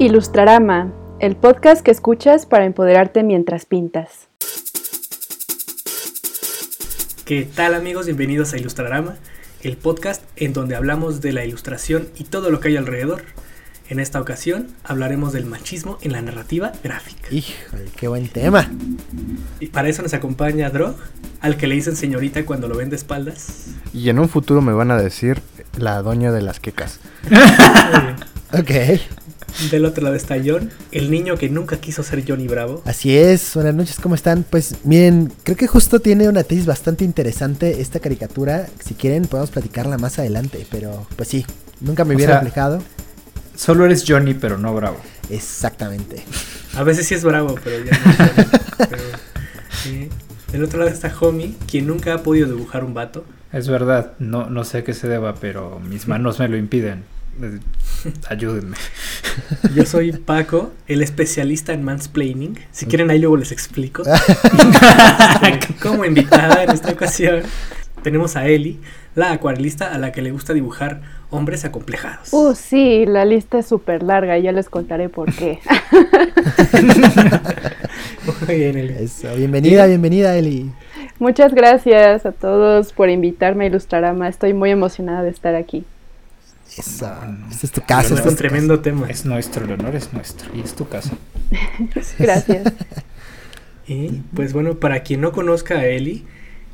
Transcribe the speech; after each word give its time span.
Ilustrarama, 0.00 0.94
el 1.18 1.36
podcast 1.36 1.82
que 1.82 1.90
escuchas 1.90 2.46
para 2.46 2.64
empoderarte 2.64 3.22
mientras 3.22 3.66
pintas. 3.66 4.28
¿Qué 7.26 7.42
tal 7.42 7.74
amigos? 7.74 8.06
Bienvenidos 8.06 8.54
a 8.54 8.56
Ilustrarama, 8.56 9.16
el 9.60 9.76
podcast 9.76 10.22
en 10.36 10.54
donde 10.54 10.74
hablamos 10.74 11.20
de 11.20 11.34
la 11.34 11.44
ilustración 11.44 12.08
y 12.16 12.24
todo 12.24 12.50
lo 12.50 12.60
que 12.60 12.68
hay 12.68 12.78
alrededor. 12.78 13.24
En 13.90 14.00
esta 14.00 14.22
ocasión 14.22 14.68
hablaremos 14.84 15.34
del 15.34 15.44
machismo 15.44 15.98
en 16.00 16.12
la 16.12 16.22
narrativa 16.22 16.72
gráfica. 16.82 17.28
Híjole, 17.30 17.90
qué 17.94 18.08
buen 18.08 18.26
tema. 18.28 18.70
Y 19.60 19.66
para 19.66 19.90
eso 19.90 20.00
nos 20.00 20.14
acompaña 20.14 20.70
Drog, 20.70 20.96
al 21.42 21.58
que 21.58 21.66
le 21.66 21.74
dicen 21.74 21.94
señorita 21.94 22.46
cuando 22.46 22.68
lo 22.68 22.76
ven 22.78 22.88
de 22.88 22.96
espaldas. 22.96 23.66
Y 23.92 24.08
en 24.08 24.18
un 24.18 24.30
futuro 24.30 24.62
me 24.62 24.72
van 24.72 24.92
a 24.92 24.96
decir 24.96 25.42
la 25.76 26.00
doña 26.00 26.32
de 26.32 26.40
las 26.40 26.58
quecas. 26.58 27.00
Ok, 28.52 28.72
Del 29.70 29.84
otro 29.84 30.02
lado 30.04 30.16
está 30.16 30.36
John, 30.44 30.70
el 30.90 31.10
niño 31.10 31.36
que 31.36 31.48
nunca 31.48 31.76
quiso 31.78 32.02
ser 32.02 32.24
Johnny 32.26 32.46
Bravo. 32.48 32.82
así 32.86 33.16
es. 33.16 33.54
Buenas 33.54 33.74
noches, 33.74 33.96
¿cómo 34.00 34.14
están? 34.14 34.44
Pues 34.48 34.76
miren, 34.84 35.32
creo 35.42 35.56
que 35.56 35.66
justo 35.66 36.00
tiene 36.00 36.28
una 36.28 36.44
tesis 36.44 36.66
bastante 36.66 37.04
interesante 37.04 37.80
esta 37.80 38.00
caricatura. 38.00 38.66
Si 38.84 38.94
quieren, 38.94 39.26
podemos 39.26 39.50
platicarla 39.50 39.98
más 39.98 40.18
adelante, 40.18 40.66
pero 40.70 41.06
pues 41.16 41.28
sí, 41.28 41.44
nunca 41.80 42.04
me 42.04 42.14
hubiera 42.14 42.36
reflejado. 42.40 42.82
Solo 43.54 43.84
eres 43.84 44.04
Johnny, 44.06 44.34
pero 44.34 44.56
no 44.56 44.74
Bravo. 44.74 44.96
Exactamente. 45.28 46.24
A 46.74 46.82
veces 46.82 47.06
sí 47.06 47.14
es 47.14 47.22
bravo, 47.24 47.54
pero 47.62 47.84
ya 47.84 47.92
no. 47.98 48.10
es 48.10 48.16
Johnny. 48.16 48.48
Pero, 48.88 49.02
sí. 49.82 50.08
Del 50.52 50.64
otro 50.64 50.78
lado 50.80 50.90
está 50.90 51.12
Homie, 51.20 51.54
quien 51.70 51.86
nunca 51.86 52.14
ha 52.14 52.22
podido 52.22 52.48
dibujar 52.48 52.82
un 52.82 52.94
vato. 52.94 53.24
Es 53.52 53.68
verdad, 53.68 54.12
no, 54.18 54.48
no 54.48 54.64
sé 54.64 54.78
a 54.78 54.84
qué 54.84 54.94
se 54.94 55.06
deba, 55.06 55.34
pero 55.34 55.78
mis 55.80 56.08
manos 56.08 56.38
me 56.38 56.48
lo 56.48 56.56
impiden. 56.56 57.04
Ayúdenme. 58.28 58.76
Yo 59.74 59.84
soy 59.84 60.12
Paco, 60.12 60.72
el 60.86 61.02
especialista 61.02 61.72
en 61.72 61.82
mansplaining. 61.82 62.58
Si 62.72 62.86
quieren 62.86 63.10
ahí 63.10 63.18
luego 63.18 63.36
les 63.36 63.52
explico. 63.52 64.02
Como 65.82 66.04
invitada 66.04 66.64
en 66.64 66.70
esta 66.70 66.90
ocasión 66.90 67.42
tenemos 68.02 68.36
a 68.36 68.46
Eli, 68.46 68.80
la 69.14 69.32
acuarelista 69.32 69.92
a 69.92 69.98
la 69.98 70.12
que 70.12 70.22
le 70.22 70.30
gusta 70.30 70.54
dibujar 70.54 71.02
hombres 71.30 71.64
acomplejados. 71.64 72.32
Uh, 72.32 72.54
sí, 72.54 73.04
la 73.06 73.24
lista 73.24 73.58
es 73.58 73.66
súper 73.66 74.02
larga, 74.02 74.38
ya 74.38 74.52
les 74.52 74.68
contaré 74.68 75.08
por 75.08 75.32
qué. 75.34 75.58
Muy 78.46 78.56
bien, 78.56 78.76
Eli. 78.76 78.94
Eso, 79.04 79.34
bienvenida, 79.36 79.86
bienvenida, 79.86 80.36
Eli. 80.36 80.70
Muchas 81.18 81.54
gracias 81.54 82.24
a 82.26 82.32
todos 82.32 82.92
por 82.92 83.10
invitarme 83.10 83.64
a 83.64 83.66
Ilustrarama. 83.68 84.28
Estoy 84.28 84.54
muy 84.54 84.70
emocionada 84.70 85.22
de 85.22 85.30
estar 85.30 85.54
aquí. 85.54 85.84
Eso. 86.76 87.12
Este 87.50 87.66
es 87.66 87.72
tu 87.72 87.80
casa. 87.82 88.06
es 88.06 88.10
este 88.12 88.28
un 88.28 88.34
es 88.34 88.38
tremendo 88.38 88.80
tema. 88.80 89.08
Es 89.08 89.24
nuestro, 89.24 89.64
el 89.64 89.72
honor 89.72 89.96
es 89.96 90.12
nuestro. 90.12 90.54
Y 90.54 90.60
es 90.60 90.74
tu 90.74 90.88
casa. 90.88 91.12
Gracias. 92.18 92.72
Y 93.86 94.08
pues 94.34 94.52
bueno, 94.52 94.78
para 94.78 95.02
quien 95.02 95.20
no 95.20 95.32
conozca 95.32 95.78
a 95.78 95.86
Eli, 95.86 96.24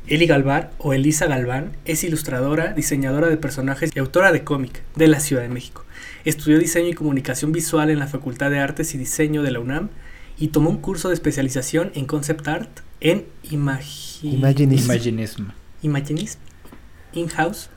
Eli 0.07 0.27
Galvar 0.27 0.71
o 0.77 0.93
Elisa 0.93 1.25
Galván 1.25 1.75
es 1.85 2.03
ilustradora, 2.03 2.73
diseñadora 2.73 3.27
de 3.27 3.37
personajes 3.37 3.91
y 3.95 3.99
autora 3.99 4.31
de 4.31 4.43
cómic 4.43 4.83
de 4.95 5.07
la 5.07 5.19
Ciudad 5.19 5.41
de 5.41 5.49
México. 5.49 5.83
Estudió 6.25 6.59
diseño 6.59 6.89
y 6.89 6.93
comunicación 6.93 7.51
visual 7.51 7.89
en 7.89 7.99
la 7.99 8.07
Facultad 8.07 8.51
de 8.51 8.59
Artes 8.59 8.93
y 8.93 8.97
Diseño 8.97 9.41
de 9.41 9.51
la 9.51 9.59
UNAM 9.59 9.89
y 10.37 10.49
tomó 10.49 10.69
un 10.69 10.77
curso 10.77 11.07
de 11.07 11.15
especialización 11.15 11.91
en 11.95 12.05
concept 12.05 12.47
art 12.47 12.69
en 13.01 13.25
imagi- 13.49 14.33
Imaginism. 14.33 14.85
Imaginism. 14.91 15.43
Imaginism 15.81 16.39
In-House 17.13 17.69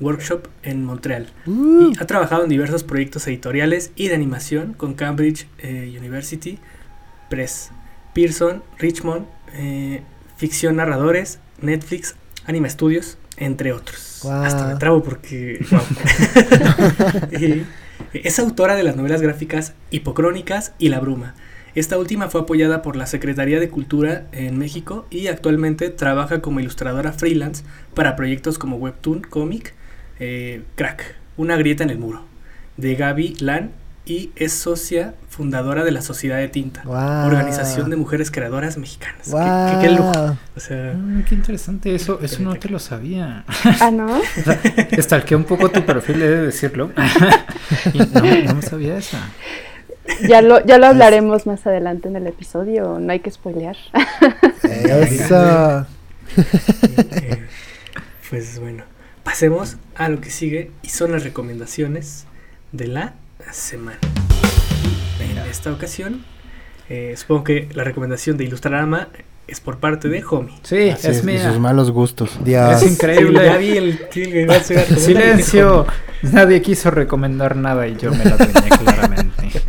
Workshop 0.00 0.48
en 0.62 0.84
Montreal. 0.84 1.28
Uh, 1.46 1.90
Y 1.92 1.98
ha 1.98 2.06
trabajado 2.06 2.44
en 2.44 2.48
diversos 2.48 2.84
proyectos 2.84 3.26
editoriales 3.26 3.92
y 3.96 4.08
de 4.08 4.14
animación 4.14 4.74
con 4.74 4.94
Cambridge 4.94 5.46
eh, 5.58 5.94
University 5.98 6.58
Press, 7.28 7.70
Pearson, 8.14 8.62
Richmond, 8.78 9.26
eh, 9.54 10.02
Ficción 10.36 10.76
Narradores, 10.76 11.40
Netflix, 11.60 12.16
Anime 12.46 12.70
Studios, 12.70 13.18
entre 13.36 13.72
otros. 13.72 14.24
Hasta 14.24 14.66
me 14.66 14.76
trabo 14.76 15.02
porque... 15.02 15.64
Y 18.12 18.26
es 18.26 18.38
autora 18.38 18.76
de 18.76 18.82
las 18.84 18.96
novelas 18.96 19.20
gráficas 19.20 19.74
Hipocrónicas 19.90 20.72
y 20.78 20.88
La 20.88 21.00
Bruma. 21.00 21.34
Esta 21.74 21.98
última 21.98 22.28
fue 22.28 22.40
apoyada 22.40 22.82
por 22.82 22.96
la 22.96 23.06
Secretaría 23.06 23.60
de 23.60 23.68
Cultura 23.68 24.26
en 24.32 24.58
México 24.58 25.06
y 25.10 25.26
actualmente 25.28 25.90
trabaja 25.90 26.40
como 26.40 26.60
ilustradora 26.60 27.12
freelance 27.12 27.64
para 27.94 28.16
proyectos 28.16 28.58
como 28.58 28.76
Webtoon 28.76 29.20
Comic, 29.20 29.74
eh, 30.20 30.62
Crack, 30.74 31.14
Una 31.36 31.56
grieta 31.56 31.84
en 31.84 31.90
el 31.90 31.98
muro, 31.98 32.22
de 32.76 32.94
Gaby 32.94 33.36
Lan 33.40 33.70
y 34.04 34.30
es 34.36 34.54
socia 34.54 35.14
fundadora 35.28 35.84
de 35.84 35.90
la 35.90 36.00
Sociedad 36.00 36.38
de 36.38 36.48
Tinta. 36.48 36.82
Organización 37.26 37.90
de 37.90 37.96
Mujeres 37.96 38.30
Creadoras 38.30 38.78
Mexicanas. 38.78 39.24
Qué- 39.26 39.30
guau. 39.32 39.80
Qué, 39.80 39.86
qué 39.86 39.94
lujo. 39.94 40.36
O 40.56 40.60
sea, 40.60 40.94
Ah, 40.96 41.22
qué 41.28 41.34
interesante, 41.34 41.94
eso, 41.94 42.18
eso 42.22 42.42
no 42.42 42.54
te 42.56 42.68
lo 42.70 42.78
sabía. 42.78 43.44
Ah, 43.80 43.90
¿no? 43.90 44.18
Estalqué 44.92 45.36
un 45.36 45.44
poco 45.44 45.70
tu 45.70 45.84
perfil, 45.84 46.22
he 46.22 46.28
de 46.28 46.42
decirlo. 46.46 46.90
y 47.92 47.98
no, 47.98 48.54
no 48.54 48.62
sabía 48.62 48.96
esa. 48.96 49.18
Ya 50.26 50.40
lo, 50.40 50.64
ya 50.64 50.78
lo 50.78 50.86
hablaremos 50.86 51.46
más 51.46 51.66
adelante 51.66 52.08
en 52.08 52.16
el 52.16 52.26
episodio, 52.26 52.98
no 52.98 53.12
hay 53.12 53.20
que 53.20 53.30
spoilear. 53.30 53.76
Eso. 54.62 55.86
eh, 57.12 57.46
pues 58.30 58.58
bueno, 58.58 58.84
pasemos 59.28 59.76
a 59.94 60.08
lo 60.08 60.22
que 60.22 60.30
sigue 60.30 60.70
y 60.82 60.88
son 60.88 61.12
las 61.12 61.22
recomendaciones 61.22 62.24
de 62.72 62.86
la 62.86 63.12
semana. 63.52 63.98
En 65.20 65.36
esta 65.50 65.70
ocasión, 65.70 66.24
eh, 66.88 67.12
supongo 67.14 67.44
que 67.44 67.68
la 67.74 67.84
recomendación 67.84 68.38
de 68.38 68.44
Ilustrarama 68.44 69.08
es 69.46 69.60
por 69.60 69.80
parte 69.80 70.08
de 70.08 70.24
Homie. 70.24 70.54
Sí, 70.62 70.88
Así 70.88 71.08
es 71.08 71.16
es, 71.18 71.22
y 71.24 71.26
mía. 71.26 71.46
sus 71.46 71.60
malos 71.60 71.90
gustos. 71.90 72.38
Dios. 72.42 72.82
Es 72.82 72.90
increíble. 72.90 73.44
Ya 73.44 73.58
vi 73.58 73.76
el 73.76 73.88
el 73.88 74.08
que 74.08 74.40
iba 74.44 74.54
a 74.54 74.56
hacer 74.56 74.78
recomendar 74.78 74.98
y 74.98 75.04
Silencio. 75.04 75.86
Nadie 76.22 76.62
quiso 76.62 76.90
recomendar 76.90 77.54
nada 77.54 77.86
y 77.86 77.96
yo 77.96 78.10
me 78.12 78.24
la 78.24 78.34
tenía 78.38 78.78
claramente. 78.82 79.60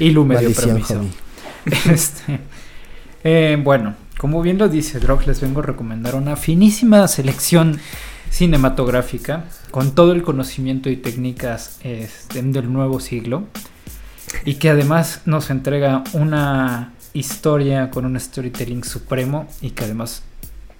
Y 0.00 0.10
Lu 0.10 0.24
me 0.24 0.38
dio 0.38 0.48
Maldición, 0.48 0.82
permiso. 0.82 1.04
Este, 1.92 2.40
eh, 3.22 3.56
bueno, 3.62 3.94
como 4.18 4.42
bien 4.42 4.58
lo 4.58 4.68
dice 4.68 4.98
Drog, 4.98 5.24
les 5.28 5.40
vengo 5.40 5.60
a 5.60 5.62
recomendar 5.62 6.16
una 6.16 6.34
finísima 6.34 7.06
selección 7.06 7.78
cinematográfica 8.34 9.44
con 9.70 9.94
todo 9.94 10.12
el 10.12 10.24
conocimiento 10.24 10.90
y 10.90 10.96
técnicas 10.96 11.78
este, 11.84 12.42
del 12.42 12.72
nuevo 12.72 12.98
siglo 12.98 13.44
y 14.44 14.54
que 14.56 14.70
además 14.70 15.20
nos 15.24 15.50
entrega 15.50 16.02
una 16.14 16.92
historia 17.12 17.90
con 17.90 18.04
un 18.06 18.18
storytelling 18.18 18.82
supremo 18.82 19.46
y 19.60 19.70
que 19.70 19.84
además, 19.84 20.24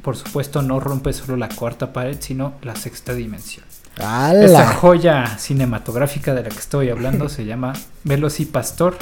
por 0.03 0.17
supuesto, 0.17 0.63
no 0.63 0.81
rompe 0.81 1.13
solo 1.13 1.37
la 1.37 1.49
cuarta 1.49 1.93
pared, 1.93 2.17
sino 2.19 2.55
la 2.63 2.75
sexta 2.75 3.15
dimensión. 3.15 3.65
Esta 3.95 4.31
¡Hala! 4.31 4.67
joya 4.75 5.39
cinematográfica 5.39 6.35
de 6.35 6.43
la 6.43 6.49
que 6.49 6.59
estoy 6.59 6.91
hablando 6.91 7.29
se 7.29 7.45
llama 7.45 7.73
Velocipastor. 8.03 8.97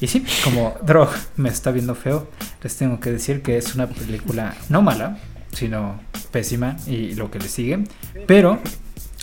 Y 0.00 0.08
sí, 0.08 0.26
como 0.42 0.74
Drog 0.84 1.08
me 1.36 1.48
está 1.48 1.70
viendo 1.70 1.94
feo, 1.94 2.26
les 2.62 2.76
tengo 2.76 2.98
que 2.98 3.12
decir 3.12 3.42
que 3.42 3.56
es 3.56 3.76
una 3.76 3.86
película 3.86 4.54
no 4.68 4.82
mala, 4.82 5.18
sino 5.54 6.00
pésima 6.30 6.76
y 6.86 7.14
lo 7.14 7.30
que 7.30 7.38
le 7.38 7.48
sigue. 7.48 7.84
Pero, 8.26 8.58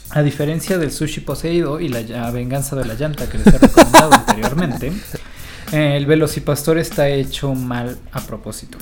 a 0.09 0.21
diferencia 0.21 0.77
del 0.77 0.91
sushi 0.91 1.21
poseído 1.21 1.79
y 1.79 1.89
la 1.89 2.31
venganza 2.31 2.75
de 2.75 2.85
la 2.85 2.95
llanta 2.95 3.29
que 3.29 3.37
les 3.37 3.47
he 3.47 3.57
recomendado 3.57 4.13
anteriormente, 4.13 4.91
eh, 5.71 5.97
el 5.97 6.05
Velocipastor 6.05 6.77
está 6.77 7.09
hecho 7.09 7.53
mal 7.53 7.97
a 8.11 8.21
propósito. 8.21 8.77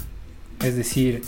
Es 0.64 0.76
decir, 0.76 1.22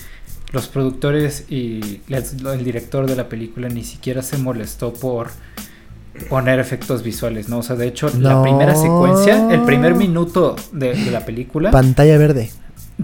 los 0.52 0.68
productores 0.68 1.46
y 1.50 2.02
el 2.10 2.64
director 2.64 3.08
de 3.08 3.16
la 3.16 3.30
película 3.30 3.70
ni 3.70 3.84
siquiera 3.84 4.22
se 4.22 4.38
molestó 4.38 4.94
por 4.94 5.30
poner 6.30 6.60
efectos 6.60 7.04
visuales, 7.04 7.48
¿no? 7.48 7.60
O 7.60 7.64
sea, 7.64 7.76
de 7.76 7.88
hecho, 7.88 8.12
la 8.20 8.42
primera 8.44 8.76
secuencia, 8.76 9.48
el 9.52 9.62
primer 9.62 9.96
minuto 9.96 10.56
de, 10.74 10.94
de 10.94 11.12
la 11.12 11.26
película... 11.26 11.72
Pantalla 11.72 12.18
verde. 12.18 12.52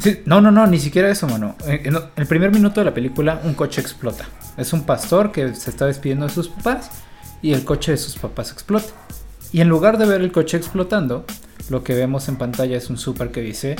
Sí, 0.01 0.21
no, 0.25 0.41
no, 0.41 0.51
no, 0.51 0.67
ni 0.67 0.79
siquiera 0.79 1.09
eso, 1.09 1.27
mano. 1.27 1.55
Eh, 1.65 1.81
En 1.85 1.97
el 2.15 2.27
primer 2.27 2.51
minuto 2.51 2.81
de 2.81 2.85
la 2.85 2.93
película, 2.93 3.41
un 3.43 3.53
coche 3.53 3.81
explota. 3.81 4.25
Es 4.57 4.73
un 4.73 4.83
pastor 4.83 5.31
que 5.31 5.53
se 5.55 5.69
está 5.69 5.85
despidiendo 5.85 6.27
de 6.27 6.33
sus 6.33 6.49
papás 6.49 6.89
y 7.41 7.53
el 7.53 7.63
coche 7.63 7.91
de 7.91 7.97
sus 7.97 8.17
papás 8.17 8.51
explota. 8.51 8.89
Y 9.51 9.61
en 9.61 9.69
lugar 9.69 9.97
de 9.97 10.05
ver 10.05 10.21
el 10.21 10.31
coche 10.31 10.57
explotando, 10.57 11.25
lo 11.69 11.83
que 11.83 11.93
vemos 11.93 12.27
en 12.27 12.35
pantalla 12.37 12.77
es 12.77 12.89
un 12.89 12.97
super 12.97 13.31
que 13.31 13.41
dice 13.41 13.75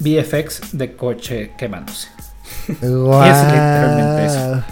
VFX 0.00 0.76
de 0.76 0.94
coche 0.96 1.52
quemándose. 1.56 2.08
Guau. 2.80 3.22
literalmente 3.22 4.26
eso. 4.26 4.64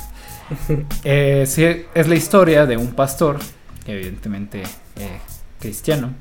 Eh, 1.04 1.44
sí, 1.46 1.64
es 1.94 2.08
la 2.08 2.14
historia 2.14 2.66
de 2.66 2.76
un 2.76 2.92
pastor, 2.92 3.38
evidentemente 3.86 4.62
eh, 4.96 5.18
cristiano, 5.58 6.14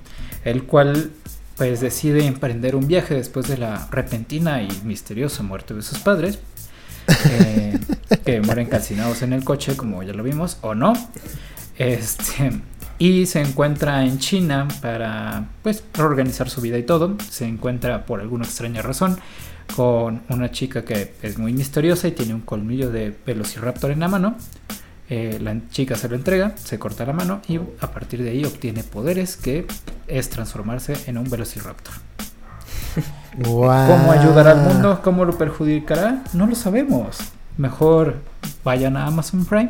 el 0.46 0.64
cual 0.64 1.12
pues 1.58 1.82
decide 1.82 2.26
emprender 2.26 2.76
un 2.76 2.88
viaje 2.88 3.16
después 3.16 3.48
de 3.48 3.58
la 3.58 3.88
repentina 3.92 4.62
y 4.64 4.70
misteriosa 4.84 5.44
muerte 5.44 5.74
de 5.74 5.82
sus 5.82 6.00
padres, 6.00 6.40
eh, 7.30 7.80
que 8.26 8.42
mueren 8.42 8.68
calcinados 8.68 9.22
en 9.22 9.34
el 9.34 9.44
coche, 9.44 9.76
como 9.76 10.04
ya 10.04 10.14
lo 10.14 10.24
vimos, 10.24 10.58
o 10.62 10.74
no. 10.76 10.94
Este, 11.78 12.62
y 12.98 13.26
se 13.26 13.42
encuentra 13.42 14.06
en 14.06 14.20
China 14.20 14.68
para 14.82 15.48
pues 15.62 15.84
reorganizar 15.94 16.50
su 16.50 16.62
vida 16.62 16.78
y 16.78 16.84
todo. 16.84 17.18
Se 17.30 17.46
encuentra 17.46 18.06
por 18.06 18.22
alguna 18.22 18.46
extraña 18.46 18.82
razón 18.82 19.20
con 19.76 20.22
una 20.30 20.52
chica 20.52 20.84
que 20.86 21.14
es 21.22 21.38
muy 21.38 21.54
misteriosa 21.54 22.08
y 22.08 22.12
tiene 22.12 22.34
un 22.34 22.42
colmillo 22.42 22.92
de 22.92 23.16
velociraptor 23.26 23.92
en 23.92 24.02
la 24.02 24.08
mano. 24.08 24.36
Eh, 25.10 25.38
la 25.42 25.56
chica 25.70 25.96
se 25.96 26.08
lo 26.08 26.16
entrega, 26.16 26.56
se 26.58 26.80
corta 26.80 27.06
la 27.06 27.14
mano 27.14 27.42
y 27.48 27.58
a 27.58 27.92
partir 27.92 28.24
de 28.24 28.30
ahí 28.30 28.46
obtiene 28.46 28.84
poderes 28.84 29.36
que 29.36 29.68
es 30.08 30.30
transformarse 30.30 30.96
en 31.08 31.18
un 31.18 31.30
velociraptor. 31.30 31.94
¿Cómo 33.44 34.12
ayudará 34.12 34.52
al 34.52 34.62
mundo? 34.62 35.02
¿Cómo 35.04 35.26
lo 35.26 35.38
perjudicará? 35.38 36.24
No 36.34 36.48
lo 36.48 36.56
sabemos. 36.56 37.18
Mejor 37.58 38.22
vayan 38.64 38.98
a 38.98 39.06
Amazon 39.06 39.46
Prime, 39.46 39.70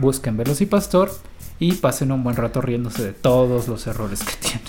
busquen 0.00 0.36
Velocipastor 0.36 1.10
y 1.58 1.74
pasen 1.74 2.12
un 2.12 2.22
buen 2.22 2.36
rato 2.36 2.60
riéndose 2.60 3.02
de 3.04 3.12
todos 3.12 3.68
los 3.68 3.86
errores 3.86 4.22
que 4.22 4.34
tiene. 4.40 4.64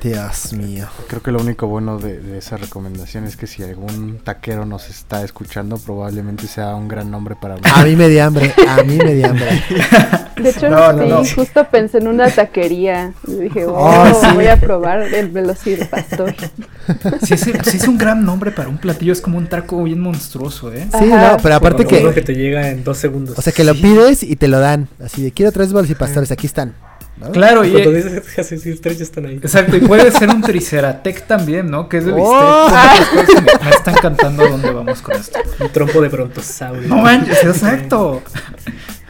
Dios 0.00 0.52
mío. 0.54 0.86
Creo 1.08 1.22
que 1.22 1.30
lo 1.30 1.40
único 1.40 1.66
bueno 1.66 1.98
de, 1.98 2.18
de 2.20 2.38
esa 2.38 2.56
recomendación 2.56 3.24
es 3.24 3.36
que 3.36 3.46
si 3.46 3.62
algún 3.62 4.18
taquero 4.24 4.64
nos 4.64 4.88
está 4.88 5.22
escuchando, 5.22 5.76
probablemente 5.78 6.46
sea 6.46 6.74
un 6.74 6.88
gran 6.88 7.10
nombre 7.10 7.36
para 7.40 7.56
A 7.74 7.84
mí 7.84 7.94
me 7.96 8.08
di 8.08 8.18
hambre, 8.18 8.54
a 8.68 8.82
mí 8.82 8.96
me 8.96 9.14
di 9.14 9.22
hambre. 9.22 9.62
De 10.36 10.48
hecho, 10.50 10.70
No, 10.70 10.92
no, 10.92 11.02
sí, 11.24 11.30
no. 11.36 11.42
justo 11.42 11.66
pensé 11.70 11.98
en 11.98 12.08
una 12.08 12.28
taquería. 12.30 13.12
Y 13.26 13.34
dije, 13.34 13.66
oh, 13.66 13.74
Oh, 13.76 14.20
sí. 14.20 14.26
voy 14.34 14.46
a 14.46 14.58
probar 14.58 15.02
el 15.14 15.28
Velociraptor. 15.30 16.34
Si 17.22 17.34
es, 17.34 17.40
si 17.40 17.76
es 17.76 17.86
un 17.86 17.98
gran 17.98 18.24
nombre 18.24 18.50
para 18.50 18.68
un 18.70 18.78
platillo, 18.78 19.12
es 19.12 19.20
como 19.20 19.36
un 19.38 19.46
taco 19.46 19.82
bien 19.84 20.00
monstruoso, 20.00 20.72
¿eh? 20.72 20.86
Sí, 20.98 21.12
Ajá. 21.12 21.32
no, 21.32 21.36
pero 21.42 21.54
aparte 21.56 21.82
Uno 21.82 22.08
que, 22.08 22.14
que 22.14 22.22
te 22.22 22.34
llega 22.34 22.70
en 22.70 22.82
dos 22.82 22.96
segundos. 22.98 23.38
o 23.38 23.42
sea, 23.42 23.52
que 23.52 23.62
lo 23.64 23.74
Sí. 23.74 23.82
pides 23.82 24.22
y 24.22 24.36
te 24.36 24.48
lo 24.48 24.58
dan. 24.58 24.88
Así 25.04 25.22
de, 25.22 25.32
quiero 25.32 25.52
tres 25.52 25.72
bolos 25.72 25.90
y 25.90 25.94
pastores, 25.94 26.30
aquí 26.32 26.46
están. 26.46 26.74
¿No? 27.22 27.30
Claro, 27.32 27.64
y, 27.64 27.72
Cuando 27.72 27.92
dices 27.92 28.20
que 28.34 28.40
haces 28.40 28.60
así, 28.60 28.74
tres 28.76 28.98
ya 28.98 29.04
están 29.04 29.26
ahí. 29.26 29.36
exacto, 29.36 29.76
y 29.76 29.80
puede 29.80 30.10
ser 30.12 30.28
un 30.30 30.42
triceratec 30.42 31.26
también, 31.26 31.70
¿no? 31.70 31.88
Que 31.88 31.98
es 31.98 32.04
de 32.06 32.12
bistec. 32.12 32.32
Oh. 32.32 32.68
Muchas 32.68 33.08
cosas. 33.08 33.42
Me, 33.42 33.64
me 33.64 33.70
está 33.76 33.90
encantando 33.92 34.48
dónde 34.48 34.70
vamos 34.70 35.02
con 35.02 35.14
esto. 35.16 35.38
Un 35.60 35.68
trompo 35.70 36.00
de 36.00 36.08
brontosaurio. 36.08 36.88
No 36.88 36.96
manches, 36.98 37.42
exacto. 37.44 38.22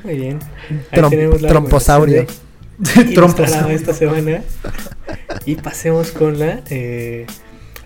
Muy 0.05 0.17
bien. 0.17 0.39
Ahí 0.91 1.01
Trom- 1.01 1.11
tenemos 1.11 1.43
la 1.43 1.49
tromposaurio. 1.49 2.27
recomendación 2.79 3.09
de 3.09 3.15
Trompos. 3.15 3.39
Ilustrada 3.41 3.73
esta 3.73 3.95
semana. 3.95 4.43
Y 5.45 5.55
pasemos 5.57 6.11
con 6.11 6.39
la 6.39 6.61
eh, 6.71 7.27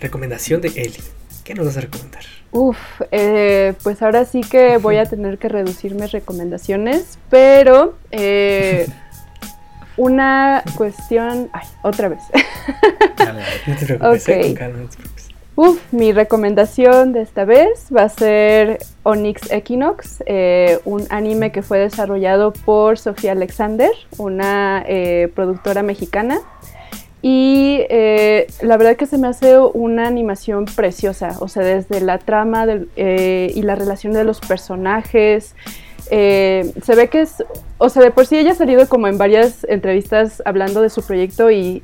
recomendación 0.01 0.61
de 0.61 0.69
Eli. 0.69 1.01
¿Qué 1.45 1.55
nos 1.55 1.67
vas 1.67 1.77
a 1.77 1.81
recomendar? 1.83 2.23
Uf, 2.53 2.77
eh, 3.11 3.75
pues 3.83 4.01
ahora 4.03 4.25
sí 4.25 4.41
que 4.41 4.79
voy 4.79 4.97
a 4.97 5.05
tener 5.09 5.37
que 5.39 5.49
reducir 5.49 5.95
mis 5.95 6.13
recomendaciones, 6.13 7.19
pero 7.29 7.95
eh, 8.11 8.87
una 9.97 10.63
cuestión... 10.77 11.49
Ay, 11.53 11.67
otra 11.83 12.09
vez. 12.09 12.23
Dale. 13.17 13.43
No 13.67 13.77
te 13.77 13.87
preocupes, 13.87 14.29
eh, 14.29 14.37
Ok. 14.39 14.43
con 14.47 14.55
calma, 14.55 14.79
no 14.79 14.89
te 14.89 14.97
preocupes. 14.97 15.29
Uf, 15.59 15.81
mi 15.91 16.13
recomendación 16.13 17.15
de 17.15 17.23
esta 17.23 17.47
vez 17.47 17.87
va 17.95 18.03
a 18.03 18.09
ser 18.11 18.79
Onyx 19.05 19.51
Equinox, 19.51 20.23
eh, 20.27 20.81
un 20.85 21.07
anime 21.09 21.51
que 21.51 21.63
fue 21.63 21.79
desarrollado 21.79 22.53
por 22.53 22.99
Sofía 22.99 23.33
Alexander, 23.33 23.91
una 24.19 24.85
eh, 24.87 25.33
productora 25.35 25.83
mexicana. 25.83 26.41
Y 27.23 27.81
eh, 27.89 28.47
la 28.61 28.77
verdad 28.77 28.97
que 28.97 29.07
se 29.07 29.17
me 29.17 29.29
hace 29.29 29.59
una 29.59 30.07
animación 30.07 30.67
preciosa, 30.67 31.37
o 31.41 31.49
sea, 31.49 31.63
desde 31.63 32.03
la 32.03 32.19
trama 32.19 32.67
del- 32.67 32.91
eh, 32.97 33.51
y 33.55 33.63
la 33.63 33.75
relación 33.75 34.13
de 34.13 34.25
los 34.25 34.41
personajes. 34.41 35.55
Eh, 36.11 36.73
se 36.83 36.95
ve 36.95 37.09
que 37.09 37.23
es, 37.23 37.45
o 37.79 37.89
sea, 37.89 38.03
de 38.03 38.11
por 38.11 38.27
sí 38.27 38.37
ella 38.37 38.53
ha 38.53 38.55
salido 38.55 38.89
como 38.89 39.09
en 39.09 39.19
varias 39.19 39.65
entrevistas 39.69 40.43
hablando 40.45 40.83
de 40.83 40.91
su 40.91 41.03
proyecto 41.03 41.51
y 41.51 41.83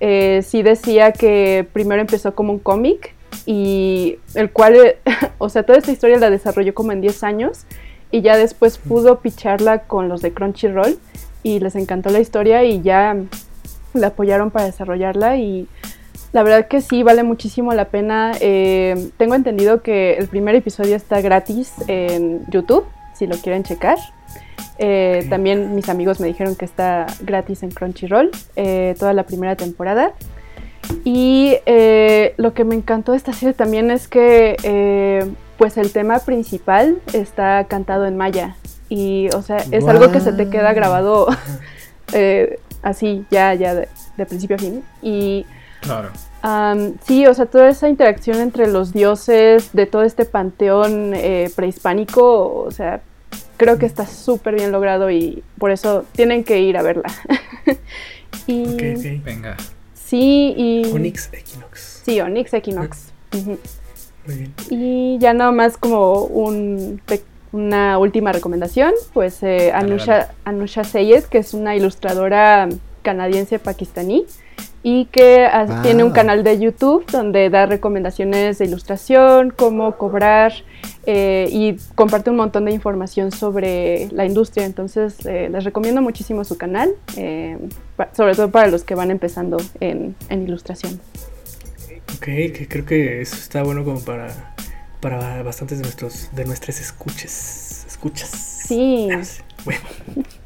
eh, 0.00 0.42
sí 0.44 0.62
decía 0.62 1.12
que 1.12 1.66
primero 1.72 2.00
empezó 2.00 2.34
como 2.34 2.52
un 2.52 2.58
cómic 2.58 3.14
y 3.46 4.18
el 4.34 4.50
cual, 4.50 4.96
o 5.38 5.48
sea, 5.48 5.62
toda 5.62 5.78
esta 5.78 5.92
historia 5.92 6.18
la 6.18 6.30
desarrolló 6.30 6.74
como 6.74 6.92
en 6.92 7.00
10 7.00 7.22
años 7.24 7.64
y 8.10 8.20
ya 8.20 8.36
después 8.36 8.78
pudo 8.78 9.20
picharla 9.20 9.84
con 9.84 10.08
los 10.08 10.20
de 10.20 10.32
Crunchyroll 10.32 10.98
y 11.42 11.60
les 11.60 11.74
encantó 11.76 12.10
la 12.10 12.20
historia 12.20 12.64
y 12.64 12.82
ya 12.82 13.16
la 13.94 14.08
apoyaron 14.08 14.50
para 14.50 14.66
desarrollarla 14.66 15.36
y 15.36 15.66
la 16.32 16.42
verdad 16.42 16.66
que 16.66 16.80
sí 16.80 17.02
vale 17.02 17.22
muchísimo 17.22 17.74
la 17.74 17.86
pena. 17.86 18.32
Eh, 18.40 19.10
tengo 19.16 19.34
entendido 19.34 19.82
que 19.82 20.14
el 20.14 20.28
primer 20.28 20.54
episodio 20.54 20.96
está 20.96 21.20
gratis 21.20 21.72
en 21.88 22.44
YouTube, 22.50 22.84
si 23.22 23.28
lo 23.28 23.36
quieren 23.36 23.62
checar. 23.62 23.98
Eh, 24.78 25.20
Ok. 25.22 25.30
También 25.30 25.76
mis 25.76 25.88
amigos 25.88 26.18
me 26.18 26.26
dijeron 26.26 26.56
que 26.56 26.64
está 26.64 27.06
gratis 27.20 27.62
en 27.62 27.70
Crunchyroll 27.70 28.30
eh, 28.56 28.96
toda 28.98 29.12
la 29.12 29.22
primera 29.22 29.54
temporada. 29.54 30.12
Y 31.04 31.56
eh, 31.66 32.34
lo 32.36 32.52
que 32.52 32.64
me 32.64 32.74
encantó 32.74 33.12
de 33.12 33.18
esta 33.18 33.32
serie 33.32 33.54
también 33.54 33.92
es 33.92 34.08
que 34.08 34.56
eh, 34.64 35.24
pues 35.56 35.76
el 35.76 35.92
tema 35.92 36.18
principal 36.18 36.98
está 37.12 37.64
cantado 37.68 38.06
en 38.06 38.16
maya. 38.16 38.56
Y 38.88 39.28
o 39.36 39.42
sea, 39.42 39.58
es 39.70 39.86
algo 39.86 40.10
que 40.10 40.18
se 40.18 40.32
te 40.32 40.50
queda 40.50 40.72
grabado 40.72 41.28
eh, 42.12 42.58
así, 42.82 43.24
ya, 43.30 43.54
ya 43.54 43.74
de, 43.76 43.88
de 44.16 44.26
principio 44.26 44.56
a 44.56 44.58
fin. 44.58 44.82
Y 45.00 45.46
Claro. 45.82 46.10
Am, 46.42 46.94
sí, 47.04 47.26
o 47.26 47.34
sea, 47.34 47.46
toda 47.46 47.68
esa 47.68 47.88
interacción 47.88 48.38
entre 48.38 48.66
los 48.66 48.92
dioses 48.92 49.70
de 49.72 49.86
todo 49.86 50.02
este 50.02 50.24
panteón 50.24 51.12
eh, 51.14 51.50
prehispánico, 51.54 52.64
o 52.64 52.70
sea, 52.70 53.00
creo 53.62 53.78
que 53.78 53.86
está 53.86 54.06
súper 54.06 54.54
bien 54.56 54.72
logrado 54.72 55.10
y 55.10 55.42
por 55.58 55.70
eso 55.70 56.04
tienen 56.12 56.44
que 56.44 56.60
ir 56.60 56.76
a 56.76 56.82
verla. 56.82 57.04
y 58.46 58.64
Ok, 58.64 58.82
ok. 58.98 59.24
Venga. 59.24 59.56
sí, 59.94 60.54
y 60.56 60.90
Onyx 60.92 61.30
Equinox. 61.32 62.02
sí, 62.04 62.20
Onyx 62.20 62.54
Equinox. 62.54 63.12
Muy 64.26 64.36
bien. 64.36 64.54
Y 64.70 65.18
ya 65.18 65.32
nada 65.34 65.52
más 65.52 65.76
como 65.76 66.24
un 66.24 67.00
pe- 67.06 67.22
una 67.52 67.98
última 67.98 68.32
recomendación, 68.32 68.92
pues 69.12 69.42
eh, 69.42 69.72
Anusha. 69.72 70.30
Anusha 70.44 70.84
Sayed, 70.84 71.24
que 71.24 71.38
es 71.38 71.54
una 71.54 71.76
ilustradora 71.76 72.68
canadiense 73.02 73.58
pakistaní 73.58 74.24
y 74.82 75.04
que 75.06 75.44
ah, 75.46 75.64
Wow. 75.68 75.82
tiene 75.82 76.04
un 76.04 76.10
canal 76.10 76.42
de 76.42 76.58
YouTube 76.58 77.04
donde 77.10 77.50
da 77.50 77.66
recomendaciones 77.66 78.58
de 78.58 78.64
ilustración, 78.64 79.50
cómo 79.50 79.96
cobrar 79.96 80.52
eh, 81.06 81.48
y 81.52 81.76
comparte 81.94 82.30
un 82.30 82.36
montón 82.36 82.64
de 82.64 82.72
información 82.72 83.30
sobre 83.32 84.08
la 84.12 84.24
industria. 84.24 84.64
Entonces 84.66 85.24
eh, 85.26 85.48
les 85.50 85.64
recomiendo 85.64 86.02
muchísimo 86.02 86.44
su 86.44 86.56
canal, 86.58 86.90
eh, 87.16 87.58
sobre 88.12 88.34
todo 88.34 88.50
para 88.50 88.68
los 88.68 88.82
que 88.84 88.94
van 88.94 89.10
empezando 89.10 89.56
en, 89.80 90.16
en 90.28 90.42
ilustración. 90.42 91.00
Ok, 92.16 92.24
que 92.24 92.66
creo 92.68 92.84
que 92.84 93.20
eso 93.22 93.36
está 93.36 93.62
bueno 93.62 93.84
como 93.84 94.00
para, 94.00 94.54
para 95.00 95.42
bastantes 95.42 95.78
de 95.78 95.84
nuestros 95.84 96.28
de 96.34 96.44
nuestras 96.44 96.80
escuches. 96.80 97.84
Escuchas. 97.88 98.30
Sí. 98.66 99.08
Ah, 99.12 99.24
sí. 99.24 99.42
Bueno, 99.64 99.80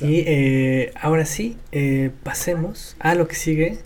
Y 0.00 0.20
eh, 0.26 0.92
ahora 1.00 1.26
sí, 1.26 1.56
eh, 1.72 2.10
pasemos 2.22 2.96
a 2.98 3.14
lo 3.14 3.28
que 3.28 3.34
sigue. 3.34 3.78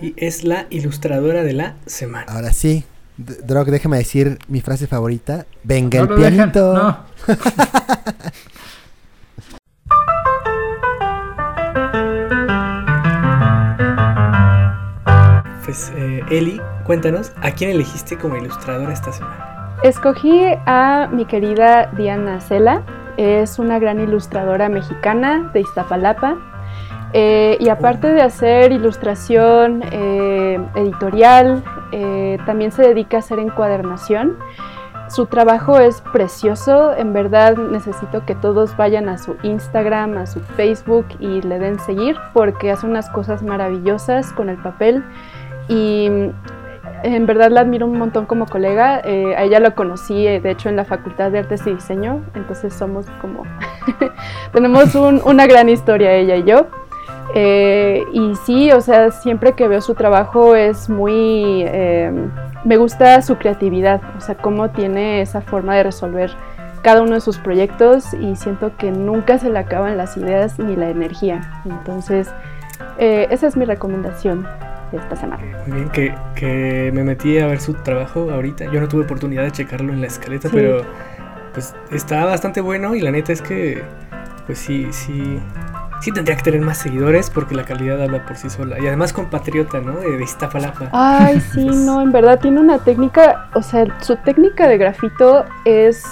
Y 0.00 0.14
es 0.16 0.44
la 0.44 0.66
ilustradora 0.70 1.42
de 1.44 1.52
la 1.52 1.76
semana. 1.86 2.26
Ahora 2.32 2.52
sí. 2.52 2.84
D- 3.16 3.36
Drog, 3.44 3.66
déjame 3.70 3.98
decir 3.98 4.38
mi 4.48 4.60
frase 4.60 4.86
favorita. 4.88 5.46
Venga 5.62 6.02
No 6.04 6.14
el 6.14 6.20
pianito. 6.20 6.74
No. 6.74 6.98
Pues 15.64 15.92
eh, 15.96 16.22
Eli, 16.30 16.60
cuéntanos, 16.84 17.32
¿a 17.42 17.50
quién 17.52 17.70
elegiste 17.70 18.18
como 18.18 18.36
ilustradora 18.36 18.92
esta 18.92 19.12
semana? 19.12 19.76
Escogí 19.82 20.40
a 20.66 21.08
mi 21.10 21.24
querida 21.24 21.86
Diana 21.96 22.40
Cela, 22.40 22.82
es 23.16 23.58
una 23.58 23.78
gran 23.78 24.00
ilustradora 24.00 24.68
mexicana 24.68 25.50
de 25.52 25.60
Iztapalapa. 25.60 26.36
eh, 27.12 27.56
y 27.60 27.68
aparte 27.68 28.08
de 28.08 28.22
hacer 28.22 28.72
ilustración 28.72 29.84
eh, 29.92 30.58
editorial, 30.74 31.62
eh, 31.92 32.38
también 32.44 32.72
se 32.72 32.82
dedica 32.82 33.18
a 33.18 33.20
hacer 33.20 33.38
encuadernación. 33.38 34.36
Su 35.08 35.26
trabajo 35.26 35.78
es 35.78 36.00
precioso, 36.00 36.92
en 36.96 37.12
verdad 37.12 37.56
necesito 37.56 38.24
que 38.24 38.34
todos 38.34 38.76
vayan 38.76 39.08
a 39.08 39.18
su 39.18 39.36
Instagram, 39.42 40.16
a 40.16 40.26
su 40.26 40.40
Facebook 40.40 41.06
y 41.20 41.42
le 41.42 41.58
den 41.58 41.78
seguir 41.78 42.16
porque 42.32 42.72
hace 42.72 42.86
unas 42.86 43.10
cosas 43.10 43.42
maravillosas 43.42 44.32
con 44.32 44.48
el 44.48 44.56
papel 44.56 45.04
y 45.68 46.10
en 47.04 47.26
verdad 47.26 47.50
la 47.50 47.60
admiro 47.60 47.86
un 47.86 47.98
montón 47.98 48.26
como 48.26 48.46
colega. 48.46 49.00
eh, 49.04 49.34
a 49.36 49.42
ella 49.44 49.60
la 49.60 49.72
conocí, 49.72 50.26
eh, 50.26 50.40
de 50.40 50.50
hecho, 50.50 50.68
en 50.68 50.76
la 50.76 50.84
Facultad 50.84 51.30
de 51.30 51.40
Artes 51.40 51.66
y 51.66 51.74
Diseño, 51.74 52.22
entonces 52.34 52.72
somos 52.74 53.06
como... 53.20 53.42
tenemos 54.52 54.94
un- 54.94 55.20
una 55.24 55.46
gran 55.46 55.68
historia 55.68 56.12
ella 56.14 56.36
y 56.36 56.44
yo. 56.44 56.66
Eh, 57.34 58.02
y 58.12 58.34
sí, 58.46 58.70
o 58.72 58.80
sea, 58.80 59.10
siempre 59.10 59.52
que 59.54 59.66
veo 59.68 59.80
su 59.80 59.94
trabajo 59.94 60.54
es 60.54 60.88
muy... 60.88 61.64
eh, 61.66 62.12
me 62.64 62.76
gusta 62.76 63.20
su 63.22 63.36
creatividad, 63.36 64.00
o 64.16 64.20
sea, 64.20 64.36
cómo 64.36 64.70
tiene 64.70 65.20
esa 65.20 65.40
forma 65.40 65.74
de 65.76 65.82
resolver 65.82 66.30
cada 66.82 67.02
uno 67.02 67.14
de 67.14 67.20
sus 67.20 67.38
proyectos 67.38 68.12
y 68.14 68.36
siento 68.36 68.72
que 68.76 68.90
nunca 68.90 69.38
se 69.38 69.50
le 69.50 69.58
acaban 69.58 69.96
las 69.96 70.16
ideas 70.16 70.58
ni 70.58 70.76
la 70.76 70.90
energía. 70.90 71.62
Entonces, 71.64 72.30
eh, 72.98 73.26
esa 73.30 73.46
es 73.46 73.56
mi 73.56 73.64
recomendación 73.64 74.46
de 74.96 75.02
esta 75.02 75.16
semana. 75.16 75.42
Muy 75.66 75.76
bien, 75.76 75.88
que, 75.90 76.14
que, 76.34 76.90
me 76.92 77.04
metí 77.04 77.38
a 77.38 77.46
ver 77.46 77.60
su 77.60 77.74
trabajo 77.74 78.30
ahorita. 78.30 78.66
Yo 78.72 78.80
no 78.80 78.88
tuve 78.88 79.04
oportunidad 79.04 79.42
de 79.42 79.52
checarlo 79.52 79.92
en 79.92 80.00
la 80.00 80.06
escaleta, 80.06 80.48
pero 80.52 80.82
pues 81.52 81.74
está 81.90 82.24
bastante 82.24 82.60
bueno 82.60 82.94
y 82.94 83.00
la 83.00 83.10
neta 83.10 83.32
es 83.32 83.40
que, 83.40 83.82
pues 84.46 84.58
sí, 84.58 84.88
sí, 84.90 85.40
sí 86.00 86.12
tendría 86.12 86.36
que 86.36 86.42
tener 86.42 86.60
más 86.60 86.78
seguidores 86.78 87.30
porque 87.30 87.54
la 87.54 87.64
calidad 87.64 88.02
habla 88.02 88.24
por 88.24 88.36
sí 88.36 88.50
sola. 88.50 88.78
Y 88.80 88.86
además 88.86 89.12
compatriota, 89.12 89.80
¿no? 89.80 89.92
De, 90.00 90.16
de 90.16 90.24
Iztapalapa. 90.24 90.88
Ay, 90.92 91.40
sí, 91.40 91.64
no, 91.86 92.02
en 92.02 92.12
verdad 92.12 92.38
tiene 92.40 92.60
una 92.60 92.78
técnica, 92.78 93.48
o 93.54 93.62
sea, 93.62 93.86
su 94.00 94.16
técnica 94.16 94.68
de 94.68 94.78
grafito 94.78 95.44
es 95.64 96.04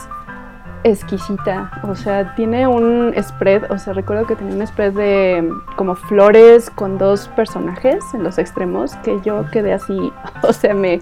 exquisita. 0.85 1.71
O 1.83 1.95
sea, 1.95 2.35
tiene 2.35 2.67
un 2.67 3.15
spread, 3.21 3.71
o 3.71 3.79
sea, 3.79 3.93
recuerdo 3.93 4.27
que 4.27 4.37
tenía 4.37 4.55
un 4.55 4.67
spread 4.67 4.93
de 4.93 5.51
como 5.77 5.95
flores 5.95 6.71
con 6.71 6.99
dos 6.99 7.29
personajes 7.29 8.03
en 8.15 8.23
los 8.23 8.39
extremos 8.39 8.97
que 8.97 9.21
yo 9.25 9.45
quedé 9.51 9.73
así, 9.73 10.12
o 10.43 10.53
sea, 10.53 10.75
me... 10.75 11.01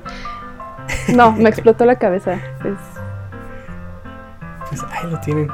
No, 1.14 1.32
me 1.32 1.48
explotó 1.48 1.84
la 1.84 1.96
cabeza. 1.96 2.34
Es... 2.34 2.78
Pues 4.68 4.82
ahí 4.82 5.10
lo 5.10 5.20
tienen. 5.20 5.48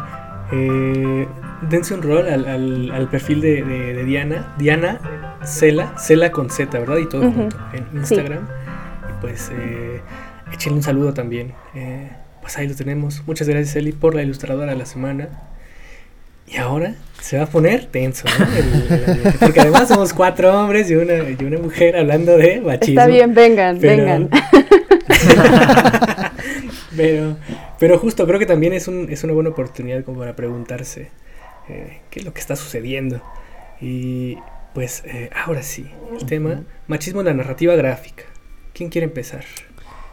Eh, 0.53 1.29
dense 1.69 1.95
un 1.95 2.03
rol 2.03 2.27
al, 2.27 2.47
al, 2.47 2.91
al 2.91 3.09
perfil 3.09 3.41
de, 3.41 3.63
de, 3.63 3.95
de, 3.95 4.05
Diana. 4.05 4.55
Diana 4.57 4.99
Cela, 5.43 5.93
Cela 5.99 6.31
con 6.31 6.51
Z, 6.51 6.79
¿verdad? 6.79 6.99
Y 6.99 7.07
todo 7.07 7.23
uh 7.23 7.25
-huh. 7.25 7.35
junto 7.35 7.57
en 7.73 7.87
Instagram. 7.95 8.47
Sí. 8.47 8.53
Y 9.11 9.21
pues 9.21 9.53
eh, 9.55 10.01
échenle 10.53 10.79
un 10.79 10.83
saludo 10.83 11.13
también. 11.13 11.55
Eh, 11.75 12.11
pues 12.47 12.59
ahí 12.59 12.69
lo 12.69 12.77
tenemos. 12.77 13.25
Muchas 13.27 13.49
gracias, 13.49 13.75
Eli, 13.75 13.91
por 13.91 14.15
la 14.15 14.23
ilustradora 14.23 14.71
de 14.71 14.79
la 14.79 14.87
semana. 14.87 15.29
Y 16.47 16.59
ahora 16.59 16.95
se 17.21 17.39
va 17.39 17.43
a 17.43 17.49
poner 17.49 17.87
tenso, 17.87 18.25
¿no? 18.39 18.47
El, 18.57 19.27
el, 19.27 19.35
porque 19.41 19.63
además 19.63 19.89
somos 19.89 20.13
cuatro 20.13 20.57
hombres 20.57 20.89
y 20.89 20.95
una, 20.95 21.29
y 21.29 21.45
una 21.45 21.59
mujer 21.59 21.97
hablando 21.97 22.37
de 22.37 22.61
machismo. 22.61 23.01
Está 23.01 23.09
bien, 23.09 23.35
vengan, 23.35 23.79
pero, 23.81 23.97
vengan. 23.97 24.31
pero, 26.97 27.37
pero 27.81 27.99
justo 27.99 28.25
creo 28.29 28.39
que 28.39 28.47
también 28.47 28.75
es, 28.75 28.87
un, 28.87 29.09
es 29.11 29.25
una 29.25 29.33
buena 29.33 29.51
oportunidad 29.51 30.05
como 30.05 30.21
para 30.21 30.37
preguntarse 30.37 31.11
eh, 31.69 31.99
qué 32.11 32.21
es 32.21 32.25
lo 32.25 32.33
que 32.33 32.39
está 32.39 32.55
sucediendo. 32.55 33.21
Y 33.81 34.39
pues 34.73 35.03
eh, 35.05 35.31
ahora 35.35 35.65
sí, 35.65 35.91
el 36.13 36.25
tema, 36.27 36.63
machismo 36.87 37.23
en 37.23 37.27
la 37.27 37.35
narrativa 37.35 37.75
gráfica. 37.75 38.23
¿Quién 38.73 38.89
quiere 38.89 39.07
empezar? 39.07 39.45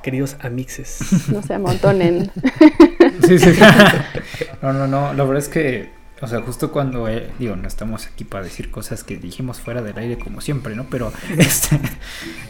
Queridos 0.03 0.35
amixes. 0.41 1.29
No 1.29 1.41
se 1.41 1.53
amontonen. 1.53 2.29
sí, 3.27 3.39
sí. 3.39 3.51
No, 4.61 4.73
no, 4.73 4.87
no. 4.87 5.13
La 5.13 5.23
verdad 5.23 5.37
es 5.37 5.49
que, 5.49 5.89
o 6.21 6.27
sea, 6.27 6.41
justo 6.41 6.71
cuando, 6.71 7.07
eh, 7.07 7.29
digo, 7.39 7.55
no 7.55 7.67
estamos 7.67 8.07
aquí 8.07 8.23
para 8.23 8.43
decir 8.43 8.71
cosas 8.71 9.03
que 9.03 9.17
dijimos 9.17 9.59
fuera 9.59 9.81
del 9.81 9.97
aire 9.97 10.17
como 10.17 10.41
siempre, 10.41 10.75
¿no? 10.75 10.85
Pero 10.89 11.11
este, 11.37 11.79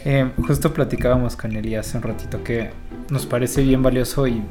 eh, 0.04 0.30
justo 0.46 0.72
platicábamos 0.72 1.36
con 1.36 1.56
Eli 1.56 1.74
hace 1.74 1.96
un 1.96 2.02
ratito 2.02 2.42
que 2.44 2.70
nos 3.10 3.26
parece 3.26 3.62
bien 3.62 3.82
valioso 3.82 4.26
y 4.26 4.42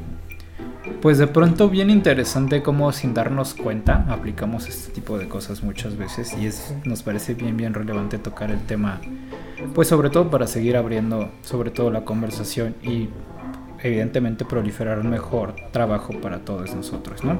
pues 1.00 1.18
de 1.18 1.26
pronto 1.26 1.68
bien 1.68 1.90
interesante 1.90 2.62
cómo 2.62 2.92
sin 2.92 3.14
darnos 3.14 3.54
cuenta 3.54 4.06
aplicamos 4.08 4.68
este 4.68 4.92
tipo 4.92 5.18
de 5.18 5.28
cosas 5.28 5.62
muchas 5.62 5.96
veces 5.96 6.34
y 6.38 6.46
es 6.46 6.74
nos 6.84 7.02
parece 7.02 7.34
bien 7.34 7.56
bien 7.56 7.74
relevante 7.74 8.18
tocar 8.18 8.50
el 8.50 8.60
tema 8.60 9.00
pues 9.74 9.88
sobre 9.88 10.10
todo 10.10 10.30
para 10.30 10.46
seguir 10.46 10.76
abriendo 10.76 11.30
sobre 11.42 11.70
todo 11.70 11.90
la 11.90 12.04
conversación 12.04 12.74
y 12.82 13.08
evidentemente 13.84 14.44
proliferar 14.44 14.98
un 14.98 15.10
mejor 15.10 15.54
trabajo 15.70 16.14
para 16.20 16.40
todos 16.40 16.74
nosotros, 16.74 17.22
¿no? 17.22 17.38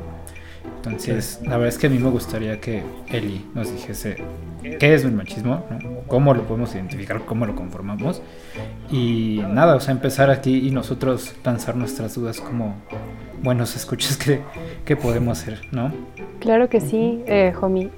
Entonces, 0.87 1.41
la 1.43 1.57
verdad 1.57 1.69
es 1.69 1.79
que 1.79 1.87
a 1.87 1.91
mí 1.91 1.99
me 1.99 2.11
gustaría 2.11 2.61
que 2.61 2.83
Eli 3.09 3.45
nos 3.55 3.73
dijese 3.73 4.17
qué 4.79 4.95
es 4.95 5.05
el 5.05 5.13
machismo, 5.13 5.65
cómo 6.09 6.35
lo 6.35 6.43
podemos 6.43 6.75
identificar, 6.75 7.23
cómo 7.25 7.47
lo 7.47 7.55
conformamos. 7.55 8.21
Y 8.91 9.41
nada, 9.49 9.77
o 9.77 9.81
sea, 9.81 9.93
empezar 9.93 10.31
aquí 10.31 10.67
y 10.67 10.71
nosotros 10.71 11.35
lanzar 11.43 11.77
nuestras 11.77 12.15
dudas 12.15 12.41
como 12.41 12.75
buenos 13.43 13.75
escuchas 13.77 14.19
que, 14.19 14.41
que 14.85 14.97
podemos 14.97 15.41
hacer, 15.41 15.63
¿no? 15.73 15.91
Claro 16.41 16.69
que 16.69 16.81
sí, 16.81 17.23
eh, 17.27 17.55
homie. 17.61 17.91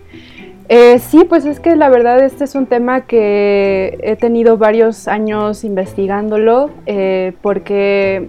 Eh, 0.69 0.99
sí, 0.99 1.25
pues 1.29 1.45
es 1.45 1.61
que 1.61 1.77
la 1.77 1.89
verdad 1.89 2.23
este 2.25 2.45
es 2.45 2.55
un 2.55 2.67
tema 2.67 3.07
que 3.07 3.99
he 4.03 4.17
tenido 4.17 4.59
varios 4.59 5.07
años 5.07 5.63
investigándolo 5.63 6.71
eh, 6.87 7.35
porque 7.41 8.29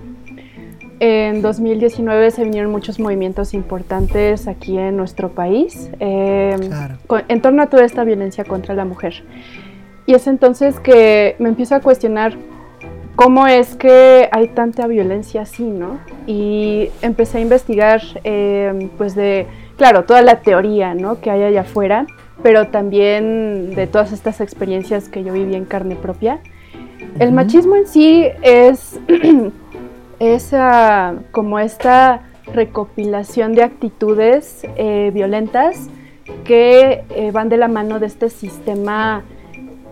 en 0.99 1.41
2019 1.41 2.31
se 2.31 2.43
vinieron 2.43 2.71
muchos 2.71 2.99
movimientos 2.99 3.53
importantes 3.53 4.47
aquí 4.47 4.77
en 4.77 4.97
nuestro 4.97 5.29
país 5.29 5.89
eh, 5.99 6.55
claro. 6.59 6.95
con, 7.05 7.23
en 7.27 7.41
torno 7.41 7.61
a 7.61 7.67
toda 7.67 7.85
esta 7.85 8.03
violencia 8.03 8.43
contra 8.43 8.73
la 8.73 8.85
mujer. 8.85 9.23
Y 10.05 10.13
es 10.13 10.25
entonces 10.27 10.79
que 10.79 11.35
me 11.39 11.49
empiezo 11.49 11.75
a 11.75 11.81
cuestionar 11.81 12.35
cómo 13.15 13.47
es 13.47 13.75
que 13.75 14.29
hay 14.31 14.47
tanta 14.49 14.87
violencia 14.87 15.41
así, 15.41 15.63
¿no? 15.63 15.99
Y 16.27 16.89
empecé 17.01 17.39
a 17.39 17.41
investigar, 17.41 18.01
eh, 18.23 18.89
pues 18.97 19.15
de, 19.15 19.47
claro, 19.75 20.05
toda 20.05 20.21
la 20.21 20.41
teoría, 20.41 20.93
¿no? 20.93 21.19
Que 21.19 21.31
hay 21.31 21.43
allá 21.43 21.61
afuera, 21.61 22.05
pero 22.43 22.67
también 22.67 23.73
de 23.75 23.87
todas 23.87 24.13
estas 24.13 24.39
experiencias 24.39 25.09
que 25.09 25.23
yo 25.23 25.33
viví 25.33 25.55
en 25.55 25.65
carne 25.65 25.95
propia. 25.95 26.39
El 27.19 27.31
machismo 27.31 27.75
en 27.75 27.87
sí 27.87 28.27
es 28.43 28.99
es 30.19 30.53
uh, 30.53 31.21
como 31.31 31.59
esta 31.59 32.21
recopilación 32.53 33.53
de 33.53 33.63
actitudes 33.63 34.61
eh, 34.75 35.11
violentas 35.13 35.89
que 36.43 37.03
eh, 37.09 37.31
van 37.31 37.49
de 37.49 37.57
la 37.57 37.67
mano 37.67 37.99
de 37.99 38.07
este 38.07 38.29
sistema 38.29 39.23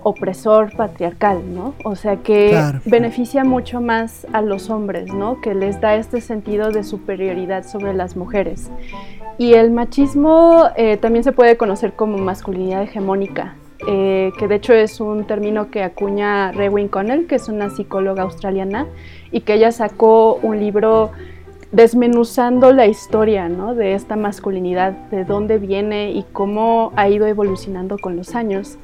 opresor 0.04 0.76
patriarcal, 0.76 1.42
¿no? 1.54 1.74
O 1.84 1.96
sea, 1.96 2.18
que 2.18 2.50
claro. 2.50 2.80
beneficia 2.86 3.44
mucho 3.44 3.82
más 3.82 4.28
a 4.34 4.42
los 4.42 4.70
hombres, 4.70 5.12
¿no? 5.12 5.42
Que 5.42 5.56
les 5.56 5.82
da 5.82 5.96
este 5.96 6.22
sentido 6.22 6.70
de 6.70 6.84
superioridad 6.84 7.66
sobre 7.66 7.94
las 7.94 8.16
mujeres. 8.16 8.70
Y 9.40 9.54
el 9.54 9.72
machismo 9.72 10.70
eh, 10.76 10.98
también 10.98 11.24
se 11.24 11.32
puede 11.32 11.58
conocer 11.58 11.94
como 11.94 12.18
masculinidad 12.20 12.84
hegemónica, 12.84 13.56
eh, 13.88 14.32
que 14.38 14.48
de 14.48 14.56
hecho 14.56 14.74
es 14.74 15.00
un 15.00 15.26
término 15.26 15.70
que 15.70 15.84
acuña 15.84 16.52
Rewin 16.52 16.88
Connell, 16.88 17.28
que 17.28 17.36
es 17.36 17.48
una 17.50 17.70
psicóloga 17.70 18.24
australiana, 18.24 18.88
y 19.32 19.42
que 19.42 19.54
ella 19.54 19.72
sacó 19.72 20.36
un 20.42 20.60
libro 20.60 21.12
desmenuzando 21.72 22.72
la 22.72 22.88
historia 22.88 23.50
¿no? 23.50 23.76
de 23.76 23.94
esta 23.94 24.16
masculinidad, 24.16 24.92
de 25.12 25.26
dónde 25.26 25.58
viene 25.58 26.12
y 26.12 26.24
cómo 26.32 26.94
ha 26.96 27.10
ido 27.10 27.28
evolucionando 27.28 27.98
con 27.98 28.16
los 28.16 28.34
años. 28.34 28.78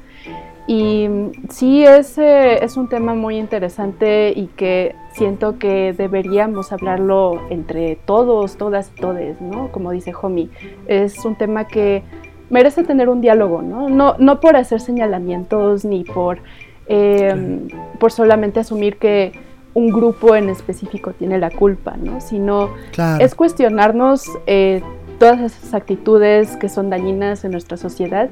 Y 0.66 1.08
sí, 1.48 1.84
es, 1.84 2.18
es 2.18 2.76
un 2.76 2.88
tema 2.88 3.14
muy 3.14 3.36
interesante 3.36 4.32
y 4.34 4.46
que 4.46 4.94
siento 5.12 5.58
que 5.58 5.92
deberíamos 5.92 6.72
hablarlo 6.72 7.40
entre 7.50 7.96
todos, 8.04 8.56
todas 8.56 8.92
y 8.96 9.00
todes, 9.00 9.40
¿no? 9.40 9.72
Como 9.72 9.90
dice 9.90 10.12
Homie. 10.20 10.50
Es 10.86 11.24
un 11.24 11.34
tema 11.34 11.66
que 11.66 12.04
merece 12.52 12.84
tener 12.84 13.08
un 13.08 13.20
diálogo, 13.20 13.62
¿no? 13.62 13.88
No, 13.88 14.14
no 14.18 14.38
por 14.38 14.56
hacer 14.56 14.80
señalamientos 14.80 15.84
ni 15.84 16.04
por, 16.04 16.38
eh, 16.86 17.66
por 17.98 18.12
solamente 18.12 18.60
asumir 18.60 18.98
que 18.98 19.32
un 19.74 19.88
grupo 19.88 20.36
en 20.36 20.50
específico 20.50 21.12
tiene 21.12 21.38
la 21.38 21.50
culpa, 21.50 21.96
¿no? 21.96 22.20
Sino 22.20 22.68
claro. 22.92 23.24
es 23.24 23.34
cuestionarnos 23.34 24.24
eh, 24.46 24.82
todas 25.18 25.40
esas 25.40 25.72
actitudes 25.72 26.56
que 26.58 26.68
son 26.68 26.90
dañinas 26.90 27.42
en 27.44 27.52
nuestra 27.52 27.78
sociedad 27.78 28.28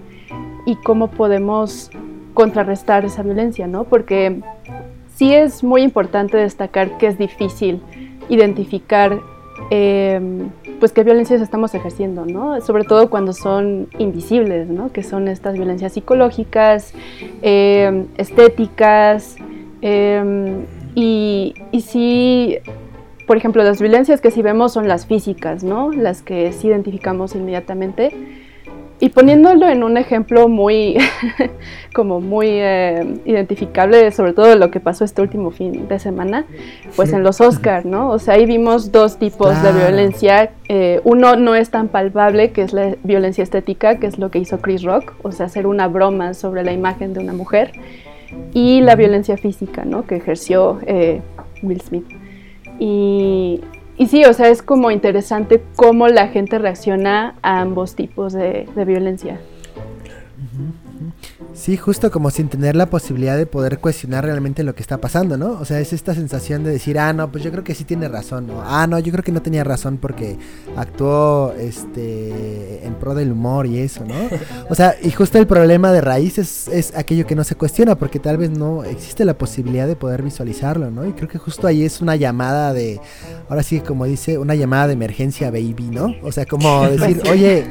y 0.66 0.76
cómo 0.76 1.08
podemos 1.08 1.90
contrarrestar 2.34 3.06
esa 3.06 3.22
violencia, 3.22 3.66
¿no? 3.66 3.84
Porque 3.84 4.42
sí 5.14 5.34
es 5.34 5.64
muy 5.64 5.82
importante 5.82 6.36
destacar 6.36 6.98
que 6.98 7.06
es 7.06 7.16
difícil 7.16 7.80
identificar 8.28 9.18
eh, 9.70 10.20
pues 10.78 10.92
qué 10.92 11.04
violencias 11.04 11.40
estamos 11.40 11.74
ejerciendo, 11.74 12.24
¿no? 12.26 12.60
Sobre 12.60 12.84
todo 12.84 13.10
cuando 13.10 13.32
son 13.32 13.88
invisibles, 13.98 14.68
¿no? 14.68 14.92
Que 14.92 15.02
son 15.02 15.28
estas 15.28 15.54
violencias 15.54 15.92
psicológicas, 15.92 16.94
eh, 17.42 18.06
estéticas, 18.16 19.36
eh, 19.82 20.64
y, 20.94 21.54
sí, 21.80 22.58
por 23.26 23.36
ejemplo, 23.36 23.62
las 23.62 23.80
violencias 23.80 24.20
que 24.20 24.30
sí 24.30 24.42
vemos 24.42 24.72
son 24.72 24.88
las 24.88 25.06
físicas, 25.06 25.62
¿no? 25.62 25.92
Las 25.92 26.22
que 26.22 26.52
sí 26.52 26.68
identificamos 26.68 27.34
inmediatamente. 27.34 28.12
Y 29.02 29.08
poniéndolo 29.08 29.66
en 29.66 29.82
un 29.82 29.96
ejemplo 29.96 30.46
muy, 30.48 30.98
como 31.94 32.20
muy 32.20 32.48
eh, 32.50 33.14
identificable, 33.24 34.10
sobre 34.12 34.34
todo 34.34 34.54
lo 34.56 34.70
que 34.70 34.78
pasó 34.78 35.04
este 35.04 35.22
último 35.22 35.50
fin 35.50 35.88
de 35.88 35.98
semana, 35.98 36.44
pues 36.96 37.14
en 37.14 37.22
los 37.22 37.40
Oscars, 37.40 37.86
¿no? 37.86 38.10
O 38.10 38.18
sea, 38.18 38.34
ahí 38.34 38.44
vimos 38.44 38.92
dos 38.92 39.16
tipos 39.16 39.58
claro. 39.58 39.78
de 39.78 39.84
violencia. 39.84 40.50
Eh, 40.68 41.00
uno 41.04 41.36
no 41.36 41.54
es 41.54 41.70
tan 41.70 41.88
palpable, 41.88 42.50
que 42.50 42.60
es 42.60 42.74
la 42.74 42.94
violencia 43.02 43.42
estética, 43.42 43.98
que 43.98 44.06
es 44.06 44.18
lo 44.18 44.30
que 44.30 44.38
hizo 44.38 44.58
Chris 44.58 44.82
Rock, 44.82 45.14
o 45.22 45.32
sea, 45.32 45.46
hacer 45.46 45.66
una 45.66 45.88
broma 45.88 46.34
sobre 46.34 46.62
la 46.62 46.72
imagen 46.72 47.14
de 47.14 47.20
una 47.20 47.32
mujer, 47.32 47.72
y 48.52 48.82
la 48.82 48.96
violencia 48.96 49.38
física, 49.38 49.86
¿no? 49.86 50.06
Que 50.06 50.16
ejerció 50.16 50.78
eh, 50.86 51.22
Will 51.62 51.80
Smith. 51.80 52.06
Y, 52.78 53.62
y 54.00 54.06
sí, 54.06 54.24
o 54.24 54.32
sea, 54.32 54.48
es 54.48 54.62
como 54.62 54.90
interesante 54.90 55.62
cómo 55.76 56.08
la 56.08 56.28
gente 56.28 56.58
reacciona 56.58 57.34
a 57.42 57.60
ambos 57.60 57.96
tipos 57.96 58.32
de, 58.32 58.66
de 58.74 58.84
violencia. 58.86 59.38
Sí, 61.60 61.76
justo 61.76 62.10
como 62.10 62.30
sin 62.30 62.48
tener 62.48 62.74
la 62.74 62.86
posibilidad 62.86 63.36
de 63.36 63.44
poder 63.44 63.80
cuestionar 63.80 64.24
realmente 64.24 64.62
lo 64.62 64.74
que 64.74 64.80
está 64.80 64.96
pasando, 64.96 65.36
¿no? 65.36 65.58
O 65.60 65.66
sea, 65.66 65.78
es 65.78 65.92
esta 65.92 66.14
sensación 66.14 66.64
de 66.64 66.70
decir, 66.70 66.98
ah, 66.98 67.12
no, 67.12 67.30
pues 67.30 67.44
yo 67.44 67.50
creo 67.50 67.62
que 67.62 67.74
sí 67.74 67.84
tiene 67.84 68.08
razón, 68.08 68.46
¿no? 68.46 68.62
Ah, 68.64 68.86
no, 68.86 68.98
yo 68.98 69.12
creo 69.12 69.22
que 69.22 69.30
no 69.30 69.42
tenía 69.42 69.62
razón 69.62 69.98
porque 69.98 70.38
actuó, 70.74 71.52
este, 71.58 72.82
en 72.82 72.94
pro 72.94 73.14
del 73.14 73.32
humor 73.32 73.66
y 73.66 73.78
eso, 73.78 74.06
¿no? 74.06 74.14
O 74.70 74.74
sea, 74.74 74.96
y 75.02 75.10
justo 75.10 75.36
el 75.36 75.46
problema 75.46 75.92
de 75.92 76.00
raíz 76.00 76.38
es, 76.38 76.66
es 76.68 76.96
aquello 76.96 77.26
que 77.26 77.34
no 77.34 77.44
se 77.44 77.56
cuestiona 77.56 77.94
porque 77.94 78.18
tal 78.18 78.38
vez 78.38 78.48
no 78.48 78.82
existe 78.82 79.26
la 79.26 79.36
posibilidad 79.36 79.86
de 79.86 79.96
poder 79.96 80.22
visualizarlo, 80.22 80.90
¿no? 80.90 81.06
Y 81.06 81.12
creo 81.12 81.28
que 81.28 81.36
justo 81.36 81.66
ahí 81.66 81.84
es 81.84 82.00
una 82.00 82.16
llamada 82.16 82.72
de, 82.72 83.02
ahora 83.50 83.62
sí, 83.62 83.80
como 83.80 84.06
dice, 84.06 84.38
una 84.38 84.54
llamada 84.54 84.86
de 84.86 84.94
emergencia, 84.94 85.50
baby, 85.50 85.90
¿no? 85.92 86.14
O 86.22 86.32
sea, 86.32 86.46
como 86.46 86.88
decir, 86.88 87.20
oye, 87.30 87.66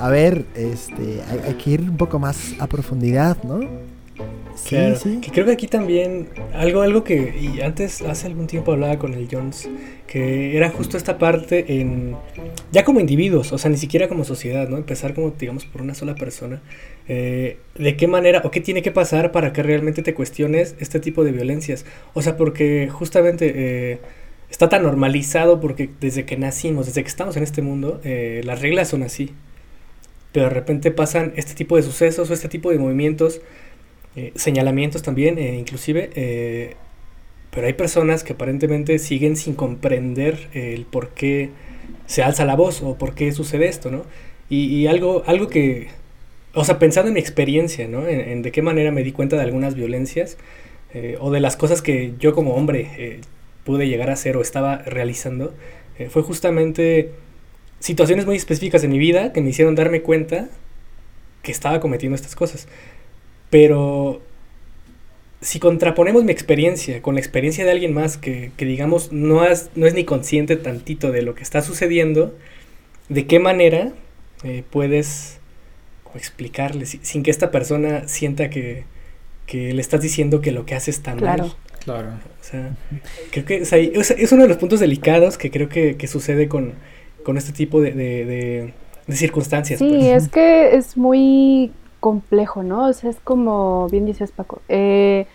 a 0.00 0.08
ver, 0.08 0.46
este, 0.54 1.22
hay, 1.28 1.40
hay 1.46 1.54
que 1.54 1.70
ir 1.70 1.80
un 1.82 1.96
poco 1.96 2.18
más 2.18 2.54
a 2.58 2.66
profundidad, 2.66 3.42
¿no? 3.44 3.60
Sí, 4.54 4.76
sí. 4.96 5.18
Que 5.20 5.30
creo 5.30 5.46
que 5.46 5.52
aquí 5.52 5.66
también 5.66 6.28
algo, 6.52 6.82
algo 6.82 7.04
que 7.04 7.34
y 7.40 7.60
antes 7.60 8.02
hace 8.02 8.26
algún 8.26 8.46
tiempo 8.46 8.72
hablaba 8.72 8.98
con 8.98 9.14
el 9.14 9.28
Jones 9.30 9.68
que 10.06 10.56
era 10.56 10.70
justo 10.70 10.96
esta 10.96 11.18
parte 11.18 11.80
en 11.80 12.16
ya 12.72 12.84
como 12.84 13.00
individuos, 13.00 13.52
o 13.52 13.58
sea, 13.58 13.70
ni 13.70 13.76
siquiera 13.76 14.08
como 14.08 14.24
sociedad, 14.24 14.68
¿no? 14.68 14.76
Empezar 14.76 15.14
como 15.14 15.30
digamos 15.30 15.64
por 15.66 15.82
una 15.82 15.94
sola 15.94 16.14
persona. 16.14 16.60
Eh, 17.08 17.58
de 17.76 17.96
qué 17.96 18.06
manera 18.06 18.42
o 18.44 18.50
qué 18.50 18.60
tiene 18.60 18.82
que 18.82 18.92
pasar 18.92 19.32
para 19.32 19.52
que 19.52 19.62
realmente 19.62 20.02
te 20.02 20.14
cuestiones 20.14 20.76
este 20.78 21.00
tipo 21.00 21.24
de 21.24 21.32
violencias. 21.32 21.84
O 22.14 22.22
sea, 22.22 22.36
porque 22.36 22.88
justamente 22.90 23.52
eh, 23.54 23.98
está 24.50 24.68
tan 24.68 24.82
normalizado 24.82 25.60
porque 25.60 25.90
desde 26.00 26.24
que 26.24 26.36
nacimos, 26.36 26.86
desde 26.86 27.02
que 27.02 27.08
estamos 27.08 27.36
en 27.36 27.42
este 27.42 27.62
mundo, 27.62 28.00
eh, 28.04 28.42
las 28.44 28.60
reglas 28.60 28.88
son 28.88 29.02
así 29.02 29.32
pero 30.32 30.46
de 30.46 30.54
repente 30.54 30.90
pasan 30.90 31.32
este 31.36 31.54
tipo 31.54 31.76
de 31.76 31.82
sucesos 31.82 32.30
o 32.30 32.34
este 32.34 32.48
tipo 32.48 32.70
de 32.70 32.78
movimientos, 32.78 33.40
eh, 34.16 34.32
señalamientos 34.34 35.02
también, 35.02 35.38
eh, 35.38 35.56
inclusive, 35.56 36.10
eh, 36.14 36.74
pero 37.50 37.66
hay 37.66 37.72
personas 37.72 38.24
que 38.24 38.34
aparentemente 38.34 38.98
siguen 38.98 39.36
sin 39.36 39.54
comprender 39.54 40.48
el 40.52 40.84
por 40.84 41.10
qué 41.10 41.50
se 42.06 42.22
alza 42.22 42.44
la 42.44 42.54
voz 42.54 42.82
o 42.82 42.96
por 42.96 43.14
qué 43.14 43.32
sucede 43.32 43.68
esto, 43.68 43.90
¿no? 43.90 44.04
Y, 44.52 44.88
algo, 44.88 45.22
algo 45.26 45.46
que, 45.46 45.88
o 46.54 46.64
sea, 46.64 46.80
pensando 46.80 47.06
en 47.08 47.14
mi 47.14 47.20
experiencia, 47.20 47.86
¿no? 47.86 48.08
En, 48.08 48.42
de 48.42 48.50
qué 48.50 48.62
manera 48.62 48.90
me 48.90 49.04
di 49.04 49.12
cuenta 49.12 49.36
de 49.36 49.42
algunas 49.42 49.76
violencias 49.76 50.36
o 51.20 51.30
de 51.30 51.38
las 51.38 51.56
cosas 51.56 51.82
que 51.82 52.14
yo 52.18 52.34
como 52.34 52.54
hombre 52.54 53.20
pude 53.62 53.86
llegar 53.86 54.10
a 54.10 54.14
hacer 54.14 54.36
o 54.36 54.42
estaba 54.42 54.78
realizando, 54.78 55.54
fue 56.08 56.22
justamente 56.22 57.12
situaciones 57.80 58.26
muy 58.26 58.36
específicas 58.36 58.84
en 58.84 58.90
mi 58.90 58.98
vida 58.98 59.32
que 59.32 59.40
me 59.40 59.50
hicieron 59.50 59.74
darme 59.74 60.02
cuenta 60.02 60.48
que 61.42 61.50
estaba 61.50 61.80
cometiendo 61.80 62.14
estas 62.14 62.36
cosas. 62.36 62.68
Pero 63.48 64.22
si 65.40 65.58
contraponemos 65.58 66.22
mi 66.22 66.32
experiencia 66.32 67.00
con 67.00 67.14
la 67.14 67.20
experiencia 67.20 67.64
de 67.64 67.70
alguien 67.70 67.94
más 67.94 68.18
que, 68.18 68.52
digamos 68.58 69.10
no 69.10 69.44
es, 69.44 69.70
no 69.74 69.86
es 69.86 69.94
ni 69.94 70.04
consciente 70.04 70.56
tantito 70.56 71.10
de 71.10 71.22
lo 71.22 71.34
que 71.34 71.42
está 71.42 71.62
sucediendo, 71.62 72.36
¿de 73.08 73.26
qué 73.26 73.40
manera 73.40 73.92
eh, 74.44 74.62
puedes 74.70 75.38
explicarle 76.14 76.86
sin 76.86 77.22
que 77.22 77.30
esta 77.30 77.50
persona 77.50 78.06
sienta 78.08 78.50
que, 78.50 78.84
le 79.52 79.80
estás 79.80 80.00
diciendo 80.00 80.40
que 80.40 80.52
lo 80.52 80.64
que 80.66 80.74
hace 80.76 80.92
está 80.92 81.16
mal? 81.16 81.54
Claro. 81.82 82.10
O 82.40 82.44
sea, 82.44 82.76
creo 83.32 83.46
que 83.46 83.56
es, 83.56 84.32
uno 84.32 84.42
de 84.42 84.48
los 84.48 84.58
puntos 84.58 84.78
delicados 84.78 85.38
que 85.38 85.50
creo 85.50 85.68
que 85.68 86.06
sucede 86.06 86.46
con, 86.46 86.74
con 87.24 87.36
este 87.36 87.52
tipo 87.52 87.80
de, 87.80 87.92
de, 87.92 88.72
circunstancias. 89.14 89.78
Sí, 89.78 89.88
pues. 89.88 90.24
es 90.24 90.28
que 90.28 90.76
es 90.76 90.96
muy 90.96 91.72
complejo, 91.98 92.62
¿no? 92.62 92.86
O 92.86 92.92
sea, 92.92 93.10
es 93.10 93.18
como 93.22 93.88
bien 93.88 94.06
dices 94.06 94.32
Paco, 94.32 94.62
eh, 94.68 95.26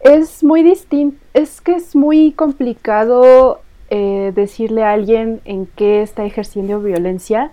es 0.00 0.42
muy 0.42 0.62
distinto, 0.62 1.18
es 1.34 1.60
que 1.60 1.74
es 1.74 1.94
muy 1.94 2.32
complicado 2.32 3.60
eh, 3.90 4.32
decirle 4.34 4.82
a 4.84 4.92
alguien 4.92 5.40
en 5.44 5.66
qué 5.66 6.02
está 6.02 6.24
ejerciendo 6.24 6.80
violencia 6.80 7.52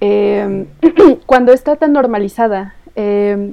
em, 0.00 0.66
cuando 1.26 1.52
está 1.52 1.76
tan 1.76 1.92
normalizada. 1.92 2.74
Em, 2.94 3.52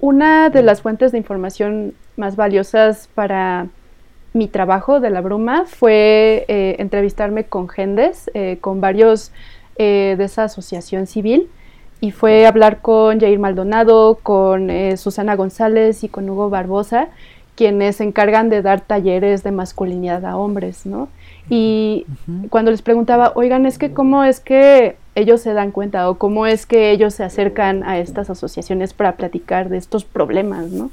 una 0.00 0.50
de 0.50 0.62
las 0.62 0.82
fuentes 0.82 1.12
de 1.12 1.18
información 1.18 1.94
más 2.16 2.36
valiosas 2.36 3.08
para 3.14 3.68
mi 4.36 4.48
trabajo 4.48 5.00
de 5.00 5.10
la 5.10 5.20
bruma 5.20 5.64
fue 5.64 6.44
eh, 6.48 6.76
entrevistarme 6.78 7.44
con 7.44 7.68
Gendes, 7.68 8.30
eh, 8.34 8.58
con 8.60 8.80
varios 8.80 9.32
eh, 9.76 10.14
de 10.16 10.24
esa 10.24 10.44
asociación 10.44 11.06
civil, 11.06 11.48
y 12.00 12.10
fue 12.10 12.46
hablar 12.46 12.82
con 12.82 13.18
Jair 13.18 13.38
Maldonado, 13.38 14.18
con 14.22 14.70
Susana 14.98 15.34
González 15.34 16.04
y 16.04 16.08
con 16.08 16.28
Hugo 16.28 16.50
Barbosa, 16.50 17.08
quienes 17.54 17.96
se 17.96 18.04
encargan 18.04 18.50
de 18.50 18.60
dar 18.60 18.82
talleres 18.82 19.42
de 19.42 19.50
masculinidad 19.50 20.26
a 20.26 20.36
hombres, 20.36 20.84
¿no? 20.84 21.08
Y 21.48 22.04
cuando 22.50 22.70
les 22.70 22.82
preguntaba, 22.82 23.32
oigan, 23.34 23.64
es 23.64 23.78
que 23.78 23.94
cómo 23.94 24.24
es 24.24 24.40
que 24.40 24.96
ellos 25.14 25.40
se 25.40 25.54
dan 25.54 25.70
cuenta 25.70 26.10
o 26.10 26.18
cómo 26.18 26.44
es 26.44 26.66
que 26.66 26.90
ellos 26.90 27.14
se 27.14 27.24
acercan 27.24 27.82
a 27.82 27.98
estas 27.98 28.28
asociaciones 28.28 28.92
para 28.92 29.12
platicar 29.12 29.70
de 29.70 29.78
estos 29.78 30.04
problemas, 30.04 30.66
¿no? 30.72 30.90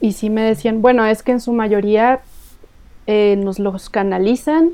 Y 0.00 0.12
sí 0.12 0.30
me 0.30 0.42
decían, 0.42 0.82
bueno, 0.82 1.06
es 1.06 1.22
que 1.22 1.30
en 1.30 1.40
su 1.40 1.52
mayoría 1.52 2.20
eh, 3.06 3.36
nos 3.38 3.58
los 3.58 3.90
canalizan 3.90 4.70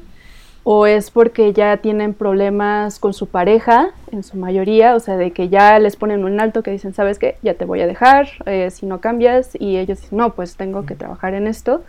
o 0.62 0.86
es 0.86 1.10
porque 1.10 1.52
ya 1.52 1.78
tienen 1.78 2.12
problemas 2.12 2.98
con 2.98 3.14
su 3.14 3.26
pareja, 3.26 3.90
en 4.12 4.22
su 4.22 4.36
mayoría, 4.36 4.94
o 4.94 5.00
sea, 5.00 5.16
de 5.16 5.30
que 5.30 5.48
ya 5.48 5.78
les 5.78 5.96
ponen 5.96 6.24
un 6.24 6.38
alto 6.38 6.62
que 6.62 6.70
dicen, 6.70 6.92
sabes 6.92 7.18
qué, 7.18 7.36
ya 7.42 7.54
te 7.54 7.64
voy 7.64 7.80
a 7.80 7.86
dejar 7.86 8.28
eh, 8.44 8.70
si 8.70 8.84
no 8.84 9.00
cambias, 9.00 9.56
y 9.58 9.78
ellos 9.78 10.00
dicen, 10.00 10.18
no, 10.18 10.34
pues 10.34 10.56
tengo 10.56 10.84
que 10.84 10.94
trabajar 10.94 11.34
en 11.34 11.46
esto. 11.46 11.82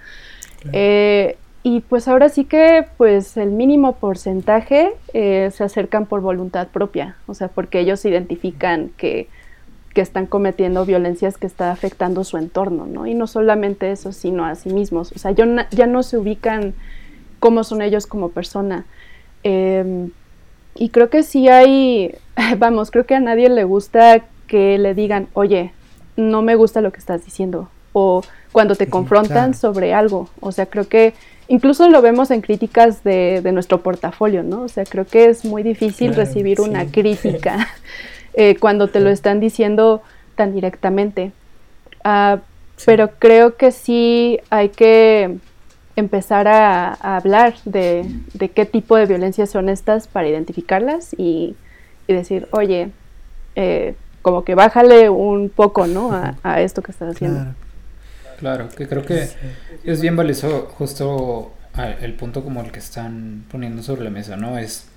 Eh, 0.72 1.38
y 1.64 1.82
pues 1.82 2.08
ahora 2.08 2.30
sí 2.30 2.46
que, 2.46 2.86
pues 2.98 3.36
el 3.36 3.52
mínimo 3.52 3.98
porcentaje 3.98 4.94
se 5.12 5.64
acercan 5.64 6.06
por 6.06 6.22
voluntad 6.22 6.70
propia, 6.70 7.18
o 7.28 7.34
sea, 7.34 7.50
porque 7.50 7.82
ellos 7.82 8.06
identifican 8.06 8.92
que 8.96 9.28
que 9.94 10.02
están 10.02 10.26
cometiendo 10.26 10.86
violencias 10.86 11.38
que 11.38 11.48
está 11.48 11.72
afectando 11.72 12.24
su 12.24 12.38
entorno, 12.38 12.86
¿no? 12.86 13.08
Y 13.08 13.14
no 13.14 13.28
solamente 13.28 13.92
eso, 13.92 14.12
sino 14.12 14.46
a 14.46 14.56
sí 14.56 14.70
mismos. 14.70 15.12
O 15.14 15.20
sea, 15.20 15.32
ya 15.32 15.88
no 15.88 16.04
se 16.04 16.18
ubican 16.18 16.74
cómo 17.40 17.64
son 17.64 17.82
ellos 17.82 18.08
como 18.08 18.30
persona. 18.30 18.86
Em, 19.44 20.12
y 20.76 20.90
creo 20.90 21.10
que 21.10 21.24
sí 21.24 21.50
hay, 21.50 22.16
vamos, 22.58 22.92
creo 22.92 23.06
que 23.06 23.16
a 23.16 23.20
nadie 23.20 23.50
le 23.50 23.66
gusta 23.66 24.24
que 24.48 24.78
le 24.78 24.94
digan, 24.94 25.28
oye, 25.34 25.74
no 26.16 26.42
me 26.42 26.56
gusta 26.56 26.82
lo 26.82 26.92
que 26.92 27.00
estás 27.00 27.26
diciendo. 27.26 27.70
O 27.94 28.22
cuando 28.52 28.76
te 28.76 28.88
confrontan 28.88 29.54
sobre 29.54 29.94
algo. 29.94 30.30
O 30.40 30.52
sea, 30.52 30.66
creo 30.66 30.88
que 30.88 31.14
incluso 31.48 31.90
lo 31.90 32.02
vemos 32.02 32.32
en 32.32 32.42
críticas 32.42 33.04
de, 33.04 33.42
nuestro 33.52 33.82
portafolio, 33.82 34.44
¿no? 34.44 34.62
O 34.62 34.68
sea, 34.70 34.86
creo 34.86 35.06
que 35.06 35.26
es 35.26 35.44
muy 35.44 35.64
difícil 35.64 36.16
recibir 36.16 36.62
una 36.62 36.86
crítica. 36.86 37.68
Eh, 38.34 38.56
cuando 38.58 38.88
te 38.88 39.00
lo 39.00 39.10
están 39.10 39.40
diciendo 39.40 40.02
tan 40.36 40.54
directamente. 40.54 41.32
Ah, 42.04 42.40
pero 42.86 43.12
creo 43.20 43.58
que 43.58 43.72
sí 43.72 44.40
hay 44.50 44.70
que 44.70 45.38
empezar 45.96 46.48
a, 46.48 46.94
hablar 46.94 47.56
de, 47.66 48.06
qué 48.56 48.66
tipo 48.66 48.96
de 48.96 49.06
violencias 49.06 49.50
son 49.50 49.70
estas 49.70 50.08
para 50.08 50.28
identificarlas 50.28 51.14
y, 51.18 51.56
decir, 52.08 52.50
oye, 52.52 52.90
eh, 53.56 53.96
como 54.22 54.44
que 54.44 54.54
bájale 54.54 55.10
un 55.10 55.50
poco, 55.50 55.88
¿no? 55.88 56.12
A, 56.44 56.62
esto 56.62 56.82
que 56.82 56.92
estás 56.92 57.16
haciendo. 57.16 57.54
Claro. 58.38 58.68
que 58.76 58.88
creo 58.88 59.06
que 59.06 59.30
es 59.84 60.02
bien 60.02 60.16
valioso 60.18 60.68
justo 60.78 61.54
el 62.02 62.14
punto 62.16 62.44
como 62.44 62.62
el 62.62 62.72
que 62.72 62.80
están 62.80 63.46
poniendo 63.50 63.82
sobre 63.82 64.04
la 64.04 64.10
mesa, 64.10 64.36
¿no? 64.36 64.58
Es, 64.58 64.88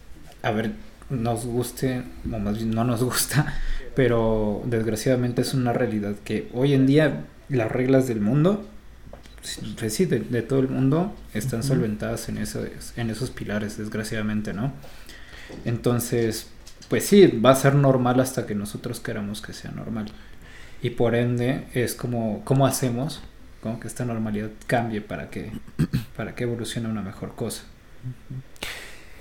a 0.42 0.51
ver, 0.51 0.73
nos 1.22 1.46
guste, 1.46 2.03
o 2.24 2.38
más 2.38 2.57
bien 2.57 2.70
no 2.70 2.85
nos 2.85 3.03
gusta, 3.03 3.55
pero 3.94 4.62
desgraciadamente 4.66 5.42
es 5.42 5.55
una 5.55 5.72
realidad 5.72 6.14
que 6.24 6.48
hoy 6.53 6.74
en 6.74 6.87
día 6.87 7.24
las 7.48 7.70
reglas 7.70 8.09
del 8.09 8.20
mundo, 8.20 8.66
pues 9.79 9.94
sí, 9.94 10.07
de, 10.07 10.42
todo 10.42 10.61
el 10.61 10.68
mundo, 10.68 11.14
están 11.35 11.62
solventadas 11.62 12.29
en 12.29 12.38
esos, 12.38 12.66
en 12.96 13.11
esos 13.11 13.31
pilares, 13.31 13.77
desgraciadamente, 13.77 14.55
¿no? 14.55 14.72
Entonces, 15.64 16.48
pues 16.88 17.05
sí, 17.07 17.27
va 17.27 17.50
a 17.50 17.57
ser 17.57 17.74
normal 17.74 18.20
hasta 18.20 18.46
que 18.46 18.55
nosotros 18.55 19.00
queramos 19.00 19.42
que 19.42 19.53
sea 19.53 19.70
normal. 19.70 20.07
Y 20.83 20.90
por 20.90 21.14
ende, 21.14 21.66
es 21.74 21.94
como, 21.94 22.42
¿cómo 22.44 22.66
hacemos? 22.66 23.22
Como 23.62 23.81
que 23.81 23.88
esta 23.88 24.05
normalidad 24.05 24.50
cambie 24.66 25.00
para 25.00 25.31
que, 25.31 25.53
para 26.16 26.35
que 26.35 26.44
evolucione 26.44 26.88
una 26.88 27.03
mejor 27.03 27.35
cosa. 27.35 27.62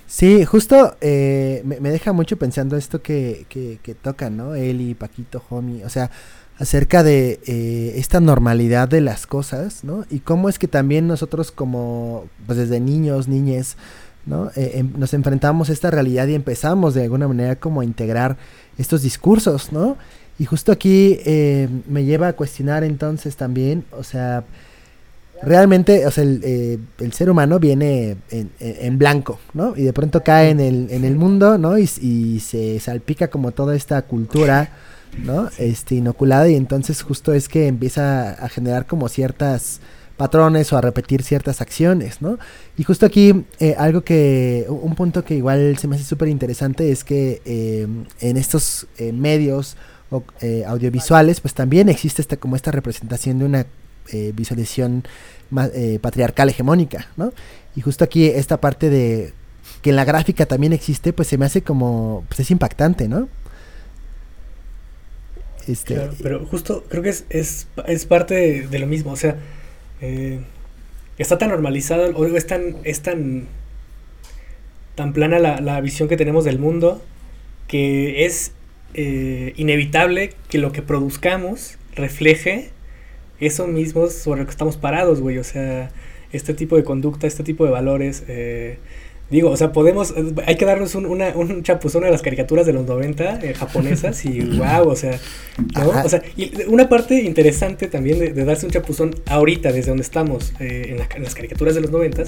Sí, 0.07 0.45
justo 0.45 0.95
eh, 1.01 1.63
me, 1.65 1.89
deja 1.89 2.13
mucho 2.13 2.37
pensando 2.37 2.77
esto 2.77 3.01
que, 3.01 3.45
que, 3.49 3.95
tocan, 3.95 4.37
¿no? 4.37 4.53
Eli, 4.53 4.93
Paquito, 4.93 5.43
Homie, 5.49 5.83
o 5.85 5.89
sea, 5.89 6.11
acerca 6.59 7.03
de 7.03 7.39
eh, 7.47 7.93
esta 7.97 8.19
normalidad 8.19 8.87
de 8.87 9.01
las 9.01 9.25
cosas, 9.25 9.83
¿no? 9.83 10.05
Y 10.09 10.19
cómo 10.19 10.49
es 10.49 10.59
que 10.59 10.67
también 10.67 11.07
nosotros 11.07 11.51
como, 11.51 12.25
pues 12.45 12.57
desde 12.57 12.79
niños, 12.79 13.27
niñes, 13.27 13.75
¿no? 14.25 14.51
Eh, 14.55 14.73
em, 14.75 14.93
nos 14.97 15.13
enfrentamos 15.13 15.69
a 15.69 15.73
esta 15.73 15.89
realidad 15.89 16.27
y 16.27 16.35
empezamos 16.35 16.93
de 16.93 17.03
alguna 17.03 17.27
manera 17.27 17.55
como 17.55 17.81
a 17.81 17.85
integrar 17.85 18.37
estos 18.77 19.01
discursos, 19.01 19.71
¿no? 19.71 19.97
Y 20.39 20.45
justo 20.45 20.71
aquí 20.71 21.19
eh, 21.25 21.69
me 21.87 22.05
lleva 22.05 22.27
a 22.27 22.33
cuestionar 22.33 22.83
entonces 22.83 23.35
también, 23.35 23.85
o 23.91 24.03
sea, 24.03 24.43
realmente, 25.45 26.05
o 26.05 26.11
sea, 26.11 26.23
el, 26.23 26.41
eh, 26.43 26.79
el 26.99 27.13
ser 27.13 27.29
humano 27.29 27.59
viene 27.59 28.17
en, 28.29 28.97
blanco, 28.97 29.39
¿no? 29.53 29.75
Y 29.75 29.83
de 29.83 29.93
pronto 29.93 30.23
cae 30.23 30.49
en 30.49 30.59
el, 30.59 30.87
en 30.89 31.05
el 31.05 31.15
mundo, 31.15 31.57
¿no? 31.57 31.77
Y, 31.77 31.87
se 32.39 32.79
salpica 32.79 33.29
como 33.29 33.51
toda 33.51 33.75
esta 33.75 34.01
cultura, 34.03 34.71
¿no? 35.23 35.49
Este, 35.57 35.95
inoculada 35.95 36.49
y 36.49 36.55
entonces 36.55 37.01
justo 37.01 37.33
es 37.33 37.47
que 37.47 37.67
empieza 37.67 38.31
a 38.31 38.49
generar 38.49 38.85
como 38.85 39.07
ciertas 39.09 39.79
patrones 40.17 40.71
o 40.71 40.77
a 40.77 40.81
repetir 40.81 41.23
ciertas 41.23 41.61
acciones, 41.61 42.21
¿no? 42.21 42.37
Y 42.77 42.83
justo 42.83 43.05
aquí 43.05 43.45
eh, 43.59 43.75
algo 43.77 44.03
que, 44.03 44.65
un 44.69 44.95
punto 44.95 45.23
que 45.23 45.35
igual 45.35 45.77
se 45.77 45.87
me 45.87 45.95
hace 45.95 46.05
súper 46.05 46.27
interesante 46.27 46.91
es 46.91 47.03
que 47.03 47.41
eh, 47.45 47.87
en 48.19 48.37
estos 48.37 48.87
eh, 48.97 49.11
medios 49.11 49.75
o, 50.09 50.23
audiovisuales 50.67 51.41
pues 51.41 51.53
también 51.53 51.89
existe 51.89 52.21
esta, 52.21 52.37
como 52.37 52.55
esta 52.55 52.71
representación 52.71 53.39
de 53.39 53.45
una 53.45 53.65
visualización 54.11 55.03
patriarcal 56.01 56.49
hegemónica, 56.49 57.07
¿no? 57.15 57.33
Y 57.75 57.81
justo 57.81 58.03
aquí 58.03 58.25
esta 58.25 58.59
parte 58.59 58.89
de 58.89 59.33
que 59.81 59.89
en 59.89 59.95
la 59.95 60.05
gráfica 60.05 60.45
también 60.45 60.73
existe 60.73 61.13
pues 61.13 61.27
se 61.27 61.37
me 61.37 61.45
hace 61.45 61.61
como, 61.61 62.25
pues 62.27 62.39
es 62.39 62.51
impactante, 62.51 63.07
¿no? 63.07 63.27
Este, 65.67 66.09
pero 66.21 66.45
justo 66.45 66.83
creo 66.89 67.03
que 67.03 67.09
es, 67.09 67.25
es, 67.29 67.67
es 67.87 68.05
parte 68.05 68.67
de 68.67 68.79
lo 68.79 68.87
mismo, 68.87 69.11
o 69.11 69.15
sea, 69.15 69.37
eh, 70.01 70.41
está 71.17 71.37
tan 71.37 71.49
normalizado, 71.49 72.15
o 72.17 72.25
es 72.25 72.47
tan, 72.47 72.77
es 72.83 73.01
tan, 73.01 73.47
tan 74.95 75.13
plana 75.13 75.39
la, 75.39 75.81
visión 75.81 76.09
que 76.09 76.17
tenemos 76.17 76.43
del 76.43 76.59
mundo 76.59 77.01
que 77.67 78.25
es 78.25 78.51
eh, 78.93 79.53
inevitable 79.55 80.33
que 80.49 80.57
lo 80.57 80.71
que 80.71 80.81
produzcamos 80.81 81.77
refleje 81.95 82.71
eso 83.39 83.67
mismo 83.67 84.07
sobre 84.07 84.41
lo 84.41 84.45
que 84.45 84.51
estamos 84.51 84.77
parados, 84.77 85.21
güey. 85.21 85.37
O 85.37 85.43
sea, 85.43 85.91
este 86.31 86.53
tipo 86.53 86.75
de 86.75 86.83
conducta, 86.83 87.27
este 87.27 87.43
tipo 87.43 87.65
de 87.65 87.71
valores. 87.71 88.23
Eh, 88.27 88.77
Digo, 89.33 89.49
o 89.49 89.57
sea, 89.57 89.71
podemos, 89.71 90.13
hay 90.45 90.57
que 90.57 90.65
darnos 90.65 90.93
un, 90.93 91.07
una, 91.07 91.29
un 91.29 91.63
chapuzón 91.63 92.03
a 92.03 92.11
las 92.11 92.21
caricaturas 92.21 92.67
de 92.67 92.73
los 92.73 92.85
90 92.85 93.39
eh, 93.41 93.53
japonesas 93.55 94.25
y 94.25 94.41
wow, 94.57 94.87
o 94.87 94.95
sea, 94.95 95.17
¿no? 95.73 95.89
O 96.05 96.07
sea, 96.07 96.21
y 96.37 96.51
una 96.67 96.87
parte 96.87 97.19
interesante 97.23 97.87
también 97.87 98.19
de, 98.19 98.31
darse 98.45 98.67
un 98.67 98.71
chapuzón 98.71 99.15
ahorita, 99.25 99.71
desde 99.71 99.89
donde 99.89 100.03
estamos, 100.03 100.53
eh, 100.59 100.95
en, 101.15 101.23
las 101.23 101.33
caricaturas 101.33 101.73
de 101.73 101.81
los 101.81 101.89
90 101.89 102.23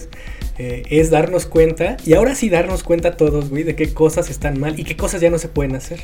eh, 0.58 0.84
es 0.90 1.12
darnos 1.12 1.46
cuenta, 1.46 1.98
y 2.06 2.14
ahora 2.14 2.34
sí 2.34 2.50
darnos 2.50 2.82
cuenta 2.82 3.18
todos, 3.18 3.50
güey, 3.52 3.62
de 3.64 3.76
qué 3.76 3.94
cosas 3.94 4.32
están 4.32 4.60
mal 4.60 4.80
y 4.80 4.84
qué 4.84 4.96
cosas 4.96 5.22
ya 5.22 5.30
no 5.30 5.38
se 5.38 5.48
pueden 5.48 5.76
hacer. 5.76 6.00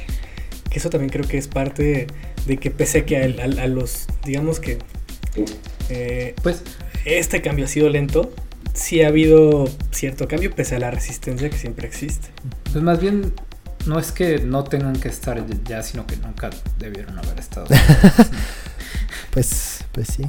Que 0.69 0.77
eso 0.77 0.91
también 0.91 1.09
creo 1.09 1.27
que 1.27 1.39
es 1.39 1.47
parte 1.47 2.07
de, 2.45 2.57
que 2.57 2.71
pese 2.71 3.05
que 3.05 3.17
a, 3.17 3.23
a, 3.23 3.67
los, 3.67 4.07
digamos 4.25 4.59
que, 4.59 4.79
pues, 6.41 6.63
este 7.05 7.41
cambio 7.41 7.65
ha 7.65 7.67
sido 7.67 7.89
lento, 7.89 8.33
sí 8.73 9.01
ha 9.01 9.07
habido 9.07 9.67
cierto 9.91 10.27
cambio 10.27 10.51
pese 10.51 10.75
a 10.75 10.79
la 10.79 10.91
resistencia 10.91 11.49
que 11.49 11.57
siempre 11.57 11.87
existe. 11.87 12.29
Pues 12.71 12.83
más 12.83 12.99
bien 12.99 13.33
no 13.85 13.99
es 13.99 14.11
que 14.11 14.39
no 14.39 14.63
tengan 14.63 14.95
que 14.95 15.07
estar 15.07 15.43
ya, 15.67 15.83
sino 15.83 16.05
que 16.05 16.15
nunca 16.17 16.49
debieron 16.77 17.17
haber 17.17 17.39
estado. 17.39 17.67
pues, 19.31 19.83
pues 19.91 20.07
sí. 20.07 20.23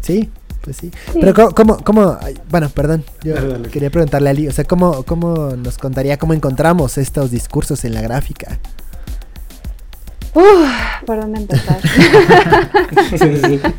Sí, 0.00 0.30
pues 0.62 0.76
sí. 0.76 0.90
Pero 1.12 1.54
¿cómo, 1.54 1.78
cómo, 1.78 2.18
bueno, 2.50 2.68
perdón, 2.70 3.04
yo 3.22 3.62
quería 3.70 3.90
preguntarle 3.90 4.28
a 4.28 4.30
Ali, 4.30 4.48
o 4.48 4.52
sea, 4.52 4.64
¿cómo, 4.64 5.02
¿cómo 5.04 5.56
nos 5.56 5.78
contaría 5.78 6.18
cómo 6.18 6.34
encontramos 6.34 6.98
estos 6.98 7.30
discursos 7.30 7.84
en 7.84 7.94
la 7.94 8.02
gráfica? 8.02 8.58
Uf, 10.34 10.68
¿por 11.06 11.20
dónde 11.20 11.40
empezar? 11.40 11.78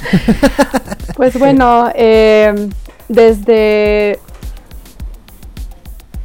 pues 1.16 1.38
bueno, 1.38 1.92
eh, 1.96 2.70
desde 3.08 4.20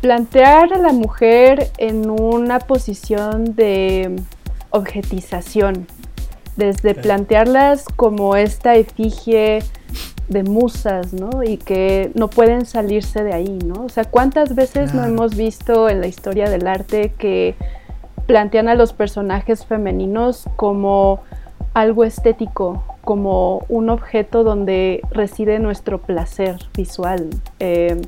plantear 0.00 0.72
a 0.74 0.78
la 0.78 0.92
mujer 0.92 1.70
en 1.78 2.10
una 2.10 2.58
posición 2.58 3.54
de 3.54 4.16
objetización, 4.70 5.86
desde 6.56 6.94
plantearlas 6.94 7.84
como 7.96 8.36
esta 8.36 8.74
efigie 8.74 9.60
de 10.28 10.42
musas, 10.42 11.12
¿no? 11.12 11.42
Y 11.42 11.58
que 11.58 12.10
no 12.14 12.28
pueden 12.28 12.66
salirse 12.66 13.22
de 13.22 13.32
ahí, 13.32 13.58
¿no? 13.64 13.84
O 13.84 13.88
sea, 13.88 14.04
¿cuántas 14.04 14.54
veces 14.54 14.94
no 14.94 15.04
hemos 15.04 15.36
visto 15.36 15.88
en 15.88 16.00
la 16.00 16.06
historia 16.06 16.48
del 16.48 16.66
arte 16.66 17.12
que 17.16 17.54
plantean 18.26 18.68
a 18.68 18.74
los 18.74 18.92
personajes 18.92 19.66
femeninos 19.66 20.48
como 20.56 21.20
algo 21.74 22.04
estético, 22.04 22.82
como 23.02 23.64
un 23.68 23.90
objeto 23.90 24.44
donde 24.44 25.02
reside 25.10 25.58
nuestro 25.58 26.00
placer 26.00 26.56
visual. 26.74 27.30
Eh, 27.58 28.00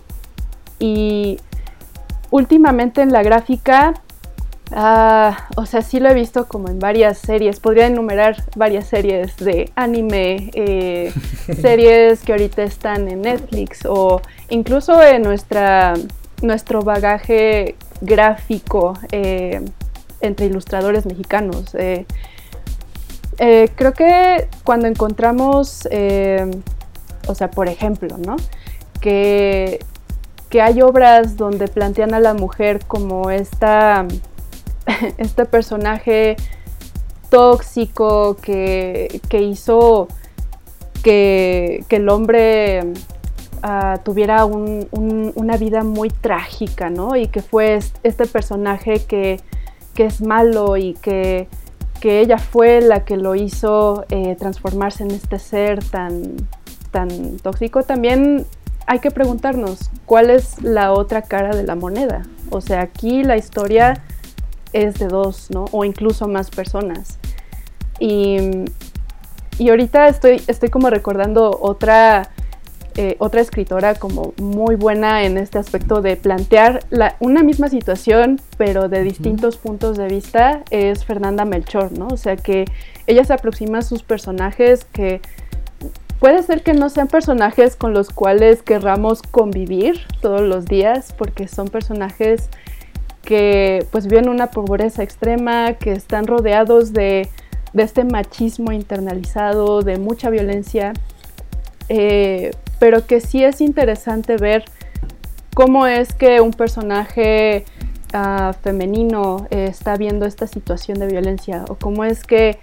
y 0.79 1.39
últimamente 2.31 3.03
en 3.03 3.13
la 3.13 3.23
gráfica, 3.23 3.95
ah, 4.73 5.49
o 5.57 5.67
sea, 5.67 5.83
sí 5.83 6.01
lo 6.01 6.09
he 6.09 6.15
visto 6.15 6.47
como 6.47 6.69
en 6.69 6.79
varias 6.79 7.19
series, 7.19 7.61
podría 7.61 7.87
enumerar 7.87 8.37
varias 8.55 8.87
series 8.87 9.37
de 9.37 9.71
anime, 9.75 10.51
eh, 10.55 11.13
series 11.61 12.23
que 12.23 12.33
ahorita 12.33 12.63
están 12.63 13.09
en 13.09 13.23
Netflix 13.23 13.85
o 13.85 14.23
incluso 14.49 15.03
en 15.03 15.23
nuestra, 15.23 15.95
nuestro 16.43 16.83
bagaje 16.83 17.75
gráfico 18.01 18.95
eh, 19.11 19.63
entre 20.27 20.47
ilustradores 20.47 21.07
mexicanos. 21.07 21.75
Eh, 23.39 23.71
creo 23.75 23.93
que 23.93 24.49
cuando 24.65 24.89
encontramos, 24.89 25.87
eh, 25.91 26.51
o 27.27 27.35
sea, 27.35 27.51
por 27.51 27.69
ejemplo, 27.69 28.17
¿no? 28.19 28.37
Que, 29.01 29.81
que, 30.49 30.63
hay 30.63 30.81
obras 30.81 31.37
donde 31.37 31.69
plantean 31.69 32.15
a 32.15 32.21
la 32.21 32.33
mujer 32.33 32.81
como 32.87 33.31
esta, 33.31 34.07
este 35.19 35.45
personaje 35.45 36.37
tóxico 37.29 38.37
que, 38.37 39.21
que 39.29 39.43
hizo 39.43 40.09
que, 41.03 41.85
que, 41.89 41.97
el 41.97 42.09
hombre 42.09 42.85
uh, 43.63 43.99
tuviera 44.03 44.47
un, 44.47 44.89
un, 44.93 45.33
una 45.35 45.59
vida 45.59 45.85
muy 45.85 46.09
trágica, 46.09 46.89
¿no? 46.89 47.17
Y 47.17 47.29
que 47.29 47.43
fue 47.43 47.81
este 48.03 48.27
personaje 48.27 49.05
que, 49.05 49.41
que 49.97 50.05
es 50.05 50.21
malo 50.21 50.77
y 50.77 50.95
que 50.95 51.49
que 51.97 52.21
ella 52.21 52.39
fue 52.39 52.81
la 52.81 53.05
que 53.05 53.17
lo 53.17 53.35
hizo 53.35 54.05
eh, 54.11 54.37
transformarse 54.39 55.03
en 55.03 55.11
este 55.11 55.39
ser 55.39 55.83
tan, 55.83 56.37
tan 56.91 57.39
tóxico, 57.39 57.83
también 57.83 58.47
hay 58.87 59.01
que 59.01 59.11
preguntarnos 59.11 59.91
cuál 60.05 60.31
es 60.31 60.63
la 60.63 60.93
otra 60.93 61.23
cara 61.23 61.55
de 61.55 61.65
la 61.65 61.75
moneda. 61.75 62.23
O 62.51 62.61
sea, 62.61 62.83
aquí 62.83 63.25
la 63.25 63.37
historia 63.37 64.03
es 64.73 64.99
de 64.99 65.09
dos, 65.09 65.51
¿no? 65.51 65.65
O 65.73 65.85
incluso 65.85 66.29
más 66.29 66.51
personas. 66.51 67.19
Y, 67.99 68.37
y 69.59 69.71
ahorita 69.71 70.07
estoy, 70.07 70.43
estoy 70.47 70.69
como 70.69 70.91
recordando 70.91 71.59
otra 71.61 72.31
eh, 72.99 73.17
otra 73.19 73.43
escritora 73.43 73.95
como 73.95 74.33
muy 74.39 74.75
buena 74.75 75.25
en 75.25 75.37
este 75.37 75.59
aspecto 75.59 76.01
de 76.01 76.17
plantear 76.17 76.85
una 77.21 77.43
misma 77.43 77.69
situación, 77.69 78.41
pero 78.57 78.89
de 78.89 79.03
distintos 79.03 79.59
puntos 79.59 79.99
de 79.99 80.09
vista, 80.09 80.63
es 80.71 81.05
Fernanda 81.05 81.45
Melchor, 81.45 81.93
¿no? 81.93 82.09
O 82.09 82.17
sea 82.17 82.37
que 82.37 82.65
ella 83.07 83.23
se 83.25 83.35
aproxima 83.35 83.79
a 83.79 83.83
sus 83.83 84.03
personajes 84.03 84.87
que 84.87 85.21
puede 86.21 86.43
ser 86.43 86.63
que 86.63 86.73
no 86.73 86.89
sean 86.89 87.09
personajes 87.09 87.77
con 87.77 87.93
los 87.93 88.09
cuales 88.09 88.63
querramos 88.63 89.21
convivir 89.21 90.01
todos 90.23 90.41
los 90.41 90.65
días, 90.65 91.15
porque 91.19 91.49
son 91.49 91.69
personajes 91.69 92.49
que 93.21 93.85
pues 93.91 94.07
viven 94.07 94.31
una 94.31 94.47
pobreza 94.47 95.03
extrema, 95.03 95.75
que 95.75 95.93
están 95.93 96.27
rodeados 96.27 96.95
de, 96.95 97.29
de 97.75 97.83
este 97.83 98.05
machismo 98.05 98.73
internalizado, 98.73 99.83
de 99.83 99.99
mucha 99.99 100.31
violencia. 100.31 100.95
Eh, 101.91 102.53
pero 102.79 103.07
que 103.07 103.21
sí 103.21 103.43
es 103.43 103.61
interesante 103.61 104.37
ver 104.37 104.65
cómo 105.55 105.87
es 105.87 106.13
que 106.13 106.43
un 106.43 106.51
personaje 106.51 107.65
ah, 108.13 108.53
femenino 108.63 109.47
eh, 109.51 109.69
está 109.71 109.97
viendo 109.97 110.27
esta 110.27 110.47
situación 110.47 110.99
de 110.99 111.07
violencia 111.07 111.65
o 111.69 111.77
cómo 111.77 112.05
es 112.05 112.25
que 112.25 112.59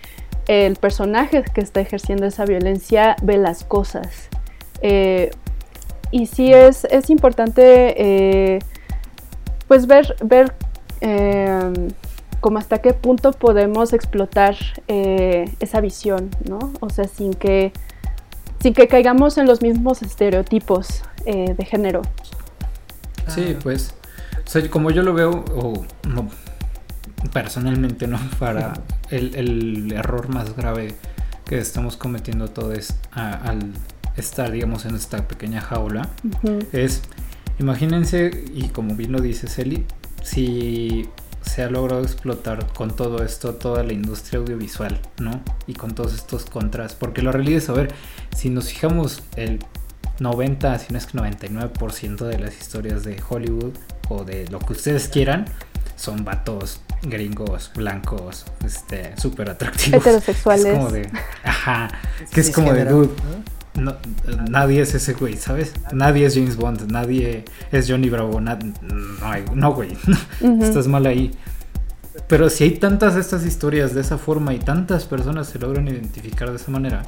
el 0.47 0.75
personaje 0.75 1.43
que 1.43 1.61
está 1.61 1.81
ejerciendo 1.81 2.27
esa 2.27 2.45
violencia 2.45 3.15
ve 3.23 3.37
las 3.37 3.63
cosas. 3.63 4.29
Eh, 4.81 5.31
y 6.11 6.27
sí 6.27 6.53
es, 6.53 6.85
es 6.85 7.09
importante 7.09 7.95
eh, 7.97 8.59
pues 9.67 9.87
ver, 9.87 10.15
ver 10.23 10.53
como 12.39 12.59
hasta 12.59 12.77
qué 12.77 12.93
punto 12.93 13.31
podemos 13.31 13.91
explotar 13.93 14.55
esa 14.87 15.81
visión, 15.81 16.29
¿no? 16.47 16.59
O 16.79 16.89
sea, 16.89 17.05
sin 17.05 17.33
que 17.33 17.73
sin 18.63 18.73
que 18.73 18.87
caigamos 18.87 19.37
en 19.37 19.45
los 19.45 19.61
mismos 19.61 20.01
estereotipos 20.01 21.03
eh, 21.25 21.53
de 21.55 21.65
género. 21.65 22.01
Sí, 23.27 23.55
pues 23.61 23.93
O 24.45 24.49
sea, 24.49 24.67
como 24.69 24.89
yo 24.91 25.03
lo 25.03 25.13
veo, 25.13 25.45
o 25.55 25.85
no, 26.07 26.29
personalmente, 27.31 28.07
¿no? 28.07 28.17
Para 28.39 28.73
el, 29.11 29.35
el 29.35 29.91
error 29.93 30.29
más 30.29 30.55
grave 30.55 30.95
que 31.45 31.57
estamos 31.59 31.97
cometiendo 31.97 32.47
todos 32.49 32.93
a- 33.11 33.33
al 33.33 33.59
estar, 34.17 34.51
digamos, 34.51 34.85
en 34.85 34.95
esta 34.95 35.27
pequeña 35.27 35.59
jaula, 35.61 36.09
es, 36.71 37.01
imagínense, 37.59 38.45
y 38.53 38.69
como 38.69 38.95
bien 38.95 39.11
lo 39.11 39.19
dice 39.21 39.47
Celi, 39.47 39.85
si 40.21 41.09
se 41.43 41.63
ha 41.63 41.69
logrado 41.69 42.01
explotar 42.01 42.67
con 42.73 42.95
todo 42.95 43.23
esto 43.23 43.55
toda 43.55 43.83
la 43.83 43.93
industria 43.93 44.39
audiovisual, 44.39 44.99
¿no? 45.19 45.41
Y 45.67 45.73
con 45.73 45.93
todos 45.93 46.13
estos 46.13 46.45
contras, 46.45 46.95
porque 46.95 47.21
la 47.21 47.31
realidad 47.31 47.57
es, 47.57 47.69
a 47.69 47.73
ver, 47.73 47.93
si 48.35 48.49
nos 48.49 48.69
fijamos 48.69 49.21
el 49.35 49.59
90, 50.19 50.79
si 50.79 50.93
no 50.93 50.97
es 50.97 51.05
que 51.05 51.17
99% 51.17 52.25
de 52.25 52.39
las 52.39 52.59
historias 52.59 53.03
de 53.03 53.21
Hollywood 53.27 53.73
o 54.09 54.23
de 54.23 54.47
lo 54.47 54.59
que 54.59 54.73
ustedes 54.73 55.07
quieran, 55.07 55.45
son 55.95 56.23
vatos 56.23 56.81
gringos, 57.03 57.71
blancos, 57.75 58.45
este, 58.65 59.15
súper 59.17 59.49
atractivos. 59.49 60.01
Heterosexuales. 60.01 60.65
Es 60.65 60.73
como 60.73 60.91
de, 60.91 61.11
ajá, 61.43 61.89
que 62.31 62.41
es 62.41 62.51
como 62.51 62.73
de, 62.73 62.85
dude, 62.85 63.13
¿no? 63.75 63.95
nadie 64.49 64.81
es 64.81 64.93
ese 64.93 65.13
güey, 65.13 65.35
¿sabes? 65.37 65.73
Nadie 65.91 66.25
es 66.25 66.35
James 66.35 66.55
Bond, 66.55 66.91
nadie 66.91 67.43
es 67.71 67.89
Johnny 67.89 68.09
Bravo, 68.09 68.39
no, 68.39 68.57
hay- 69.23 69.45
no, 69.55 69.73
güey, 69.73 69.97
Ujú. 70.41 70.63
estás 70.63 70.87
mal 70.87 71.05
ahí. 71.05 71.31
Pero 72.27 72.49
si 72.49 72.63
hay 72.65 72.71
tantas 72.77 73.15
de 73.15 73.21
estas 73.21 73.45
historias 73.45 73.93
de 73.95 74.01
esa 74.01 74.17
forma 74.17 74.53
y 74.53 74.59
tantas 74.59 75.05
personas 75.05 75.47
se 75.47 75.57
logran 75.59 75.87
identificar 75.87 76.49
de 76.51 76.57
esa 76.57 76.69
manera, 76.71 77.03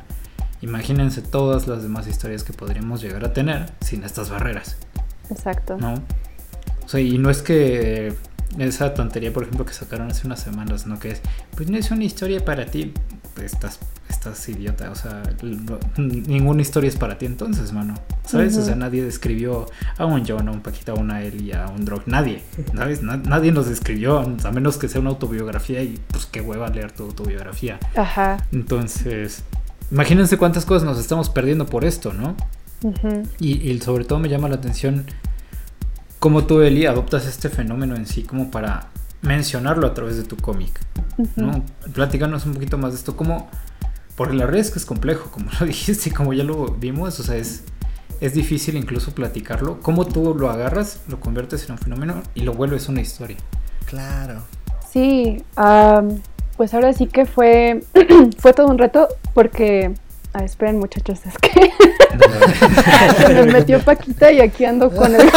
imagínense 0.62 1.22
todas 1.22 1.68
las 1.68 1.84
demás 1.84 2.08
historias 2.08 2.44
que 2.44 2.54
podríamos 2.54 3.02
llegar 3.02 3.24
a 3.26 3.32
tener 3.34 3.72
sin 3.82 4.04
estas 4.04 4.30
barreras, 4.32 4.78
Exacto. 5.30 5.78
¿no? 5.78 5.94
O 6.84 6.88
sea, 6.90 7.00
y 7.00 7.18
no 7.20 7.30
es 7.30 7.42
que 7.44 8.14
esa 8.58 8.94
tontería, 8.94 9.32
por 9.34 9.44
ejemplo, 9.44 9.66
que 9.66 9.74
sacaron 9.74 10.10
hace 10.10 10.26
unas 10.28 10.40
semanas, 10.40 10.86
¿no? 10.88 10.98
Que 11.00 11.12
es, 11.12 11.22
pues 11.56 11.70
no 11.70 11.78
es 11.78 11.92
una 11.92 12.04
historia 12.04 12.44
para 12.46 12.66
ti, 12.68 12.94
estás, 13.44 13.80
estás 14.10 14.48
idiota, 14.50 14.90
o 14.92 14.96
sea, 14.96 15.22
lo- 15.42 15.80
ninguna 15.98 16.62
historia 16.62 16.88
es 16.88 16.96
para 16.96 17.18
ti 17.18 17.26
entonces, 17.26 17.72
mano, 17.74 17.96
¿sabes? 18.26 18.58
O 18.58 18.64
sea, 18.64 18.76
nadie 18.76 19.04
describió 19.04 19.66
a 19.98 20.06
un 20.06 20.26
John, 20.28 20.48
a 20.48 20.52
un 20.52 20.62
Paquita, 20.62 20.94
a 20.94 20.96
una 20.96 21.22
Ellie, 21.22 21.54
a 21.54 21.68
un 21.68 21.86
Drog, 21.86 22.04
nadie, 22.08 22.42
¿sabes? 22.76 23.02
Na- 23.02 23.18
nadie 23.18 23.52
nos 23.52 23.68
describió, 23.68 24.20
a 24.20 24.52
menos 24.52 24.78
que 24.78 24.88
sea 24.88 25.02
una 25.02 25.10
autobiografía 25.10 25.82
y 25.84 26.00
pues 26.10 26.26
qué 26.26 26.42
hueva 26.42 26.70
leer 26.70 26.92
tu 26.92 27.04
autobiografía. 27.04 27.80
Ajá. 27.96 28.38
Entonces, 28.52 29.44
imagínense 29.92 30.38
cuántas 30.38 30.66
cosas 30.66 30.86
nos 30.88 31.00
estamos 31.00 31.30
perdiendo 31.30 31.66
por 31.66 31.84
esto, 31.86 32.14
¿no? 32.14 32.36
Y 33.40 33.78
sobre 33.80 34.06
todo 34.06 34.20
me 34.20 34.30
llama 34.30 34.48
la 34.50 34.56
atención 34.56 35.06
cómo 36.20 36.46
tú, 36.46 36.62
Eli, 36.62 36.86
adoptas 36.86 37.26
este 37.26 37.50
fenómeno 37.50 37.96
en 37.96 38.06
sí 38.06 38.24
como 38.24 38.50
para 38.52 38.88
mencionarlo 39.26 39.88
a 39.88 39.94
través 39.94 40.18
de 40.18 40.24
tu 40.24 40.38
cómic. 40.38 40.80
¿no? 41.36 41.64
Platícanos 41.94 42.46
un 42.46 42.54
poquito 42.54 42.78
más 42.78 42.94
de 42.94 43.00
esto, 43.00 43.16
cómo... 43.16 43.50
Porque 44.16 44.34
la 44.34 44.46
red 44.46 44.60
es 44.60 44.72
que 44.72 44.80
es 44.80 44.86
complejo, 44.86 45.30
como 45.30 45.50
lo 45.60 45.66
dijiste 45.66 46.10
y 46.10 46.14
como 46.14 46.34
ya 46.34 46.44
lo 46.44 46.68
vimos, 46.68 47.20
o 47.20 47.24
sea, 47.24 47.36
es, 47.36 47.64
es 48.22 48.34
difícil 48.34 48.78
incluso 48.78 49.14
platicarlo. 49.14 49.80
¿Cómo 49.82 50.06
tú 50.06 50.34
lo 50.34 50.50
agarras, 50.50 51.02
lo 51.10 51.20
conviertes 51.20 51.66
en 51.66 51.74
un 51.74 51.78
fenómeno 51.78 52.24
y 52.34 52.42
lo 52.42 52.54
vuelves 52.54 52.88
una 52.88 53.02
historia? 53.02 53.38
Claro. 53.86 54.42
Sí, 54.90 55.44
am, 55.58 56.22
pues 56.56 56.74
ahora 56.74 56.94
sí 56.94 57.08
que 57.08 57.26
fue, 57.26 57.84
fue 58.38 58.54
todo 58.54 58.68
un 58.68 58.78
reto 58.78 59.10
porque, 59.34 59.94
ah, 60.34 60.46
esperen 60.46 60.80
muchachos, 60.80 61.20
es 61.26 61.38
que 61.38 61.72
se 63.18 63.34
me 63.34 63.52
metió 63.52 63.82
Paquita 63.82 64.32
y 64.32 64.40
aquí 64.40 64.64
ando 64.64 64.90
con 64.90 65.14
el... 65.14 65.22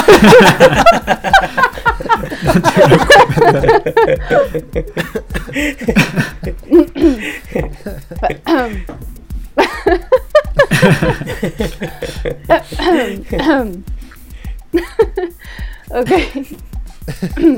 ok, 15.90 16.10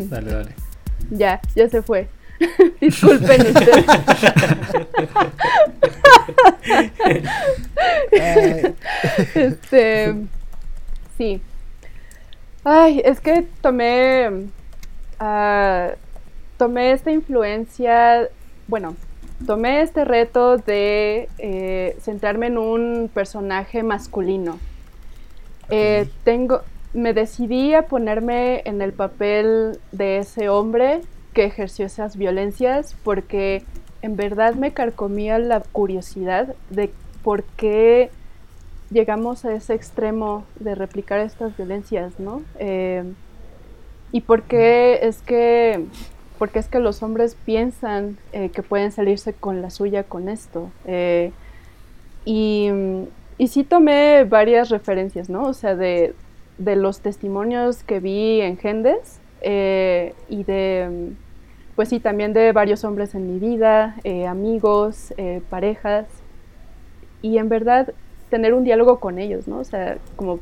Dale, 0.09 0.31
dale. 0.31 0.55
ya, 1.11 1.41
ya 1.55 1.69
se 1.69 1.83
fue. 1.83 2.09
Disculpen 2.81 3.41
ustedes. 3.47 3.85
Este, 9.35 10.15
sí. 11.17 11.41
Ay, 12.62 13.01
es 13.05 13.20
que 13.20 13.46
tomé, 13.62 14.49
ah, 15.18 15.92
tomé 16.59 16.92
esta 16.92 17.11
influencia, 17.11 18.29
bueno, 18.68 18.96
tomé 19.46 19.81
este 19.81 20.05
reto 20.05 20.59
de 20.59 21.31
eh, 21.38 21.96
centrarme 22.01 22.49
en 22.49 22.59
un 22.59 23.11
personaje 23.12 23.83
masculino. 23.83 24.59
Eh, 25.70 26.07
tengo, 26.23 26.61
me 26.92 27.14
decidí 27.14 27.73
a 27.73 27.87
ponerme 27.87 28.61
en 28.66 28.83
el 28.83 28.92
papel 28.92 29.79
de 29.92 30.18
ese 30.18 30.51
hombre 30.51 31.01
que 31.33 31.44
ejerció 31.44 31.87
esas 31.87 32.16
violencias 32.16 32.94
porque 33.05 33.62
en 34.03 34.16
verdad 34.16 34.55
me 34.55 34.73
carcomía 34.73 35.38
la 35.38 35.61
curiosidad 35.61 36.55
de 36.68 36.90
por 37.23 37.42
qué 37.44 38.11
llegamos 38.90 39.44
a 39.44 39.53
ese 39.55 39.74
extremo 39.74 40.44
de 40.59 40.74
replicar 40.74 41.20
estas 41.20 41.57
violencias, 41.57 42.18
¿no? 42.18 42.42
Eh, 42.59 43.05
y 44.12 44.22
por 44.22 44.42
qué 44.42 45.00
es 45.03 45.22
que, 45.22 45.85
por 46.38 46.50
qué 46.50 46.59
es 46.59 46.68
que 46.68 46.81
los 46.81 47.03
hombres 47.03 47.37
piensan 47.44 48.18
eh, 48.33 48.48
que 48.50 48.62
pueden 48.62 48.90
salirse 48.92 49.33
con 49.33 49.62
la 49.62 49.70
suya 49.70 50.03
con 50.03 50.29
esto. 50.29 50.70
Eh, 50.87 51.33
y, 52.24 52.70
y 53.38 53.48
sí 53.48 53.64
tomé 53.64 54.24
varias 54.24 54.68
referencias, 54.68 55.31
¿no? 55.31 55.44
O 55.44 55.53
sea, 55.53 55.76
de, 55.76 56.14
de 56.59 56.76
los 56.76 57.00
testimonios 57.00 57.83
que 57.83 58.00
vi 58.00 58.40
en 58.40 58.59
Gendes 58.59 59.20
eh, 59.40 60.14
y 60.29 60.44
de, 60.44 61.12
pues 61.74 61.88
sí, 61.88 62.00
también 62.00 62.33
de 62.33 62.53
varios 62.53 62.85
hombres 62.85 63.14
en 63.14 63.33
mi 63.33 63.38
vida, 63.38 63.96
eh, 64.05 64.26
amigos, 64.26 65.14
eh, 65.16 65.40
parejas. 65.48 66.07
Y 67.22 67.38
en 67.38 67.48
verdad 67.48 67.92
tener 68.31 68.55
un 68.55 68.64
diálogo 68.64 69.01
con 69.01 69.19
ellos, 69.19 69.47
¿no? 69.49 69.59
O 69.59 69.64
sea, 69.64 69.99
como, 70.16 70.38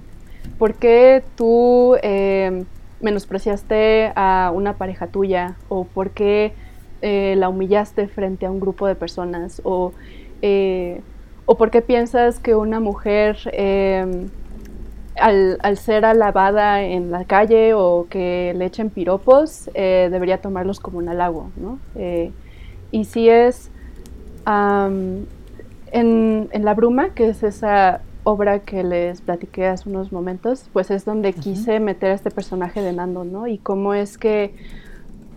¿por 0.59 0.75
qué 0.75 1.25
tú 1.37 1.97
eh, 2.03 2.65
menospreciaste 3.01 4.13
a 4.15 4.53
una 4.55 4.75
pareja 4.75 5.09
tuya? 5.09 5.57
¿O 5.69 5.85
por 5.85 6.11
qué 6.11 6.53
eh, 7.03 7.35
la 7.37 7.49
humillaste 7.49 8.09
frente 8.09 8.47
a 8.47 8.51
un 8.51 8.61
grupo 8.61 8.87
de 8.87 8.95
personas? 8.95 9.61
¿O, 9.65 9.93
eh, 10.43 11.01
¿o 11.47 11.57
por 11.57 11.71
qué 11.71 11.81
piensas 11.83 12.39
que 12.39 12.55
una 12.55 12.79
mujer, 12.79 13.39
eh, 13.53 14.29
al, 15.19 15.59
al 15.63 15.77
ser 15.79 16.05
alabada 16.05 16.83
en 16.83 17.11
la 17.11 17.25
calle 17.25 17.75
o 17.75 18.07
que 18.09 18.55
le 18.57 18.67
echen 18.67 18.91
piropos, 18.91 19.69
debería 19.75 20.39
tomarlos 20.41 20.79
como 20.79 20.99
un 20.99 21.09
halago, 21.09 21.51
¿no? 21.57 21.79
Y 22.91 23.05
si 23.05 23.29
es... 23.29 23.71
en, 25.93 26.49
en 26.53 26.65
La 26.65 26.75
Bruma, 26.75 27.15
que 27.15 27.29
es 27.29 27.43
esa 27.43 28.01
obra 28.29 28.61
que 28.61 28.85
les 28.85 29.21
platiqué 29.23 29.67
hace 29.67 29.89
unos 29.89 30.13
momentos, 30.13 30.69
pues 30.73 30.91
es 30.91 31.05
donde 31.05 31.33
quise 31.33 31.81
meter 31.81 32.11
a 32.11 32.15
este 32.15 32.31
personaje 32.31 32.83
de 32.83 32.93
Nando, 32.93 33.25
¿no? 33.25 33.47
Y 33.47 33.59
cómo 33.59 33.95
es 33.95 34.19
que 34.19 34.55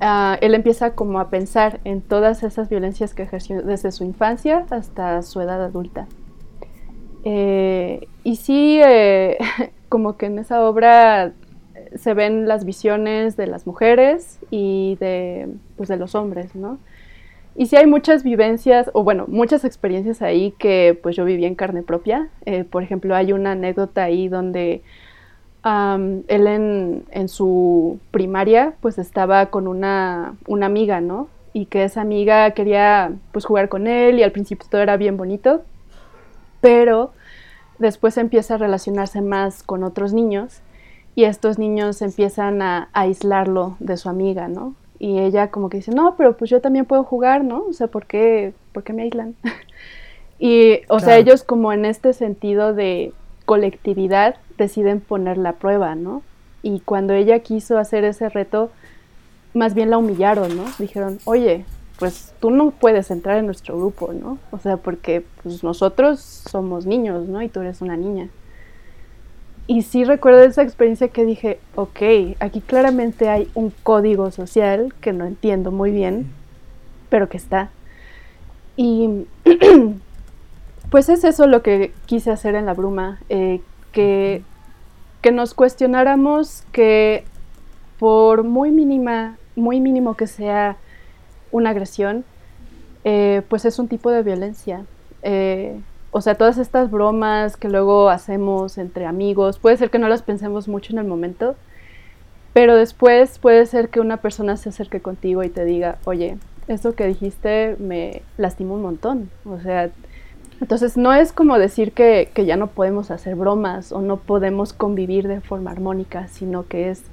ah, 0.02 0.38
él 0.42 0.54
empieza 0.56 0.94
como 0.94 1.20
a 1.20 1.30
pensar 1.30 1.80
en 1.86 2.02
todas 2.02 2.44
esas 2.44 2.70
violencias 2.70 3.14
que 3.14 3.24
ejerció 3.24 3.62
desde 3.62 3.92
su 3.92 4.04
infancia 4.04 4.66
hasta 4.70 5.22
su 5.22 5.40
edad 5.40 5.64
adulta. 5.64 6.08
Eh, 7.24 8.08
y 8.24 8.36
sí, 8.36 8.82
eh, 8.84 9.38
como 9.90 10.18
que 10.18 10.26
en 10.26 10.40
esa 10.40 10.68
obra 10.68 11.34
se 11.96 12.14
ven 12.14 12.48
las 12.48 12.66
visiones 12.66 13.38
de 13.38 13.48
las 13.48 13.66
mujeres 13.66 14.40
y 14.50 14.98
de, 15.00 15.50
pues, 15.78 15.90
de 15.90 15.98
los 15.98 16.16
hombres, 16.16 16.56
¿no? 16.56 16.78
Y 17.56 17.66
sí 17.66 17.76
hay 17.76 17.86
muchas 17.86 18.24
vivencias, 18.24 18.90
o 18.94 19.04
bueno, 19.04 19.26
muchas 19.28 19.66
experiencias 19.66 20.22
ahí 20.22 20.54
que 20.58 20.98
pues 21.02 21.16
yo 21.16 21.26
viví 21.26 21.46
en 21.46 21.56
carne 21.56 21.84
propia. 21.84 22.30
Eh, 22.46 22.64
por 22.64 22.82
ejemplo, 22.84 23.16
hay 23.16 23.34
una 23.34 23.52
anécdota 23.52 24.04
ahí 24.04 24.30
donde 24.30 24.82
am, 25.64 26.24
él 26.28 26.48
en, 26.48 27.04
en 27.12 27.28
su 27.28 28.00
primaria 28.12 28.74
pues 28.82 28.98
estaba 28.98 29.48
con 29.48 29.68
una, 29.68 30.36
una 30.48 30.66
amiga, 30.66 31.02
¿no? 31.02 31.28
Y 31.54 31.66
que 31.66 31.84
esa 31.84 32.02
amiga 32.02 32.52
quería 32.52 33.14
pues 33.34 33.46
jugar 33.46 33.68
con 33.68 33.88
él 33.88 34.20
y 34.20 34.24
al 34.24 34.32
principio 34.32 34.68
todo 34.70 34.82
era 34.82 34.96
bien 34.96 35.18
bonito, 35.18 35.64
pero 36.62 37.12
después 37.80 38.18
empieza 38.18 38.56
a 38.56 38.58
relacionarse 38.58 39.22
más 39.22 39.64
con 39.64 39.84
otros 39.84 40.14
niños 40.14 40.62
y 41.16 41.26
estos 41.26 41.60
niños 41.60 42.02
empiezan 42.02 42.62
a 42.62 42.90
aislarlo 42.94 43.76
de 43.80 43.98
su 43.98 44.08
amiga, 44.08 44.48
¿no? 44.48 44.76
Y 45.04 45.18
ella 45.18 45.50
como 45.50 45.70
que 45.70 45.78
dice, 45.78 45.90
no, 45.90 46.16
pero 46.16 46.38
pues 46.38 46.52
yo 46.52 46.62
también 46.62 46.86
puedo 46.86 47.04
jugar, 47.04 47.44
¿no? 47.44 47.66
O 47.68 47.74
sea, 47.74 47.88
¿por 47.88 48.06
qué, 48.06 48.54
¿por 48.72 48.84
qué 48.84 48.94
me 48.94 49.02
aíslan? 49.02 49.34
y, 50.40 50.82
o 50.90 51.00
sea, 51.00 51.18
ellos 51.18 51.44
como 51.44 51.74
en 51.74 51.86
este 51.86 52.14
sentido 52.14 52.76
de 52.76 53.12
colectividad 53.46 54.36
deciden 54.60 55.00
poner 55.02 55.40
la 55.40 55.54
prueba, 55.54 55.96
¿no? 55.96 56.22
Y 56.62 56.82
cuando 56.82 57.16
ella 57.16 57.40
quiso 57.40 57.80
hacer 57.80 58.04
ese 58.04 58.30
reto, 58.30 58.70
más 59.56 59.74
bien 59.74 59.90
la 59.90 59.98
humillaron, 59.98 60.56
¿no? 60.56 60.66
Dijeron, 60.78 61.18
oye, 61.26 61.66
pues 61.98 62.36
tú 62.40 62.52
no 62.52 62.70
puedes 62.70 63.10
entrar 63.10 63.40
en 63.40 63.48
nuestro 63.48 63.76
grupo, 63.76 64.14
¿no? 64.14 64.38
O 64.52 64.60
sea, 64.60 64.78
porque 64.78 65.26
pues, 65.42 65.64
nosotros 65.64 66.20
somos 66.20 66.86
niños, 66.86 67.28
¿no? 67.28 67.42
Y 67.42 67.50
tú 67.50 67.62
eres 67.62 67.82
una 67.82 67.98
niña. 67.98 68.30
Y 69.72 69.84
sí 69.84 70.04
recuerdo 70.04 70.44
esa 70.44 70.64
experiencia 70.64 71.08
que 71.08 71.24
dije, 71.24 71.58
ok, 71.76 72.36
aquí 72.42 72.60
claramente 72.60 73.30
hay 73.30 73.50
un 73.56 73.72
código 73.84 74.30
social 74.30 74.94
que 75.00 75.14
no 75.14 75.24
entiendo 75.24 75.72
muy 75.72 75.92
bien, 75.92 76.30
pero 77.08 77.30
que 77.30 77.38
está. 77.38 77.70
Y 78.76 79.28
pues 80.92 81.08
es 81.08 81.24
eso 81.24 81.48
lo 81.48 81.62
que 81.62 81.94
quise 82.06 82.32
hacer 82.32 82.56
en 82.56 82.66
la 82.66 82.74
bruma, 82.74 83.22
eh, 83.30 83.62
que, 83.94 84.44
que 85.22 85.32
nos 85.32 85.54
cuestionáramos 85.54 86.66
que 86.74 87.24
por 87.98 88.44
muy 88.44 88.72
mínima, 88.72 89.38
muy 89.56 89.80
mínimo 89.80 90.18
que 90.18 90.28
sea 90.28 90.76
una 91.50 91.70
agresión, 91.70 92.26
eh, 93.06 93.42
pues 93.48 93.64
es 93.64 93.80
un 93.80 93.88
tipo 93.88 94.12
de 94.12 94.22
violencia. 94.22 94.84
Eh, 95.24 95.80
o 96.12 96.22
sea, 96.22 96.36
todas 96.36 96.58
estas 96.58 96.92
bromas 96.92 97.58
que 97.58 97.70
luego 97.70 98.10
hacemos 98.10 98.78
entre 98.78 99.06
amigos, 99.06 99.60
puede 99.60 99.78
ser 99.78 99.90
que 99.90 100.00
no 100.00 100.10
las 100.10 100.22
pensemos 100.22 100.68
mucho 100.68 100.92
en 100.94 101.00
el 101.00 101.06
momento, 101.06 101.56
pero 102.54 102.76
después 102.76 103.40
puede 103.40 103.66
ser 103.66 103.90
que 103.90 104.02
una 104.02 104.18
persona 104.18 104.58
se 104.58 104.70
acerque 104.70 105.00
contigo 105.00 105.44
y 105.44 105.50
te 105.50 105.64
diga, 105.64 106.00
oye, 106.04 106.38
eso 106.68 106.94
que 106.96 107.08
dijiste 107.08 107.78
me 107.80 108.24
lastimó 108.38 108.76
un 108.76 108.82
montón. 108.82 109.30
O 109.46 109.60
sea, 109.60 109.90
entonces 110.60 110.98
no 110.98 111.14
es 111.14 111.32
como 111.32 111.58
decir 111.58 111.94
que, 111.94 112.30
que, 112.34 112.46
ya 112.46 112.58
no 112.58 112.68
podemos 112.68 113.10
hacer 113.10 113.36
bromas 113.36 113.92
o 113.92 114.02
no 114.02 114.18
podemos 114.18 114.74
convivir 114.74 115.28
de 115.28 115.40
forma 115.40 115.72
armónica, 115.72 116.28
sino 116.28 116.68
que 116.68 116.90
es, 116.92 117.04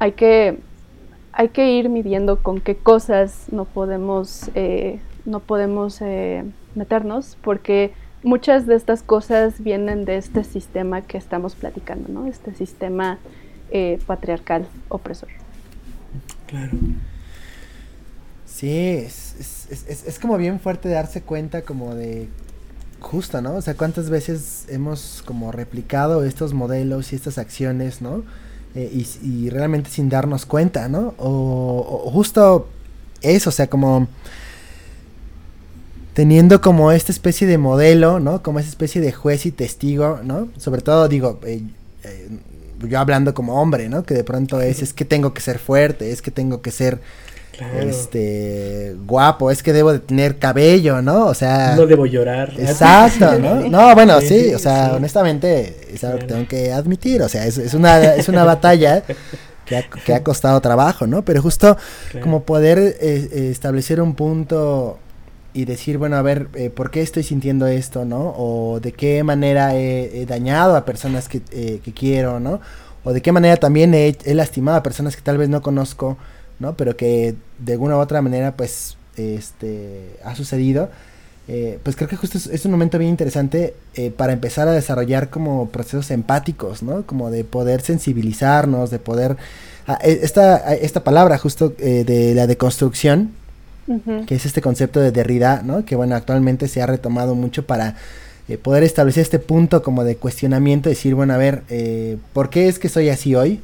hay 0.00 0.12
que, 0.12 0.58
hay 1.32 1.48
que 1.50 1.72
ir 1.72 1.88
midiendo 1.88 2.42
con 2.42 2.60
qué 2.60 2.74
cosas 2.74 3.46
no 3.52 3.64
podemos, 3.64 4.50
eh, 4.54 4.98
no 5.24 5.40
podemos 5.40 6.02
eh, 6.02 6.44
meternos, 6.74 7.36
porque 7.42 7.92
muchas 8.22 8.66
de 8.66 8.76
estas 8.76 9.02
cosas 9.02 9.62
vienen 9.62 10.04
de 10.04 10.16
este 10.16 10.44
sistema 10.44 11.02
que 11.02 11.18
estamos 11.18 11.54
platicando, 11.54 12.08
¿no? 12.08 12.26
Este 12.26 12.54
sistema 12.54 13.18
eh, 13.70 13.98
patriarcal 14.06 14.66
opresor. 14.88 15.28
Claro. 16.46 16.72
Sí, 18.46 18.70
es, 18.70 19.68
es, 19.70 20.04
es, 20.06 20.18
como 20.18 20.36
bien 20.36 20.60
fuerte 20.60 20.88
darse 20.88 21.22
cuenta 21.22 21.62
como 21.62 21.94
de 21.94 22.28
justo, 22.98 23.40
¿no? 23.40 23.54
O 23.54 23.62
sea, 23.62 23.74
cuántas 23.74 24.10
veces 24.10 24.66
hemos 24.68 25.22
como 25.24 25.52
replicado 25.52 26.24
estos 26.24 26.52
modelos 26.52 27.12
y 27.12 27.16
estas 27.16 27.38
acciones, 27.38 28.02
¿no? 28.02 28.24
Eh, 28.74 28.90
y, 28.92 29.06
y, 29.26 29.50
realmente 29.50 29.90
sin 29.90 30.08
darnos 30.08 30.46
cuenta, 30.46 30.88
¿no? 30.88 31.14
O, 31.16 32.02
o 32.06 32.10
justo 32.10 32.68
eso, 33.22 33.50
o 33.50 33.52
sea, 33.52 33.68
como 33.68 34.08
teniendo 36.14 36.60
como 36.60 36.92
esta 36.92 37.12
especie 37.12 37.46
de 37.46 37.58
modelo, 37.58 38.20
¿no? 38.20 38.42
Como 38.42 38.58
esa 38.58 38.68
especie 38.68 39.00
de 39.00 39.12
juez 39.12 39.46
y 39.46 39.52
testigo, 39.52 40.20
¿no? 40.24 40.48
Sobre 40.56 40.82
todo, 40.82 41.08
digo, 41.08 41.38
eh, 41.44 41.62
eh, 42.04 42.28
yo 42.88 42.98
hablando 42.98 43.34
como 43.34 43.60
hombre, 43.60 43.88
¿no? 43.88 44.02
Que 44.02 44.14
de 44.14 44.24
pronto 44.24 44.60
es, 44.60 44.82
es 44.82 44.92
que 44.92 45.04
tengo 45.04 45.32
que 45.34 45.40
ser 45.40 45.58
fuerte, 45.58 46.10
es 46.10 46.22
que 46.22 46.30
tengo 46.30 46.62
que 46.62 46.72
ser, 46.72 46.98
claro. 47.56 47.80
este, 47.80 48.96
guapo, 49.06 49.50
es 49.50 49.62
que 49.62 49.72
debo 49.72 49.92
de 49.92 50.00
tener 50.00 50.38
cabello, 50.38 51.00
¿no? 51.00 51.26
O 51.26 51.34
sea... 51.34 51.76
No 51.76 51.86
debo 51.86 52.06
llorar. 52.06 52.54
Exacto, 52.58 53.38
¿no? 53.38 53.68
No, 53.68 53.94
bueno, 53.94 54.20
sí, 54.20 54.46
sí 54.46 54.54
o 54.54 54.58
sea, 54.58 54.90
sí. 54.90 54.96
honestamente, 54.96 55.76
es 55.92 56.02
algo 56.02 56.18
que 56.18 56.26
tengo 56.26 56.48
que 56.48 56.72
admitir, 56.72 57.22
o 57.22 57.28
sea, 57.28 57.46
es, 57.46 57.58
es 57.58 57.74
una, 57.74 58.14
es 58.14 58.28
una 58.28 58.44
batalla 58.44 59.04
que 59.64 59.76
ha, 59.76 59.82
que 59.88 60.14
ha, 60.14 60.24
costado 60.24 60.60
trabajo, 60.60 61.06
¿no? 61.06 61.24
Pero 61.24 61.40
justo 61.40 61.76
claro. 62.10 62.24
como 62.24 62.42
poder 62.42 62.78
eh, 62.78 63.50
establecer 63.52 64.00
un 64.00 64.14
punto 64.14 64.98
y 65.52 65.64
decir, 65.64 65.98
bueno, 65.98 66.16
a 66.16 66.22
ver, 66.22 66.48
eh, 66.54 66.70
¿por 66.70 66.90
qué 66.90 67.02
estoy 67.02 67.22
sintiendo 67.22 67.66
esto, 67.66 68.04
no? 68.04 68.34
O 68.36 68.80
de 68.80 68.92
qué 68.92 69.22
manera 69.22 69.76
he, 69.76 70.26
dañado 70.26 70.76
a 70.76 70.84
personas 70.84 71.28
que, 71.28 71.42
eh, 71.52 71.80
que, 71.84 71.92
quiero, 71.92 72.40
¿no? 72.40 72.60
O 73.04 73.12
de 73.12 73.22
qué 73.22 73.32
manera 73.32 73.56
también 73.56 73.94
he, 73.94 74.16
lastimado 74.26 74.78
a 74.78 74.82
personas 74.82 75.16
que 75.16 75.22
tal 75.22 75.38
vez 75.38 75.48
no 75.48 75.62
conozco, 75.62 76.18
¿no? 76.58 76.74
Pero 76.76 76.96
que 76.96 77.34
de 77.58 77.72
alguna 77.72 77.96
u 77.96 78.00
otra 78.00 78.22
manera, 78.22 78.56
pues, 78.56 78.96
este, 79.16 80.16
ha 80.24 80.34
sucedido. 80.34 80.90
Eh, 81.52 81.80
pues 81.82 81.96
creo 81.96 82.08
que 82.08 82.14
justo 82.14 82.38
es, 82.38 82.46
es 82.46 82.64
un 82.64 82.70
momento 82.70 82.96
bien 82.96 83.10
interesante 83.10 83.74
eh, 83.94 84.12
para 84.12 84.32
empezar 84.32 84.68
a 84.68 84.72
desarrollar 84.72 85.30
como 85.30 85.68
procesos 85.70 86.12
empáticos, 86.12 86.84
¿no? 86.84 87.04
Como 87.06 87.30
de 87.32 87.42
poder 87.42 87.80
sensibilizarnos, 87.80 88.90
de 88.90 89.00
poder... 89.00 89.36
Ah, 89.88 89.98
esta, 90.02 90.74
esta 90.74 91.02
palabra 91.02 91.38
justo 91.38 91.74
eh, 91.80 92.04
de 92.04 92.36
la 92.36 92.46
deconstrucción, 92.46 93.32
Que 94.26 94.36
es 94.36 94.46
este 94.46 94.60
concepto 94.60 95.00
de 95.00 95.10
Derrida, 95.10 95.62
¿no? 95.64 95.84
Que 95.84 95.96
bueno, 95.96 96.14
actualmente 96.14 96.68
se 96.68 96.80
ha 96.80 96.86
retomado 96.86 97.34
mucho 97.34 97.66
para 97.66 97.96
eh, 98.50 98.58
poder 98.58 98.82
establecer 98.82 99.22
este 99.22 99.38
punto 99.38 99.80
como 99.82 100.02
de 100.02 100.16
cuestionamiento, 100.16 100.88
decir, 100.88 101.14
bueno, 101.14 101.34
a 101.34 101.36
ver, 101.36 101.62
eh, 101.68 102.16
¿por 102.32 102.50
qué 102.50 102.66
es 102.66 102.80
que 102.80 102.88
soy 102.88 103.08
así 103.08 103.36
hoy? 103.36 103.60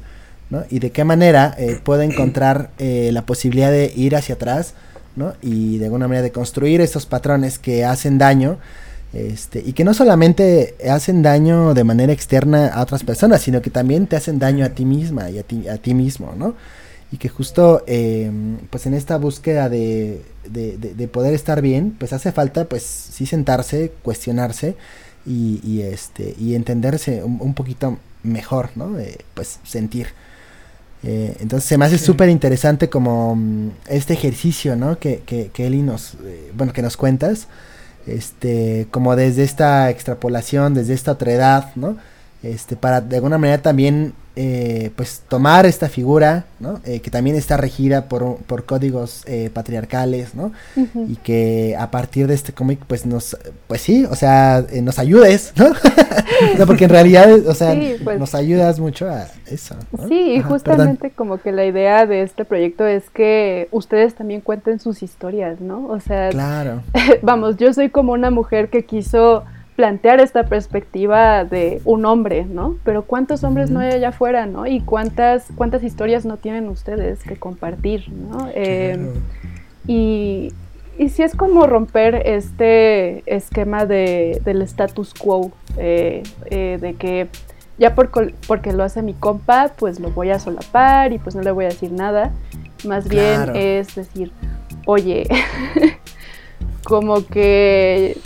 ¿no? 0.49 0.63
Y 0.69 0.79
de 0.79 0.91
qué 0.91 1.03
manera 1.03 1.53
eh, 1.57 1.77
puedo 1.83 2.01
encontrar 2.03 2.69
la 2.77 3.21
posibilidad 3.23 3.69
de 3.69 3.91
ir 3.95 4.15
hacia 4.15 4.35
atrás, 4.35 4.73
¿no? 5.17 5.33
Y 5.41 5.77
de 5.77 5.85
alguna 5.85 6.07
manera 6.07 6.23
de 6.23 6.31
construir 6.31 6.79
estos 6.79 7.05
patrones 7.05 7.59
que 7.59 7.83
hacen 7.83 8.17
daño, 8.17 8.59
este, 9.11 9.61
y 9.65 9.73
que 9.73 9.83
no 9.83 9.93
solamente 9.93 10.75
hacen 10.89 11.21
daño 11.21 11.73
de 11.73 11.83
manera 11.83 12.13
externa 12.13 12.67
a 12.67 12.81
otras 12.81 13.03
personas, 13.03 13.41
sino 13.41 13.61
que 13.61 13.69
también 13.69 14.07
te 14.07 14.15
hacen 14.15 14.39
daño 14.39 14.65
a 14.65 14.69
ti 14.69 14.85
misma 14.85 15.29
y 15.29 15.39
a 15.39 15.43
ti, 15.43 15.67
a 15.67 15.77
ti 15.77 15.93
mismo, 15.93 16.33
¿no? 16.37 16.55
Y 17.11 17.17
que 17.17 17.29
justo 17.29 17.83
eh, 17.87 18.29
pues 18.69 18.85
en 18.85 18.93
esta 18.93 19.17
búsqueda 19.17 19.69
de, 19.69 20.21
de, 20.49 20.77
de, 20.77 20.93
de, 20.93 21.07
poder 21.07 21.33
estar 21.33 21.61
bien 21.61 21.95
pues 21.97 22.11
hace 22.11 22.31
falta 22.31 22.65
pues 22.65 22.83
sí 22.83 23.25
sentarse 23.25 23.93
cuestionarse 24.01 24.75
y, 25.25 25.59
y 25.63 25.81
este 25.81 26.35
y 26.39 26.55
entenderse 26.55 27.23
un, 27.23 27.37
un, 27.41 27.53
poquito 27.53 27.97
mejor 28.23 28.69
no 28.75 28.97
eh, 28.97 29.17
pues 29.33 29.59
sentir. 29.63 30.07
Eh, 31.03 31.37
entonces 31.39 31.69
se 31.69 31.77
me 31.77 31.85
hace 31.85 31.99
súper 31.99 32.27
interesante 32.29 32.89
como 32.89 33.33
um, 33.33 33.71
este 33.87 34.13
ejercicio 34.13 34.75
no 34.75 34.97
que, 34.97 35.21
que, 35.25 35.51
que 35.53 35.67
Eli 35.67 35.83
nos 35.83 36.15
eh, 36.25 36.51
bueno 36.55 36.73
que 36.73 36.81
nos 36.81 36.97
cuentas 36.97 37.47
este 38.07 38.87
como 38.89 39.15
desde 39.15 39.43
esta 39.43 39.91
extrapolación 39.91 40.73
desde 40.73 40.95
esta 40.95 41.11
otra 41.11 41.31
edad 41.33 41.75
no 41.75 41.97
este 42.41 42.75
para 42.77 42.99
de 42.99 43.17
alguna 43.17 43.37
manera 43.37 43.61
también 43.61 44.13
eh, 44.39 44.91
pues 44.95 45.23
tomar 45.27 45.65
esta 45.65 45.89
figura, 45.89 46.45
¿no? 46.59 46.79
Eh, 46.85 46.99
que 46.99 47.09
también 47.09 47.35
está 47.35 47.57
regida 47.57 48.05
por, 48.05 48.37
por 48.37 48.65
códigos 48.65 49.23
eh, 49.25 49.49
patriarcales, 49.51 50.35
¿no? 50.35 50.51
Uh 50.75 50.85
-huh. 50.93 51.11
Y 51.11 51.15
que 51.15 51.75
a 51.77 51.89
partir 51.89 52.27
de 52.27 52.35
este 52.35 52.53
cómic, 52.53 52.79
pues 52.85 53.07
nos, 53.07 53.35
pues 53.65 53.81
sí, 53.81 54.05
o 54.05 54.15
sea, 54.15 54.63
eh, 54.71 54.83
nos 54.83 54.99
ayudes, 54.99 55.53
¿no? 55.55 55.69
no 56.59 56.67
porque 56.67 56.83
en 56.83 56.91
realidad, 56.91 57.47
o 57.47 57.53
sea, 57.55 57.73
sí, 57.73 57.95
pues, 58.03 58.19
nos 58.19 58.35
ayudas 58.35 58.79
mucho 58.79 59.09
a 59.09 59.25
eso. 59.47 59.75
¿no? 59.91 60.07
Sí, 60.07 60.33
y 60.35 60.41
justamente 60.41 61.09
perdón. 61.09 61.15
como 61.15 61.41
que 61.41 61.51
la 61.51 61.65
idea 61.65 62.05
de 62.05 62.21
este 62.21 62.45
proyecto 62.45 62.85
es 62.85 63.09
que 63.09 63.67
ustedes 63.71 64.13
también 64.13 64.41
cuenten 64.41 64.79
sus 64.79 65.01
historias, 65.01 65.59
¿no? 65.61 65.87
O 65.87 65.99
sea, 65.99 66.29
claro. 66.29 66.83
vamos, 67.23 67.57
yo 67.57 67.73
soy 67.73 67.89
como 67.89 68.13
una 68.13 68.29
mujer 68.29 68.69
que 68.69 68.85
quiso 68.85 69.45
plantear 69.77 70.19
esta 70.19 70.47
perspectiva 70.47 71.45
de 71.45 71.81
un 71.85 72.03
hombre, 72.05 72.45
¿no? 72.45 72.77
Pero 72.83 73.03
cuántos 73.03 73.43
hombres 73.43 73.69
uh 73.69 73.73
-huh. 73.73 73.75
no 73.75 73.79
hay 73.81 73.91
allá 73.91 74.09
afuera, 74.09 74.47
¿no? 74.47 74.65
Y 74.65 74.81
cuántas 74.81 75.45
cuántas 75.55 75.83
historias 75.83 76.25
no 76.25 76.37
tienen 76.37 76.67
ustedes 76.67 77.23
que 77.23 77.35
compartir, 77.37 78.09
¿no? 78.11 78.37
Claro. 78.37 78.51
Eh, 78.55 79.13
y, 79.85 80.51
y 80.97 81.09
si 81.09 81.21
es 81.21 81.35
como 81.35 81.67
romper 81.67 82.15
este 82.25 83.21
esquema 83.27 83.85
de, 83.85 84.41
del 84.43 84.63
status 84.63 85.13
quo, 85.13 85.51
eh, 85.77 86.23
eh, 86.49 86.79
de 86.81 86.95
que 86.95 87.27
ya 87.77 87.93
por, 87.93 88.09
porque 88.47 88.73
lo 88.73 88.83
hace 88.83 89.03
mi 89.03 89.13
compa, 89.13 89.73
pues 89.77 89.99
lo 89.99 90.09
voy 90.09 90.31
a 90.31 90.39
solapar 90.39 91.13
y 91.13 91.19
pues 91.19 91.35
no 91.35 91.43
le 91.43 91.51
voy 91.51 91.65
a 91.65 91.69
decir 91.69 91.91
nada. 91.91 92.31
Más 92.83 93.07
claro. 93.07 93.53
bien 93.53 93.63
es 93.63 93.93
decir, 93.93 94.31
oye, 94.87 95.27
como 96.83 97.27
que 97.27 98.17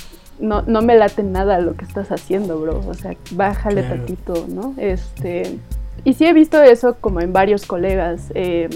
no, 0.42 0.64
no 0.64 0.82
me 0.82 0.96
late 0.96 1.24
nada 1.24 1.60
lo 1.60 1.76
que 1.76 1.86
estás 1.86 2.12
haciendo, 2.12 2.60
bro. 2.60 2.82
O 2.88 2.94
sea, 2.94 3.16
bájale 3.32 3.82
claro. 3.82 3.98
tantito, 3.98 4.46
¿no? 4.50 4.74
Este, 4.78 5.60
y 6.04 6.14
sí 6.14 6.26
he 6.26 6.34
visto 6.34 6.62
eso 6.62 6.98
como 7.00 7.22
en 7.22 7.32
varios 7.32 7.66
colegas. 7.66 8.32
Eh, 8.34 8.70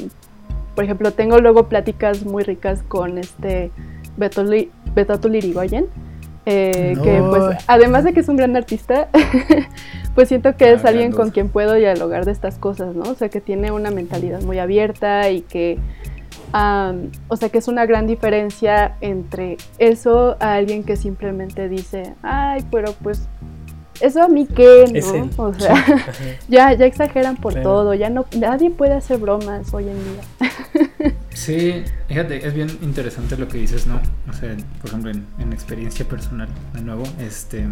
por 0.76 0.84
ejemplo, 0.84 1.12
tengo 1.12 1.40
luego 1.40 1.68
pláticas 1.68 2.26
muy 2.26 2.44
ricas 2.44 2.84
con 2.88 3.18
este 3.18 3.72
Beto, 4.18 4.44
Li, 4.44 4.72
Beto 4.94 5.28
Lirigoyen. 5.28 5.88
Eh, 6.46 6.94
no. 6.96 7.02
Que 7.02 7.24
pues, 7.28 7.64
además 7.68 8.04
de 8.04 8.14
que 8.14 8.20
es 8.20 8.30
un 8.30 8.36
gran 8.36 8.56
artista, 8.56 9.10
pues 10.16 10.28
siento 10.28 10.56
que 10.56 10.66
ah, 10.66 10.74
es 10.74 10.86
alguien 10.86 11.12
con 11.12 11.32
quien 11.32 11.50
puedo 11.50 11.74
dialogar 11.74 12.26
de 12.26 12.32
estas 12.32 12.58
cosas, 12.60 12.96
¿no? 12.96 13.04
O 13.04 13.16
sea, 13.16 13.30
que 13.30 13.42
tiene 13.42 13.72
una 13.72 13.90
mentalidad 13.90 14.42
muy 14.44 14.60
abierta 14.60 15.30
y 15.32 15.42
que 15.42 15.80
Um, 16.56 17.12
o 17.28 17.36
sea 17.36 17.50
que 17.50 17.58
es 17.58 17.68
una 17.68 17.86
gran 17.86 18.08
diferencia 18.08 18.96
entre 19.02 19.58
eso 19.78 20.38
a 20.40 20.54
alguien 20.54 20.84
que 20.86 20.96
simplemente 20.96 21.68
dice, 21.68 22.14
ay, 22.24 22.66
pero 22.72 22.94
pues 23.04 23.28
eso 24.00 24.24
a 24.24 24.30
mí 24.30 24.48
qué, 24.48 24.86
¿no? 24.90 25.16
él. 25.16 25.30
O 25.36 25.54
sea, 25.54 25.76
ya, 26.48 26.72
ya 26.74 26.86
exageran 26.86 27.36
por 27.36 27.54
Claro. 27.54 27.70
todo, 27.70 27.94
ya 27.94 28.10
no, 28.10 28.26
nadie 28.38 28.70
puede 28.70 28.94
hacer 28.94 29.18
bromas 29.18 29.74
hoy 29.74 29.90
en 29.90 29.98
día. 29.98 31.14
Sí, 31.34 31.84
fíjate, 32.08 32.48
es 32.48 32.54
bien 32.54 32.70
interesante 32.82 33.36
lo 33.36 33.50
que 33.50 33.58
dices, 33.58 33.86
¿no? 33.88 34.00
O 34.30 34.34
sea, 34.34 34.56
por 34.80 34.90
ejemplo, 34.92 35.12
en, 35.12 35.26
en 35.40 35.52
experiencia 35.52 36.06
personal, 36.08 36.48
de 36.74 36.82
nuevo, 36.82 37.04
este... 37.20 37.66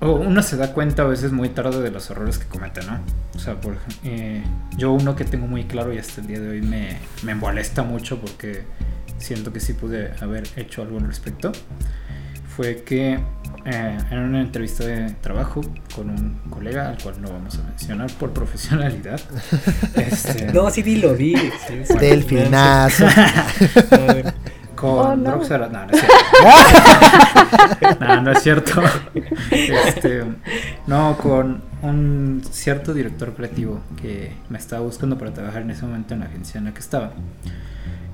uno 0.00 0.42
se 0.42 0.56
da 0.56 0.72
cuenta 0.72 1.02
a 1.02 1.06
veces 1.06 1.32
muy 1.32 1.48
tarde 1.48 1.80
de 1.80 1.90
los 1.90 2.10
errores 2.10 2.38
que 2.38 2.46
comete, 2.46 2.80
¿no? 2.84 3.00
O 3.34 3.38
sea, 3.38 3.60
por 3.60 3.74
ejemplo, 3.74 3.98
eh, 4.04 4.42
yo 4.76 4.92
uno 4.92 5.16
que 5.16 5.24
tengo 5.24 5.46
muy 5.46 5.64
claro 5.64 5.92
y 5.92 5.98
hasta 5.98 6.20
el 6.20 6.26
día 6.26 6.40
de 6.40 6.48
hoy 6.48 6.62
me, 6.62 6.98
me 7.22 7.34
molesta 7.34 7.82
mucho 7.82 8.18
porque 8.20 8.64
siento 9.18 9.52
que 9.52 9.60
sí 9.60 9.72
pude 9.72 10.12
haber 10.20 10.46
hecho 10.56 10.82
algo 10.82 10.98
al 10.98 11.06
respecto, 11.06 11.52
fue 12.56 12.82
que 12.84 13.18
eh, 13.64 13.98
en 14.10 14.18
una 14.18 14.40
entrevista 14.40 14.84
de 14.84 15.10
trabajo 15.20 15.60
con 15.94 16.10
un 16.10 16.38
colega, 16.50 16.90
al 16.90 17.02
cual 17.02 17.20
no 17.20 17.30
vamos 17.30 17.58
a 17.58 17.62
mencionar 17.64 18.10
por 18.12 18.30
profesionalidad, 18.34 19.20
este, 19.94 20.46
No, 20.52 20.70
sí, 20.70 20.82
dilo, 20.82 21.14
di. 21.14 21.36
sí, 21.36 21.82
sí. 21.84 21.98
Delfinazo. 21.98 23.06
A 23.90 24.12
ver, 24.12 24.34
Con 24.94 25.06
Oh, 25.06 25.16
no. 25.16 25.24
No, 25.26 25.36
no 25.86 25.92
es 25.92 25.98
cierto. 26.02 28.00
no, 28.00 28.20
no 28.22 28.30
es 28.32 28.42
cierto. 28.42 28.82
Este, 29.50 30.24
no, 30.86 31.16
con 31.18 31.62
un 31.82 32.42
cierto 32.50 32.94
director 32.94 33.34
creativo 33.34 33.80
que 34.00 34.32
me 34.48 34.58
estaba 34.58 34.82
buscando 34.82 35.18
para 35.18 35.32
trabajar 35.32 35.62
en 35.62 35.70
ese 35.70 35.84
momento 35.84 36.14
en 36.14 36.20
la 36.20 36.26
agencia 36.26 36.58
en 36.58 36.64
la 36.66 36.72
que 36.74 36.80
estaba. 36.80 37.12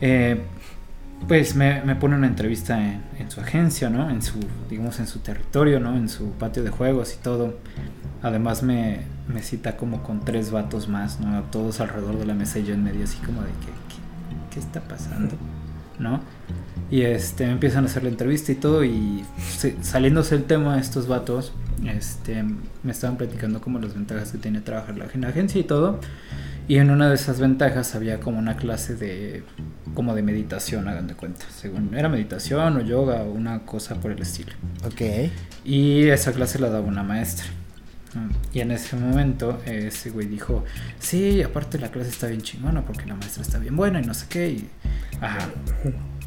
Eh, 0.01 0.43
pues 1.29 1.55
me, 1.55 1.83
me 1.83 1.95
pone 1.95 2.17
una 2.17 2.27
entrevista 2.27 2.79
en, 2.81 3.03
en 3.19 3.31
su 3.31 3.41
agencia, 3.41 3.89
¿no? 3.91 4.11
En 4.11 4.23
su, 4.23 4.41
digamos, 4.69 4.99
en 4.99 5.07
su 5.07 5.21
territorio, 5.21 5.79
¿no? 5.79 5.97
En 5.97 6.09
su 6.09 6.33
patio 6.33 6.65
de 6.65 6.71
juegos 6.71 7.15
y 7.15 7.23
todo. 7.23 7.55
Además 8.23 8.63
me, 8.63 9.03
me 9.29 9.43
cita 9.43 9.77
como 9.77 10.03
con 10.03 10.25
tres 10.25 10.51
vatos 10.51 10.89
más, 10.89 11.21
¿no? 11.21 11.43
Todos 11.45 11.81
alrededor 11.81 12.19
de 12.19 12.27
la 12.27 12.35
mesa 12.35 12.59
y 12.59 12.65
yo 12.65 12.75
en 12.75 12.83
medio 12.83 13.05
así 13.05 13.19
como 13.19 13.41
de 13.43 13.49
que, 13.51 13.67
¿qué, 13.67 14.37
qué 14.51 14.61
está 14.61 14.81
pasando? 14.81 15.37
¿No? 15.99 16.21
Y 16.93 17.03
este, 17.03 17.47
me 17.47 17.53
empiezan 17.53 17.85
a 17.85 17.87
hacer 17.87 18.03
la 18.05 18.11
entrevista 18.11 18.53
y 18.53 18.55
todo 18.55 18.85
y 18.85 19.25
se- 19.39 19.83
saliéndose 19.83 20.35
el 20.37 20.45
tema 20.45 20.75
de 20.77 20.83
estos 20.83 21.09
vatos, 21.09 21.53
este, 21.87 22.45
me 22.83 22.93
estaban 22.93 23.17
platicando 23.17 23.61
como 23.61 23.79
las 23.81 23.95
ventajas 23.95 24.31
que 24.31 24.39
tiene 24.39 24.61
trabajar 24.61 24.91
en 25.15 25.23
la 25.23 25.29
agencia 25.29 25.59
y 25.61 25.65
todo. 25.65 25.99
Y 26.69 26.77
en 26.77 26.91
una 26.91 27.09
de 27.09 27.15
esas 27.17 27.41
ventajas 27.41 27.95
había 27.97 28.21
como 28.21 28.39
una 28.39 28.57
clase 28.57 28.95
de 28.95 29.43
como 29.95 30.15
de 30.15 30.23
meditación, 30.23 30.87
hagan 30.87 31.07
de 31.09 31.15
cuenta. 31.15 31.45
Según 31.51 31.93
era 31.95 32.09
meditación 32.09 32.77
o 32.77 32.81
yoga 32.83 33.23
o 33.25 33.33
una 33.33 33.61
cosa 33.65 33.97
por 33.97 34.13
el 34.13 34.21
estilo. 34.23 34.53
Ok. 34.85 35.31
Y 35.65 36.05
esa 36.09 36.33
clase 36.33 36.59
la 36.61 36.69
daba 36.69 36.87
una 36.87 37.03
maestra. 37.03 37.47
Y 38.53 38.61
en 38.61 38.71
ese 38.71 38.95
momento 38.97 39.59
ese 39.65 40.11
güey 40.11 40.27
dijo, 40.27 40.63
sí, 41.01 41.43
aparte 41.43 41.79
la 41.79 41.91
clase 41.91 42.11
está 42.11 42.27
bien 42.27 42.43
chingona 42.43 42.83
porque 42.83 43.07
la 43.07 43.15
maestra 43.17 43.43
está 43.43 43.59
bien 43.59 43.75
buena 43.75 44.01
y 44.03 44.05
no 44.05 44.13
sé 44.13 44.27
qué. 44.29 44.51
Y, 44.51 44.69
ajá. 45.23 45.49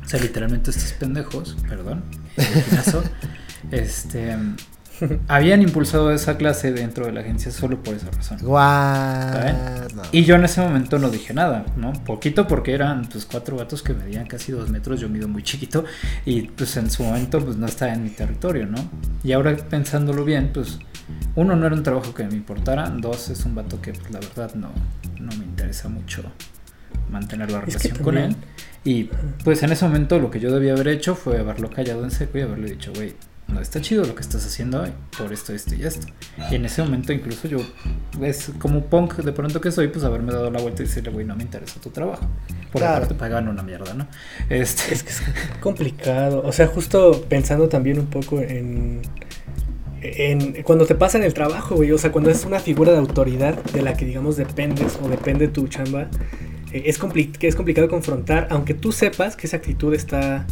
O 0.06 0.08
sea, 0.08 0.20
literalmente 0.20 0.70
estos 0.70 0.94
pendejos, 0.94 1.58
perdón, 1.68 2.04
el 3.72 3.72
este, 3.80 4.38
habían 5.28 5.62
impulsado 5.62 6.12
esa 6.12 6.38
clase 6.38 6.72
dentro 6.72 7.06
de 7.06 7.12
la 7.12 7.22
agencia 7.22 7.52
solo 7.52 7.82
por 7.82 7.96
esa 7.96 8.12
razón. 8.12 8.38
What? 8.44 9.92
No. 9.94 10.02
Y 10.12 10.24
yo 10.24 10.36
en 10.36 10.46
ese 10.46 10.62
momento 10.62 11.00
no 11.00 11.10
dije 11.10 11.34
nada, 11.34 11.66
¿no? 11.76 11.94
Poquito 11.94 12.48
porque 12.48 12.74
eran 12.74 13.08
pues 13.08 13.26
cuatro 13.26 13.58
gatos 13.58 13.82
que 13.82 13.94
medían 13.94 14.28
casi 14.28 14.52
dos 14.52 14.70
metros, 14.70 15.00
yo 15.00 15.10
mido 15.10 15.28
muy 15.28 15.44
chiquito 15.44 15.86
y 16.26 16.44
pues 16.44 16.78
en 16.78 16.90
su 16.90 17.04
momento 17.04 17.44
pues 17.44 17.58
no 17.58 17.66
estaba 17.66 17.94
en 17.94 18.04
mi 18.04 18.10
territorio, 18.10 18.66
¿no? 18.66 18.78
Y 19.24 19.32
ahora 19.32 19.56
pensándolo 19.58 20.24
bien, 20.24 20.52
pues 20.54 20.80
uno 21.36 21.56
no 21.56 21.66
era 21.66 21.76
un 21.76 21.84
trabajo 21.84 22.14
que 22.14 22.24
me 22.26 22.36
importara, 22.36 22.90
dos 22.90 23.30
es 23.30 23.46
un 23.46 23.56
vato 23.56 23.82
que 23.82 23.94
pues 23.94 24.12
la 24.12 24.20
verdad 24.20 24.54
no, 24.56 24.70
no 25.20 25.36
me 25.38 25.46
interesa 25.46 25.90
mucho 25.90 26.24
mantener 27.12 27.52
la 27.52 27.60
Es 27.60 27.78
que 27.78 27.90
relación 27.90 28.04
con 28.04 28.18
él. 28.18 28.36
Y 28.84 29.10
pues 29.44 29.64
en 29.64 29.72
ese 29.72 29.86
momento 29.86 30.20
lo 30.20 30.30
que 30.30 30.40
yo 30.40 30.52
debía 30.52 30.74
haber 30.74 30.90
hecho 30.90 31.16
fue 31.16 31.40
haberlo 31.40 31.70
callado 31.70 32.04
en 32.04 32.12
seco 32.12 32.38
y 32.38 32.42
haberle 32.42 32.70
dicho, 32.70 32.92
güey, 32.94 33.14
no 33.48 33.60
está 33.62 33.80
chido 33.80 34.04
lo 34.06 34.16
que 34.16 34.22
estás 34.22 34.46
haciendo 34.46 34.82
hoy, 34.82 34.90
por 35.18 35.32
esto, 35.32 35.54
esto 35.54 35.76
y 35.76 35.84
esto. 35.84 36.08
Y 36.52 36.56
en 36.56 36.66
ese 36.66 36.82
momento 36.84 37.14
incluso 37.14 37.48
yo, 37.48 37.60
es 38.22 38.52
como 38.60 38.86
punk 38.86 39.18
de 39.18 39.32
pronto 39.32 39.62
que 39.62 39.72
soy, 39.72 39.88
pues 39.88 40.04
haberme 40.04 40.32
dado 40.34 40.50
la 40.50 40.60
vuelta 40.62 40.84
y 40.84 40.88
decirle, 40.88 41.12
güey, 41.12 41.26
no 41.26 41.36
me 41.36 41.44
interesa 41.44 41.80
tu 41.80 41.90
trabajo. 41.90 42.28
Por 42.72 42.82
Claro. 42.82 42.98
aparte 42.98 43.14
pagaban 43.16 43.48
una 43.48 43.64
mierda, 43.64 43.94
¿no? 43.94 44.08
Este, 44.50 44.94
Es 44.94 45.04
que 45.04 45.10
es 45.10 45.22
complicado. 45.62 46.42
O 46.44 46.52
sea, 46.52 46.68
justo 46.68 47.26
pensando 47.30 47.70
también 47.70 48.00
un 48.00 48.08
poco 48.08 48.40
en. 48.42 49.02
En, 50.02 50.62
cuando 50.64 50.86
te 50.86 50.94
pasa 50.94 51.18
en 51.18 51.24
el 51.24 51.34
trabajo, 51.34 51.76
güey, 51.76 51.92
o 51.92 51.98
sea, 51.98 52.12
cuando 52.12 52.30
es 52.30 52.46
una 52.46 52.60
figura 52.60 52.92
de 52.92 53.00
autoridad 53.00 53.56
de 53.64 53.82
la 53.82 53.96
que, 53.96 54.06
digamos, 54.06 54.38
dependes 54.38 55.00
o 55.02 55.10
depende 55.10 55.48
tu 55.48 55.68
chamba, 55.68 56.10
es, 56.86 57.00
compli- 57.00 57.32
que 57.32 57.48
es 57.48 57.56
complicado 57.56 57.88
confrontar, 57.88 58.48
aunque 58.50 58.74
tú 58.74 58.92
sepas 58.92 59.36
que 59.36 59.48
esa 59.48 59.58
actitud 59.58 59.94
está, 59.94 60.46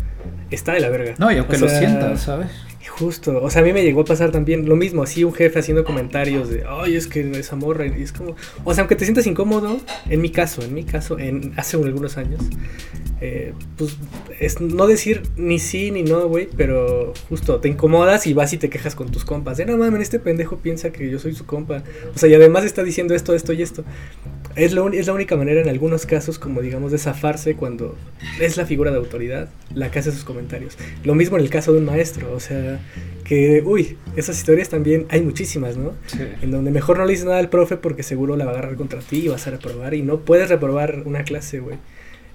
está 0.51 0.73
de 0.73 0.79
la 0.79 0.89
verga. 0.89 1.15
no, 1.17 1.31
y 1.31 1.37
aunque 1.37 1.57
O 1.57 1.59
lo 1.59 1.69
sientas, 1.69 2.21
¿sabes? 2.21 2.47
Justo, 2.87 3.41
o 3.41 3.49
sea, 3.49 3.61
a 3.61 3.65
mí 3.65 3.71
me 3.71 3.81
llegó 3.83 4.01
a 4.01 4.05
pasar 4.05 4.31
también 4.31 4.67
lo 4.67 4.75
mismo, 4.75 5.03
así 5.03 5.23
un 5.23 5.33
jefe 5.33 5.59
haciendo 5.59 5.85
comentarios 5.85 6.49
de, 6.49 6.63
ay, 6.67 6.95
es 6.95 7.07
que 7.07 7.31
esa 7.39 7.55
morra, 7.55 7.85
y 7.87 8.01
es 8.01 8.11
como, 8.11 8.35
o 8.63 8.73
sea, 8.73 8.81
aunque 8.81 8.95
te 8.95 9.05
sientas 9.05 9.25
incómodo, 9.25 9.79
en 10.09 10.21
mi 10.21 10.29
caso, 10.29 10.61
en 10.61 10.73
mi 10.73 10.83
caso, 10.83 11.17
en 11.17 11.53
hace 11.55 11.77
algunos 11.77 12.17
años, 12.17 12.41
eh, 13.21 13.53
pues 13.77 13.95
es 14.39 14.59
no 14.59 14.85
decir 14.85 15.23
ni 15.37 15.59
sí 15.59 15.91
ni 15.91 16.03
no, 16.03 16.27
güey, 16.27 16.49
pero 16.57 17.13
justo 17.29 17.61
te 17.61 17.69
incomodas 17.69 18.27
y 18.27 18.33
vas 18.33 18.51
y 18.51 18.57
te 18.57 18.69
quejas 18.69 18.95
con 18.95 19.11
tus 19.11 19.23
compas, 19.23 19.57
de 19.57 19.65
no 19.65 19.77
mames, 19.77 20.01
este 20.01 20.19
pendejo 20.19 20.57
piensa 20.57 20.91
que 20.91 21.09
yo 21.09 21.19
soy 21.19 21.33
su 21.33 21.45
compa, 21.45 21.83
o 22.13 22.17
sea, 22.17 22.27
y 22.27 22.33
además 22.33 22.65
está 22.65 22.83
diciendo 22.83 23.15
esto, 23.15 23.33
esto 23.33 23.53
y 23.53 23.61
esto. 23.61 23.85
Es, 24.55 24.71
lo 24.73 24.87
es 24.91 25.07
la 25.07 25.13
única 25.13 25.35
manera 25.35 25.61
en 25.61 25.69
algunos 25.69 26.05
casos, 26.05 26.37
como 26.37 26.61
digamos, 26.61 26.91
de 26.91 26.99
zafarse 26.99 27.55
cuando 27.55 27.95
es 28.39 28.55
la 28.55 28.67
figura 28.67 28.91
de 28.91 28.97
autoridad 28.97 29.49
la 29.73 29.89
que 29.89 29.99
hace 29.99 30.11
sus 30.11 30.23
comentarios. 30.23 30.77
Lo 31.03 31.15
mismo 31.15 31.37
en 31.37 31.43
el 31.43 31.49
caso 31.49 31.73
de 31.73 31.79
un 31.79 31.85
maestro, 31.85 32.31
o 32.33 32.39
sea, 32.39 32.72
que, 33.23 33.61
uy, 33.65 33.97
esas 34.15 34.37
historias 34.37 34.69
también 34.69 35.05
hay 35.09 35.21
muchísimas, 35.21 35.77
¿no? 35.77 35.93
Sí. 36.07 36.19
En 36.41 36.51
donde 36.51 36.71
mejor 36.71 36.97
no 36.97 37.05
le 37.05 37.11
dices 37.11 37.25
nada 37.25 37.39
al 37.39 37.49
profe 37.49 37.77
porque 37.77 38.03
seguro 38.03 38.35
la 38.35 38.45
va 38.45 38.51
a 38.51 38.53
agarrar 38.55 38.75
contra 38.75 38.99
ti 38.99 39.25
y 39.25 39.27
vas 39.29 39.47
a 39.47 39.51
reprobar 39.51 39.93
y 39.93 40.01
no 40.01 40.19
puedes 40.19 40.49
reprobar 40.49 41.03
una 41.05 41.23
clase, 41.23 41.59
güey. 41.59 41.77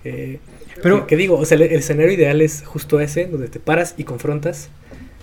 Eh, 0.05 0.39
Pero- 0.83 1.07
que 1.07 1.17
digo, 1.17 1.37
o 1.39 1.45
sea, 1.45 1.57
el, 1.57 1.63
el 1.63 1.73
escenario 1.81 2.13
ideal 2.13 2.41
es 2.41 2.63
justo 2.65 3.01
ese, 3.01 3.27
donde 3.27 3.49
te 3.49 3.61
paras 3.61 3.95
y 3.97 4.05
confrontas. 4.05 4.71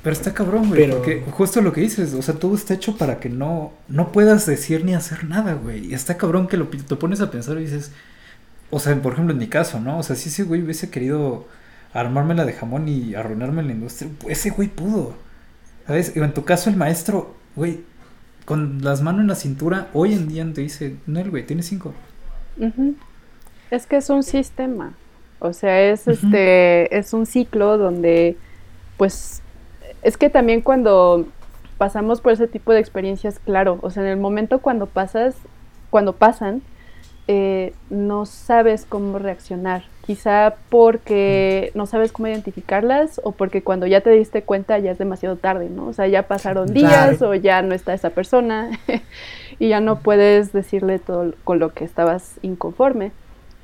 Pero 0.04 0.14
está 0.14 0.36
cabrón, 0.36 0.68
güey, 0.68 0.82
Pero- 0.82 0.98
porque 0.98 1.24
justo 1.32 1.62
lo 1.62 1.74
que 1.74 1.82
dices, 1.82 2.14
o 2.14 2.22
sea, 2.22 2.36
todo 2.36 2.54
está 2.56 2.76
hecho 2.76 2.96
para 2.96 3.20
que 3.20 3.30
no, 3.30 3.74
no 3.88 4.12
puedas 4.12 4.46
decir 4.46 4.86
ni 4.86 4.94
hacer 4.94 5.24
nada, 5.24 5.56
güey. 5.56 5.88
Y 5.88 5.94
está 5.96 6.16
cabrón 6.18 6.48
que 6.48 6.58
lo 6.58 6.68
te 6.68 6.96
pones 6.96 7.22
a 7.22 7.32
pensar 7.32 7.58
y 7.58 7.62
dices, 7.62 7.92
o 8.70 8.80
sea, 8.80 8.96
por 9.02 9.14
ejemplo, 9.14 9.34
en 9.34 9.40
mi 9.40 9.48
caso, 9.48 9.80
¿no? 9.80 9.98
O 9.98 10.04
sea, 10.04 10.16
si 10.16 10.30
ese 10.30 10.44
güey 10.44 10.62
hubiese 10.62 10.90
querido 10.92 11.48
armármela 11.96 12.46
de 12.46 12.54
jamón 12.54 12.88
y 12.88 13.16
arruinarme 13.16 13.64
la 13.64 13.72
industria, 13.72 14.12
pues 14.20 14.40
ese 14.40 14.50
güey 14.50 14.68
pudo. 14.68 15.14
¿Sabes? 15.88 16.16
Y 16.16 16.20
en 16.20 16.34
tu 16.34 16.44
caso, 16.44 16.70
el 16.70 16.76
maestro, 16.76 17.36
güey, 17.56 17.82
con 18.44 18.84
las 18.84 19.02
manos 19.02 19.22
en 19.22 19.28
la 19.28 19.36
cintura, 19.36 19.88
hoy 19.94 20.14
en 20.14 20.28
día 20.28 20.46
te 20.54 20.62
dice, 20.62 20.98
no, 21.08 21.20
el 21.20 21.32
güey, 21.32 21.46
tiene 21.46 21.64
cinco. 21.64 21.94
Es 23.72 23.88
que 23.88 23.98
es 23.98 24.10
un 24.10 24.24
sistema. 24.24 24.94
O 25.40 25.54
sea, 25.54 25.82
es 25.82 26.08
este, 26.08 26.96
es 26.98 27.14
un 27.14 27.26
ciclo 27.26 27.78
donde, 27.78 28.38
pues, 28.98 29.42
es 30.02 30.18
que 30.18 30.30
también 30.30 30.62
cuando 30.62 31.28
pasamos 31.78 32.20
por 32.22 32.34
ese 32.34 32.48
tipo 32.48 32.74
de 32.74 32.80
experiencias, 32.80 33.40
claro, 33.40 33.80
o 33.82 33.90
sea, 33.90 34.04
en 34.04 34.10
el 34.10 34.18
momento 34.18 34.60
cuando 34.60 34.86
pasas, 34.86 35.36
cuando 35.90 36.14
pasan, 36.14 36.62
eh, 37.28 37.74
no 37.90 38.26
sabes 38.26 38.86
cómo 38.88 39.20
reaccionar. 39.20 39.84
Quizá 40.06 40.56
porque 40.70 41.72
no 41.74 41.88
sabes 41.88 42.12
cómo 42.12 42.28
identificarlas 42.28 43.20
o 43.24 43.32
porque 43.32 43.64
cuando 43.64 43.88
ya 43.88 44.02
te 44.02 44.12
diste 44.12 44.44
cuenta 44.44 44.78
ya 44.78 44.92
es 44.92 44.98
demasiado 45.00 45.36
tarde, 45.36 45.70
¿no? 45.70 45.88
O 45.88 45.94
sea, 45.94 46.08
ya 46.08 46.24
pasaron 46.28 46.68
días 46.74 47.18
Claro. 47.18 47.30
o 47.32 47.34
ya 47.36 47.62
no 47.64 47.74
está 47.74 47.94
esa 47.94 48.12
persona 48.12 48.70
y 49.60 49.70
ya 49.70 49.80
no 49.80 50.00
puedes 50.00 50.54
decirle 50.54 51.00
todo 51.00 51.34
con 51.44 51.58
lo 51.58 51.74
que 51.74 51.86
estabas 51.86 52.36
inconforme. 52.44 53.12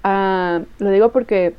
Ah, 0.03 0.61
lo 0.79 0.89
digo 0.89 1.09
porque 1.11 1.53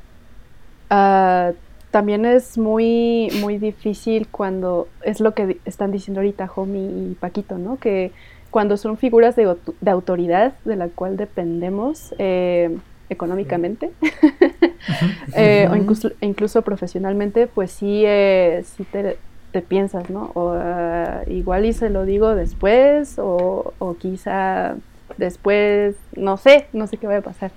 ah, 0.91 1.53
también 1.91 2.25
es 2.25 2.59
muy, 2.59 3.29
muy 3.41 3.59
difícil 3.59 4.27
cuando 4.31 4.89
es 5.03 5.21
lo 5.21 5.33
que 5.35 5.59
están 5.65 5.93
diciendo 5.93 6.21
ahorita 6.21 6.51
Homie 6.57 7.11
y 7.11 7.15
Paquito, 7.21 7.59
¿no? 7.59 7.77
Que 7.79 8.11
cuando 8.51 8.77
son 8.77 8.97
figuras 8.97 9.37
de, 9.37 9.55
de 9.81 9.91
autoridad 9.91 10.55
de 10.65 10.77
la 10.77 10.89
cual 10.89 11.17
dependemos 11.17 12.15
eh, 12.19 12.77
económicamente 13.13 13.91
eh, 15.37 15.69
o 15.71 15.77
incluso, 15.77 16.11
incluso 16.21 16.63
profesionalmente, 16.63 17.47
pues 17.47 17.71
sí, 17.71 18.03
eh, 18.05 18.65
sí 18.77 18.85
te, 18.85 19.19
te 19.53 19.63
piensas, 19.63 20.11
¿no? 20.11 20.31
O 20.35 20.55
ah, 20.55 21.23
igual 21.27 21.65
y 21.67 21.73
se 21.73 21.91
lo 21.91 22.05
digo 22.05 22.35
después 22.35 23.19
o, 23.19 23.75
o 23.79 23.95
quizá 23.97 24.75
después, 25.19 25.95
no 26.17 26.37
sé, 26.37 26.67
no 26.73 26.87
sé 26.87 26.97
qué 26.97 27.07
va 27.07 27.19
a 27.19 27.23
pasar. 27.23 27.53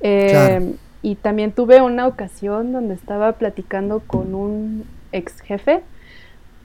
Eh, 0.00 0.28
Claro. 0.30 0.66
Y 1.02 1.16
también 1.16 1.52
tuve 1.52 1.82
una 1.82 2.06
ocasión 2.06 2.72
donde 2.72 2.94
estaba 2.94 3.32
platicando 3.32 4.00
con 4.00 4.34
un 4.34 4.84
ex 5.12 5.42
jefe 5.42 5.82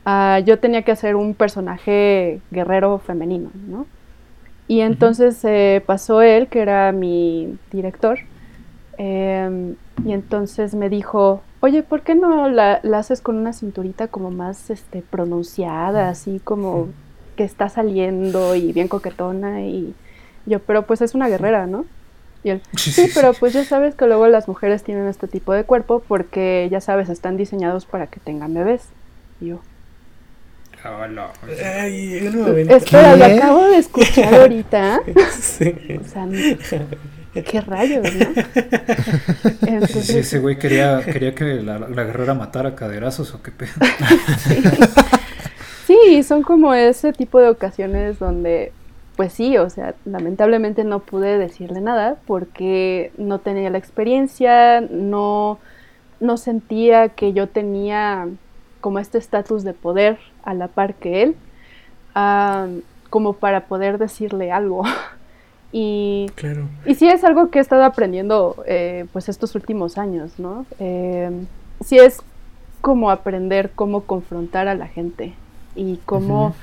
ah, 0.05 0.39
yo 0.45 0.59
tenía 0.59 0.83
que 0.83 0.91
hacer 0.91 1.17
un 1.17 1.33
personaje 1.33 2.39
guerrero 2.49 2.99
femenino, 2.99 3.51
¿no? 3.67 3.85
Y 4.69 4.81
entonces 4.81 5.43
eh, 5.45 5.81
pasó 5.83 6.21
él, 6.21 6.47
que 6.47 6.59
era 6.59 6.91
mi 6.91 7.57
director, 7.71 8.19
em, 8.99 9.75
y 10.05 10.11
entonces 10.11 10.75
me 10.75 10.89
dijo, 10.89 11.41
oye, 11.59 11.81
¿por 11.81 12.03
qué 12.03 12.13
no 12.13 12.49
la, 12.49 12.79
la, 12.83 12.99
haces 12.99 13.19
con 13.19 13.35
una 13.35 13.51
cinturita 13.51 14.09
como 14.09 14.29
más 14.29 14.69
este, 14.69 15.01
pronunciada, 15.01 16.09
así 16.09 16.39
como 16.43 16.89
que 17.35 17.45
está 17.45 17.67
saliendo 17.67 18.53
y 18.53 18.71
bien 18.71 18.87
coquetona? 18.87 19.63
Y 19.63 19.95
yo, 20.45 20.59
pero 20.59 20.85
pues 20.85 21.01
es 21.01 21.15
una 21.15 21.29
guerrera, 21.29 21.65
¿no? 21.65 21.85
Y 22.43 22.51
él, 22.51 22.61
sí, 22.77 23.09
pero 23.15 23.33
pues 23.33 23.53
ya 23.53 23.65
sabes 23.65 23.95
que 23.95 24.05
luego 24.05 24.27
las 24.27 24.47
mujeres 24.47 24.83
tienen 24.83 25.07
este 25.07 25.27
tipo 25.27 25.51
de 25.51 25.63
cuerpo 25.63 26.03
porque, 26.07 26.67
ya 26.69 26.79
sabes, 26.79 27.09
están 27.09 27.37
diseñados 27.37 27.87
para 27.87 28.05
que 28.05 28.19
tengan 28.19 28.53
bebés. 28.53 28.89
Y 29.41 29.47
yo. 29.47 29.61
Ay, 30.83 32.29
momento. 32.33 32.75
Espera, 32.75 33.15
lo 33.15 33.25
acabo 33.25 33.67
de 33.67 33.77
escuchar 33.77 34.33
ahorita. 34.41 35.01
Sí. 35.31 35.73
O 35.99 36.03
sea, 36.03 36.27
qué 37.33 37.61
rayos, 37.61 38.07
¿no? 38.13 38.27
Entonces, 39.67 40.07
Sí, 40.07 40.17
ese 40.19 40.39
güey 40.39 40.57
quería, 40.57 41.01
quería 41.05 41.35
que 41.35 41.43
la, 41.43 41.79
la 41.79 42.03
guerrera 42.03 42.33
matara 42.33 42.75
caderazos 42.75 43.33
o 43.33 43.41
qué 43.41 43.51
pedo. 43.51 43.71
Sí, 45.89 46.21
son 46.21 46.43
como 46.43 46.75
ese 46.75 47.13
tipo 47.13 47.39
de 47.39 47.49
ocasiones 47.49 48.19
donde, 48.19 48.73
pues 49.15 49.33
sí, 49.33 49.57
o 49.57 49.71
sea, 49.71 49.95
lamentablemente 50.05 50.83
no 50.83 50.99
pude 50.99 51.39
decirle 51.39 51.81
nada 51.81 52.17
porque 52.27 53.11
no 53.17 53.39
tenía 53.39 53.71
la 53.71 53.79
experiencia, 53.79 54.81
no, 54.81 55.57
no 56.19 56.37
sentía 56.37 57.09
que 57.09 57.33
yo 57.33 57.49
tenía 57.49 58.27
como 58.81 58.99
este 58.99 59.17
estatus 59.17 59.63
de 59.63 59.73
poder 59.73 60.17
a 60.43 60.53
la 60.53 60.67
par 60.67 60.95
que 60.95 61.23
él, 61.23 61.35
ah, 62.15 62.67
como 63.09 63.33
para 63.33 63.65
poder 63.67 63.97
decirle 63.97 64.51
algo. 64.51 64.83
Y, 65.71 66.31
Claro. 66.33 66.67
y 66.83 66.95
sí 66.95 67.07
es 67.07 67.23
algo 67.23 67.51
que 67.51 67.59
he 67.59 67.61
estado 67.61 67.83
aprendiendo 67.83 68.55
eh, 68.65 69.05
pues 69.13 69.29
estos 69.29 69.53
últimos 69.53 69.99
años, 69.99 70.39
¿no? 70.39 70.65
Eh, 70.79 71.29
sí 71.81 71.99
es 71.99 72.23
como 72.81 73.11
aprender 73.11 73.69
cómo 73.75 74.01
confrontar 74.01 74.67
a 74.67 74.73
la 74.73 74.87
gente 74.87 75.33
y 75.75 75.97
cómo 76.07 76.55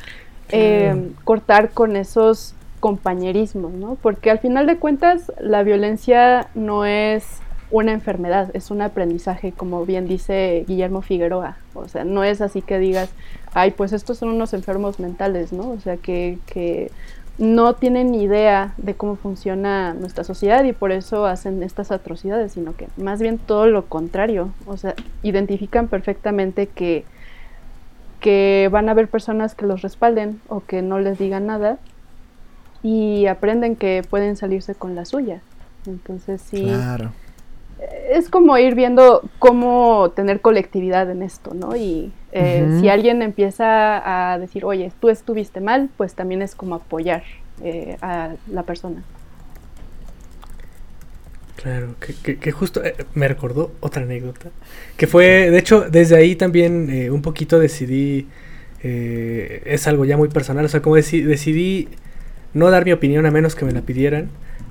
eh, 0.48 0.90
Claro. 0.92 1.08
cortar 1.22 1.70
con 1.70 1.94
esos 1.94 2.56
compañerismos, 2.80 3.72
¿no? 3.74 3.96
Porque 4.02 4.28
al 4.28 4.40
final 4.40 4.66
de 4.66 4.78
cuentas 4.78 5.30
la 5.40 5.62
violencia 5.62 6.48
no 6.56 6.84
es 6.84 7.40
una 7.70 7.92
enfermedad, 7.92 8.50
es 8.54 8.70
un 8.70 8.80
aprendizaje, 8.80 9.52
como 9.52 9.84
bien 9.84 10.06
dice 10.06 10.64
Guillermo 10.68 11.02
Figueroa. 11.02 11.56
O 11.74 11.88
sea, 11.88 12.04
no 12.04 12.22
es 12.24 12.40
así 12.40 12.62
que 12.62 12.78
digas, 12.78 13.10
ay, 13.54 13.72
pues 13.72 13.92
estos 13.92 14.18
son 14.18 14.28
unos 14.28 14.54
enfermos 14.54 15.00
mentales, 15.00 15.52
¿no? 15.52 15.70
O 15.70 15.80
sea, 15.80 15.96
que, 15.96 16.38
que 16.46 16.90
no 17.38 17.74
tienen 17.74 18.14
idea 18.14 18.72
de 18.76 18.94
cómo 18.94 19.16
funciona 19.16 19.94
nuestra 19.94 20.24
sociedad 20.24 20.64
y 20.64 20.72
por 20.72 20.92
eso 20.92 21.26
hacen 21.26 21.62
estas 21.62 21.90
atrocidades, 21.90 22.52
sino 22.52 22.74
que 22.76 22.88
más 22.96 23.20
bien 23.20 23.38
todo 23.38 23.66
lo 23.66 23.86
contrario. 23.86 24.50
O 24.66 24.76
sea, 24.76 24.94
identifican 25.22 25.88
perfectamente 25.88 26.68
que, 26.68 27.04
que 28.20 28.68
van 28.70 28.88
a 28.88 28.92
haber 28.92 29.08
personas 29.08 29.54
que 29.54 29.66
los 29.66 29.82
respalden 29.82 30.40
o 30.48 30.60
que 30.60 30.82
no 30.82 30.98
les 30.98 31.18
digan 31.18 31.46
nada 31.46 31.78
y 32.82 33.26
aprenden 33.26 33.74
que 33.76 34.04
pueden 34.08 34.36
salirse 34.36 34.74
con 34.74 34.94
la 34.94 35.04
suya. 35.04 35.40
Entonces 35.86 36.40
sí, 36.40 36.62
Claro. 36.62 37.10
Es 38.10 38.28
como 38.30 38.56
ir 38.58 38.74
viendo 38.74 39.22
cómo 39.38 40.10
tener 40.16 40.40
colectividad 40.40 41.10
en 41.10 41.22
esto, 41.22 41.54
¿no? 41.54 41.76
Y 41.76 42.12
eh, 42.32 42.78
si 42.80 42.88
alguien 42.88 43.22
empieza 43.22 44.32
a 44.32 44.38
decir, 44.38 44.64
oye, 44.64 44.92
tú 45.00 45.08
estuviste 45.08 45.60
mal, 45.60 45.90
pues 45.96 46.14
también 46.14 46.42
es 46.42 46.54
como 46.54 46.74
apoyar 46.74 47.22
eh, 47.62 47.96
a 48.00 48.30
la 48.50 48.62
persona. 48.62 49.02
Claro, 51.56 51.94
que, 52.00 52.14
que, 52.14 52.38
que 52.38 52.52
justo 52.52 52.84
eh, 52.84 52.94
me 53.14 53.28
recordó 53.28 53.72
otra 53.80 54.02
anécdota. 54.02 54.50
Que 54.96 55.06
fue, 55.06 55.50
de 55.50 55.58
hecho, 55.58 55.86
desde 55.90 56.16
ahí 56.16 56.36
también 56.36 56.90
eh, 56.90 57.10
un 57.10 57.22
poquito 57.22 57.58
decidí, 57.58 58.26
eh, 58.82 59.62
es 59.64 59.86
algo 59.86 60.04
ya 60.04 60.16
muy 60.16 60.28
personal, 60.28 60.64
o 60.64 60.68
sea, 60.68 60.82
como 60.82 60.96
deci- 60.96 61.24
decidí 61.24 61.88
no 62.52 62.70
dar 62.70 62.84
mi 62.84 62.92
opinión 62.92 63.26
a 63.26 63.30
menos 63.30 63.54
que 63.54 63.64
me 63.64 63.72
la 63.72 63.80
pidieran, 63.80 64.28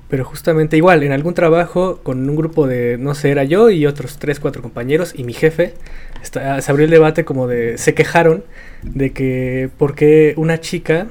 pero 0.09 0.23
justamente 0.25 0.77
igual, 0.77 1.03
en 1.03 1.11
algún 1.11 1.33
trabajo 1.33 1.99
con 2.03 2.29
un 2.29 2.35
grupo 2.35 2.67
de, 2.67 2.97
no 2.99 3.15
sé, 3.15 3.31
era 3.31 3.43
yo 3.43 3.69
y 3.69 3.85
otros 3.85 4.17
tres, 4.19 4.39
cuatro 4.39 4.61
compañeros 4.61 5.13
y 5.17 5.23
mi 5.23 5.33
jefe, 5.33 5.73
está- 6.21 6.61
se 6.61 6.71
abrió 6.71 6.85
el 6.85 6.91
debate 6.91 7.25
como 7.25 7.47
de, 7.47 7.77
se 7.77 7.93
quejaron 7.93 8.43
de 8.83 9.11
que 9.11 9.69
por 9.77 9.95
qué 9.95 10.33
una 10.37 10.59
chica 10.59 11.07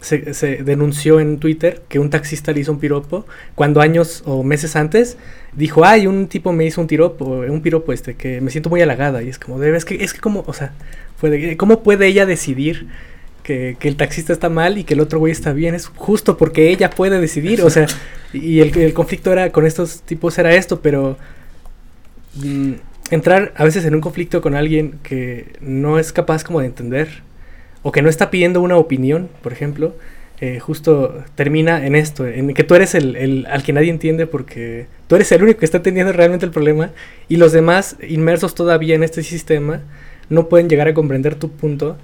se, 0.00 0.32
se 0.34 0.58
denunció 0.62 1.18
en 1.18 1.38
Twitter 1.40 1.82
que 1.88 1.98
un 1.98 2.10
taxista 2.10 2.52
le 2.52 2.60
hizo 2.60 2.70
un 2.70 2.78
piropo 2.78 3.26
cuando 3.56 3.80
años 3.80 4.22
o 4.26 4.44
meses 4.44 4.76
antes 4.76 5.16
dijo, 5.54 5.84
ay, 5.84 6.06
un 6.06 6.28
tipo 6.28 6.52
me 6.52 6.64
hizo 6.64 6.80
un 6.80 6.86
piropo, 6.86 7.24
un 7.24 7.60
piropo 7.62 7.92
este, 7.92 8.14
que 8.14 8.40
me 8.40 8.52
siento 8.52 8.70
muy 8.70 8.80
halagada. 8.80 9.22
Y 9.24 9.28
es 9.28 9.40
como, 9.40 9.58
de, 9.58 9.76
es 9.76 9.84
que, 9.84 9.96
es 10.04 10.12
que 10.14 10.20
como, 10.20 10.44
o 10.46 10.52
sea, 10.52 10.72
fue 11.16 11.30
de- 11.30 11.56
¿cómo 11.56 11.82
puede 11.82 12.06
ella 12.06 12.26
decidir 12.26 12.86
que, 13.48 13.78
que 13.80 13.88
el 13.88 13.96
taxista 13.96 14.34
está 14.34 14.50
mal 14.50 14.76
y 14.76 14.84
que 14.84 14.92
el 14.92 15.00
otro 15.00 15.18
güey 15.18 15.32
está 15.32 15.54
bien? 15.54 15.74
Es 15.74 15.86
justo 15.86 16.36
porque 16.36 16.68
ella 16.68 16.90
puede 16.90 17.18
decidir, 17.18 17.62
o 17.62 17.70
sea, 17.70 17.86
y 18.34 18.60
el, 18.60 18.76
el 18.76 18.92
conflicto 18.92 19.32
era 19.32 19.50
con 19.52 19.64
estos 19.64 20.02
tipos 20.02 20.38
era 20.38 20.54
esto, 20.54 20.82
pero 20.82 21.16
mm, 22.34 22.72
entrar 23.10 23.54
a 23.56 23.64
veces 23.64 23.86
en 23.86 23.94
un 23.94 24.02
conflicto 24.02 24.42
con 24.42 24.54
alguien 24.54 24.98
que 25.02 25.54
no 25.62 25.98
es 25.98 26.12
capaz 26.12 26.44
como 26.44 26.60
de 26.60 26.66
entender 26.66 27.22
o 27.82 27.90
que 27.90 28.02
no 28.02 28.10
está 28.10 28.30
pidiendo 28.30 28.60
una 28.60 28.76
opinión, 28.76 29.30
por 29.40 29.54
ejemplo, 29.54 29.94
eh, 30.42 30.60
justo 30.60 31.24
termina 31.34 31.86
en 31.86 31.94
esto, 31.94 32.26
en 32.26 32.52
que 32.52 32.64
tú 32.64 32.74
eres 32.74 32.94
el, 32.94 33.16
el 33.16 33.46
al 33.46 33.62
que 33.62 33.72
nadie 33.72 33.88
entiende 33.88 34.26
porque 34.26 34.88
tú 35.06 35.16
eres 35.16 35.32
el 35.32 35.42
único 35.42 35.60
que 35.60 35.64
está 35.64 35.80
teniendo 35.80 36.12
realmente 36.12 36.44
el 36.44 36.52
problema 36.52 36.90
y 37.30 37.38
los 37.38 37.52
demás 37.52 37.96
inmersos 38.06 38.54
todavía 38.54 38.94
en 38.94 39.04
este 39.04 39.22
sistema 39.22 39.80
no 40.28 40.50
pueden 40.50 40.68
llegar 40.68 40.86
a 40.86 40.92
comprender 40.92 41.34
tu 41.34 41.50
punto 41.50 41.96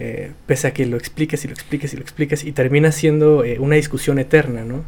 eh, 0.00 0.32
pese 0.46 0.66
a 0.68 0.72
que 0.72 0.86
lo 0.86 0.96
expliques 0.96 1.44
y 1.44 1.48
lo 1.48 1.54
expliques 1.54 1.92
y 1.92 1.96
lo 1.96 2.02
expliques 2.02 2.42
y 2.44 2.52
termina 2.52 2.90
siendo 2.90 3.44
eh, 3.44 3.58
una 3.60 3.76
discusión 3.76 4.18
eterna, 4.18 4.64
¿no? 4.64 4.84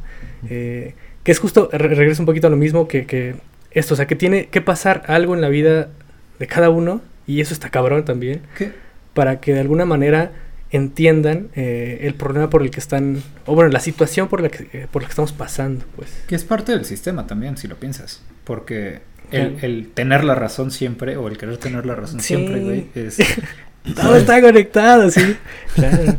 Eh, 0.50 0.94
que 1.22 1.30
es 1.32 1.38
justo, 1.38 1.68
re- 1.72 1.94
regreso 1.94 2.22
un 2.22 2.26
poquito 2.26 2.48
a 2.48 2.50
lo 2.50 2.56
mismo 2.56 2.88
que, 2.88 3.06
que 3.06 3.34
esto, 3.70 3.94
o 3.94 3.96
sea, 3.96 4.06
que 4.06 4.16
tiene 4.16 4.46
que 4.46 4.60
pasar 4.60 5.04
algo 5.06 5.34
en 5.34 5.40
la 5.40 5.48
vida 5.48 5.90
de 6.38 6.46
cada 6.48 6.70
uno 6.70 7.00
y 7.26 7.40
eso 7.40 7.54
está 7.54 7.68
cabrón 7.70 8.04
también 8.04 8.40
¿Qué? 8.58 8.72
para 9.14 9.38
que 9.40 9.54
de 9.54 9.60
alguna 9.60 9.84
manera 9.84 10.32
entiendan 10.70 11.48
eh, 11.54 11.98
el 12.02 12.14
problema 12.14 12.48
por 12.50 12.62
el 12.62 12.70
que 12.70 12.80
están, 12.80 13.22
o 13.46 13.54
bueno, 13.54 13.70
la 13.70 13.80
situación 13.80 14.28
por 14.28 14.40
la 14.40 14.48
que, 14.48 14.66
eh, 14.72 14.86
por 14.90 15.02
la 15.02 15.08
que 15.08 15.12
estamos 15.12 15.32
pasando, 15.32 15.84
pues. 15.96 16.10
Que 16.26 16.34
es 16.34 16.44
parte 16.44 16.72
del 16.72 16.84
sistema 16.86 17.26
también, 17.26 17.56
si 17.58 17.68
lo 17.68 17.76
piensas. 17.76 18.22
Porque 18.44 19.00
el, 19.30 19.88
tener 19.94 20.24
la 20.24 20.34
razón 20.34 20.70
siempre, 20.70 21.16
o 21.18 21.28
el 21.28 21.36
querer 21.38 21.58
tener 21.58 21.84
la 21.86 21.94
razón 21.94 22.20
Sí. 22.20 22.28
siempre, 22.28 22.60
güey, 22.60 22.86
es... 22.94 23.18
Todo 23.94 24.16
está 24.16 24.40
conectado, 24.40 25.10
sí. 25.10 25.36
Claro. 25.74 26.16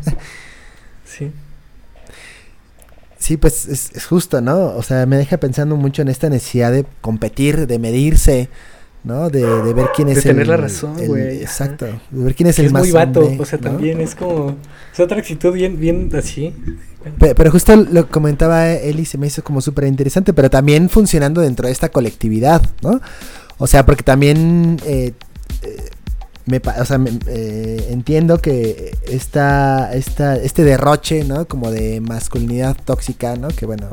Sí. 1.05 1.32
Sí, 3.18 3.38
pues 3.38 3.68
es, 3.68 3.91
es 3.95 4.05
justo, 4.05 4.41
¿no? 4.41 4.76
O 4.76 4.84
sea, 4.84 5.05
me 5.05 5.16
deja 5.18 5.38
pensando 5.38 5.76
mucho 5.78 6.01
en 6.01 6.09
esta 6.09 6.30
necesidad 6.30 6.72
de 6.74 6.86
competir, 6.99 7.68
de 7.68 7.80
medirse, 7.80 8.49
¿no? 9.05 9.30
De, 9.30 9.41
de 9.64 9.74
ver 9.74 9.88
quién 9.95 10.07
De 10.09 10.16
es 10.16 10.24
tener 10.24 10.41
el... 10.41 10.47
la 10.49 10.57
razón, 10.57 10.95
güey. 11.07 11.41
Exacto. 11.41 11.86
De 12.11 12.24
ver 12.24 12.36
quién 12.36 12.49
es 12.49 12.55
Que 12.57 12.64
el 12.64 12.68
es 12.68 12.74
más 12.74 12.82
muy 12.82 12.91
vato, 12.91 13.22
hombre, 13.22 13.39
o 13.41 13.45
sea, 13.45 13.59
¿no? 13.59 13.70
también 13.70 14.01
es 14.01 14.16
como, 14.16 14.57
es 14.91 14.99
otra 14.99 15.20
actitud 15.20 15.53
bien, 15.53 15.80
bien 15.80 16.09
así. 16.18 16.53
Pe- 17.18 17.34
Pero 17.36 17.51
justo 17.51 17.76
lo 17.78 18.05
que 18.05 18.11
comentaba 18.11 18.70
Eli 18.72 19.05
se 19.05 19.18
me 19.18 19.28
hizo 19.28 19.41
como 19.43 19.61
súper 19.61 19.86
interesante, 19.86 20.34
pero 20.34 20.49
también 20.49 20.89
funcionando 20.89 21.39
dentro 21.39 21.68
de 21.68 21.72
esta 21.74 21.89
colectividad, 21.89 22.61
¿no? 22.82 22.99
O 23.57 23.68
sea, 23.68 23.86
porque 23.86 24.03
también 24.03 24.82
eh, 24.86 25.14
eh, 25.61 25.89
me, 26.46 26.62
o 26.80 26.86
sea, 26.86 26.98
me- 26.98 27.18
eh, 27.28 27.88
entiendo 27.91 28.39
que 28.39 28.96
esta, 29.08 29.94
esta, 29.94 30.36
este 30.36 30.64
derroche, 30.64 31.24
¿no? 31.24 31.46
Como 31.48 31.72
de 31.72 32.02
masculinidad 32.02 32.76
tóxica, 32.84 33.36
¿no? 33.36 33.48
Que 33.50 33.66
bueno, 33.66 33.89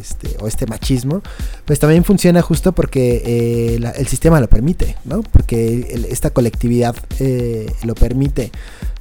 este, 0.00 0.36
o 0.40 0.46
este 0.46 0.66
machismo, 0.66 1.22
pues 1.64 1.78
también 1.78 2.04
funciona 2.04 2.42
justo 2.42 2.72
porque 2.72 3.22
eh, 3.24 3.92
el 3.96 4.06
sistema 4.06 4.40
lo 4.40 4.48
permite, 4.48 4.96
¿no? 5.04 5.22
Porque 5.22 6.06
esta 6.10 6.30
colectividad 6.30 6.94
eh, 7.20 7.72
lo 7.84 7.94
permite, 7.94 8.50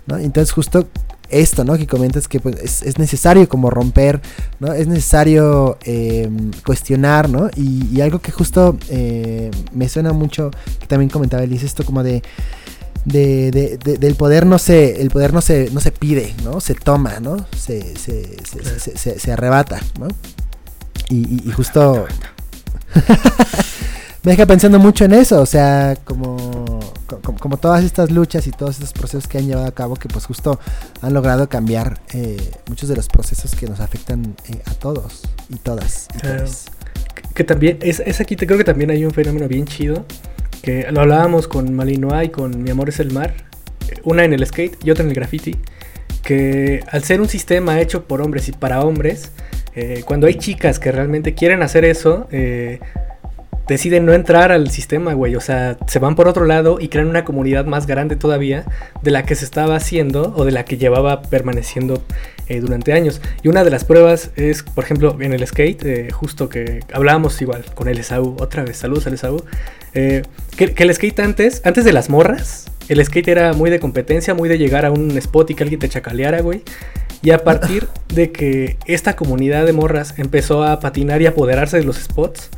¿no? 0.07 0.17
Entonces 0.17 0.53
justo 0.53 0.87
esto, 1.29 1.63
¿no? 1.65 1.77
Que 1.77 1.87
comentas 1.87 2.27
que 2.27 2.39
pues, 2.39 2.55
es, 2.61 2.83
es 2.83 2.99
necesario 2.99 3.49
como 3.49 3.69
romper, 3.69 4.21
¿no? 4.59 4.71
Es 4.71 4.87
necesario 4.87 5.77
eh, 5.83 6.29
cuestionar, 6.65 7.27
¿no? 7.27 7.49
Y, 7.55 7.87
y 7.91 8.01
algo 8.01 8.19
que 8.19 8.31
justo 8.31 8.77
me 9.73 9.89
suena 9.89 10.13
mucho, 10.13 10.51
que 10.79 10.85
también 10.85 11.09
comentaba 11.09 11.43
Elise, 11.43 11.65
esto 11.65 11.83
como 11.85 12.03
de, 12.03 12.21
de, 13.05 13.51
de- 13.51 13.77
de- 13.77 13.97
del 13.97 14.15
poder 14.15 14.45
no 14.45 14.57
se, 14.57 15.01
el 15.01 15.09
poder 15.09 15.33
no 15.33 15.41
se, 15.41 15.69
no 15.71 15.79
se 15.81 15.91
pide, 15.91 16.33
¿no? 16.43 16.61
Se 16.61 16.73
toma, 16.75 17.19
¿no? 17.19 17.45
Se, 17.57 17.95
se, 17.97 18.37
se, 18.45 18.79
se- 18.79 18.97
se- 18.97 19.19
se 19.19 19.31
arrebata, 19.31 19.79
¿no? 19.99 20.07
Y, 21.09 21.15
y- 21.35 21.41
y 21.49 21.51
justo 21.51 22.05
me 24.23 24.31
deja 24.31 24.45
pensando 24.45 24.79
mucho 24.79 25.03
en 25.05 25.13
eso, 25.13 25.41
o 25.41 25.45
sea, 25.45 25.97
como, 26.05 26.79
co- 27.07 27.19
como, 27.21 27.37
como 27.39 27.57
todas 27.57 27.83
estas 27.83 28.09
luchas 28.09 28.47
y 28.47 28.51
todos 28.51 28.75
estos 28.75 28.93
procesos 28.93 29.27
que 29.27 29.37
han 29.37 29.47
llevado 29.47 29.67
a 29.67 29.71
cabo 29.73 29.95
que 29.95 30.07
pues 30.07 30.25
justo 30.25 30.59
han 31.01 31.13
logrado 31.13 31.49
cambiar 31.49 31.99
eh, 32.13 32.51
muchos 32.69 32.87
de 32.87 32.95
los 32.95 33.07
procesos 33.09 33.53
que 33.55 33.67
nos 33.67 33.81
afectan 33.81 34.35
eh, 34.47 34.61
a 34.65 34.73
todos 34.75 35.23
y 35.49 35.55
todas. 35.57 36.07
Y 36.15 36.19
Claro. 36.19 36.45
Que- 36.45 37.33
Que 37.33 37.43
también, 37.43 37.79
es, 37.81 37.99
es 37.99 38.21
aquí, 38.21 38.35
te 38.35 38.45
creo 38.45 38.57
que 38.57 38.63
también 38.63 38.91
hay 38.91 39.03
un 39.05 39.11
fenómeno 39.11 39.47
bien 39.47 39.65
chido. 39.65 40.05
Que 40.63 40.89
lo 40.91 41.01
hablábamos 41.01 41.49
con 41.49 41.73
Malinois 41.73 42.29
y 42.29 42.31
con 42.31 42.63
Mi 42.63 42.69
Amor 42.69 42.87
es 42.87 43.01
el 43.01 43.11
Mar. 43.11 43.33
Una 44.05 44.23
en 44.23 44.31
el 44.31 44.45
skate 44.45 44.77
y 44.81 44.91
otra 44.91 45.03
en 45.03 45.09
el 45.09 45.15
graffiti. 45.15 45.57
Que 46.23 46.79
al 46.89 47.03
ser 47.03 47.19
un 47.19 47.27
sistema 47.27 47.81
hecho 47.81 48.05
por 48.07 48.21
hombres 48.21 48.47
y 48.47 48.53
para 48.53 48.79
hombres, 48.79 49.33
eh, 49.75 50.03
cuando 50.05 50.25
hay 50.25 50.35
chicas 50.35 50.79
que 50.79 50.93
realmente 50.93 51.33
quieren 51.33 51.63
hacer 51.63 51.83
eso, 51.83 52.29
eh, 52.31 52.79
deciden 53.67 54.05
no 54.05 54.13
entrar 54.13 54.51
al 54.51 54.69
sistema, 54.69 55.13
güey. 55.13 55.35
O 55.35 55.41
sea, 55.41 55.77
se 55.87 55.99
van 55.99 56.15
por 56.15 56.27
otro 56.27 56.45
lado 56.45 56.77
y 56.79 56.89
crean 56.89 57.07
una 57.07 57.23
comunidad 57.23 57.65
más 57.65 57.87
grande 57.87 58.15
todavía 58.15 58.65
de 59.01 59.11
la 59.11 59.23
que 59.23 59.35
se 59.35 59.45
estaba 59.45 59.75
haciendo 59.75 60.33
o 60.35 60.45
de 60.45 60.51
la 60.51 60.65
que 60.65 60.77
llevaba 60.77 61.21
permaneciendo 61.21 62.03
eh, 62.47 62.59
durante 62.59 62.93
años. 62.93 63.21
Y 63.41 63.47
una 63.47 63.63
de 63.63 63.69
las 63.71 63.85
pruebas 63.85 64.31
es, 64.35 64.63
por 64.63 64.83
ejemplo, 64.83 65.17
en 65.19 65.33
el 65.33 65.45
skate, 65.47 65.85
eh, 65.85 66.11
justo 66.11 66.49
que 66.49 66.81
hablábamos 66.93 67.41
igual 67.41 67.63
con 67.73 67.87
el 67.87 67.99
Esaú, 67.99 68.35
otra 68.39 68.63
vez, 68.63 68.77
saludos 68.77 69.07
al 69.07 69.13
Esaú, 69.13 69.43
eh, 69.93 70.23
que, 70.57 70.73
que 70.73 70.83
el 70.83 70.93
skate 70.93 71.19
antes, 71.19 71.61
antes 71.65 71.85
de 71.85 71.93
las 71.93 72.09
morras, 72.09 72.65
el 72.89 73.03
skate 73.03 73.29
era 73.29 73.53
muy 73.53 73.69
de 73.69 73.79
competencia, 73.79 74.33
muy 74.33 74.49
de 74.49 74.57
llegar 74.57 74.85
a 74.85 74.91
un 74.91 75.17
spot 75.17 75.51
y 75.51 75.55
que 75.55 75.63
alguien 75.63 75.79
te 75.79 75.87
chacaleara, 75.87 76.41
güey. 76.41 76.63
Y 77.21 77.31
a 77.31 77.37
partir 77.37 77.87
de 78.13 78.33
que 78.33 78.77
esta 78.85 79.15
comunidad 79.15 79.65
de 79.65 79.71
morras 79.71 80.13
empezó 80.17 80.63
a 80.63 80.81
patinar 80.81 81.21
y 81.21 81.25
apoderarse 81.25 81.77
de 81.77 81.85
los 81.85 81.95
spots, 81.95 82.49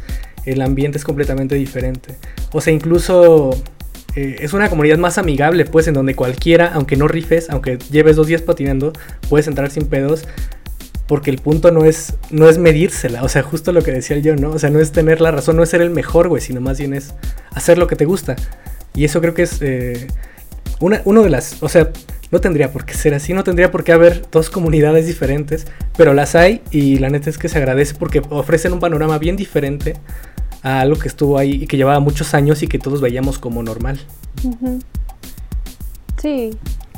el 0.45 0.61
ambiente 0.61 0.97
es 0.97 1.03
completamente 1.03 1.55
diferente. 1.55 2.15
O 2.51 2.61
sea, 2.61 2.73
incluso 2.73 3.51
eh, 4.15 4.37
es 4.39 4.53
una 4.53 4.69
comunidad 4.69 4.97
más 4.97 5.17
amigable, 5.17 5.65
pues, 5.65 5.87
en 5.87 5.93
donde 5.93 6.15
cualquiera, 6.15 6.71
aunque 6.73 6.95
no 6.95 7.07
rifes, 7.07 7.49
aunque 7.49 7.77
lleves 7.91 8.15
dos 8.15 8.27
días 8.27 8.41
patinando, 8.41 8.93
puedes 9.29 9.47
entrar 9.47 9.69
sin 9.71 9.85
pedos. 9.85 10.25
Porque 11.07 11.29
el 11.29 11.37
punto 11.37 11.69
no 11.69 11.85
es, 11.85 12.15
no 12.31 12.49
es 12.49 12.57
medírsela, 12.57 13.21
o 13.21 13.29
sea, 13.29 13.43
justo 13.43 13.71
lo 13.71 13.83
que 13.83 13.91
decía 13.91 14.17
yo, 14.17 14.35
¿no? 14.35 14.49
O 14.49 14.57
sea, 14.57 14.71
no 14.71 14.79
es 14.79 14.91
tener 14.91 15.21
la 15.21 15.29
razón, 15.29 15.55
no 15.55 15.61
es 15.61 15.69
ser 15.69 15.81
el 15.81 15.91
mejor, 15.91 16.29
güey, 16.29 16.41
sino 16.41 16.61
más 16.61 16.79
bien 16.79 16.95
es 16.95 17.13
hacer 17.51 17.77
lo 17.77 17.85
que 17.85 17.95
te 17.95 18.05
gusta. 18.05 18.35
Y 18.95 19.05
eso 19.05 19.21
creo 19.21 19.35
que 19.35 19.43
es 19.43 19.61
eh, 19.61 20.07
una, 20.79 21.03
uno 21.05 21.21
de 21.21 21.29
las, 21.29 21.61
o 21.61 21.69
sea, 21.69 21.91
no 22.35 22.41
tendría 22.41 22.69
por 22.69 22.85
qué 22.85 22.93
ser 22.95 23.13
así, 23.13 23.33
no 23.33 23.45
tendría 23.45 23.71
por 23.71 23.85
qué 23.85 23.93
haber 23.93 24.29
dos 24.29 24.49
comunidades 24.49 25.07
diferentes, 25.07 25.65
pero 25.95 26.13
las 26.13 26.35
hay 26.35 26.61
y 26.69 26.97
la 26.99 27.09
neta 27.09 27.29
es 27.29 27.37
que 27.37 27.47
se 27.47 27.57
agradece 27.57 27.95
porque 27.95 28.21
ofrecen 28.29 28.73
un 28.73 28.81
panorama 28.81 29.17
bien 29.19 29.37
diferente 29.37 29.93
a 30.61 30.81
algo 30.81 30.99
que 30.99 31.07
estuvo 31.07 31.37
ahí 31.37 31.63
y 31.63 31.67
que 31.67 31.77
llevaba 31.77 32.01
muchos 32.01 32.33
años 32.33 32.61
y 32.61 32.67
que 32.67 32.77
todos 32.77 32.99
veíamos 32.99 33.39
como 33.39 33.63
normal. 33.63 33.99
Sí, 36.21 36.51
sí, 36.51 36.57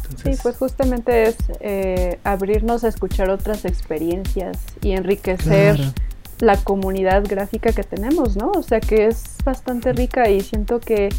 Entonces, 0.10 0.40
pues 0.42 0.58
justamente 0.58 1.24
es 1.28 1.36
eh, 1.60 2.18
abrirnos 2.24 2.84
a 2.84 2.88
escuchar 2.88 3.30
otras 3.30 3.66
experiencias 3.66 4.58
y 4.82 4.94
enriquecer 4.94 5.76
Claro. 5.76 5.94
la 6.40 6.58
comunidad 6.58 7.24
gráfica 7.28 7.72
que 7.74 7.84
tenemos, 7.84 8.36
¿no? 8.38 8.52
O 8.56 8.64
sea 8.64 8.80
que 8.80 9.06
es 9.06 9.24
bastante 9.46 9.94
rica 9.94 10.30
y 10.30 10.42
siento 10.42 10.80
que 10.80 11.10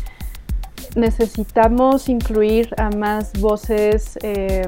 necesitamos 0.97 2.09
incluir 2.09 2.74
a 2.76 2.91
más 2.91 3.32
voces 3.41 4.18
eh, 4.22 4.66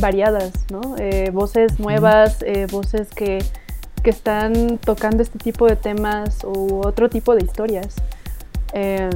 variadas, 0.00 0.52
¿no? 0.70 0.96
Eh, 0.98 1.30
voces 1.32 1.78
nuevas, 1.78 2.42
eh, 2.42 2.66
voces 2.70 3.08
que, 3.08 3.38
que 4.02 4.10
están 4.10 4.78
tocando 4.78 5.22
este 5.22 5.38
tipo 5.38 5.66
de 5.66 5.76
temas 5.76 6.44
u 6.44 6.80
otro 6.84 7.08
tipo 7.08 7.34
de 7.34 7.44
historias. 7.44 7.94
Eh, 8.72 9.10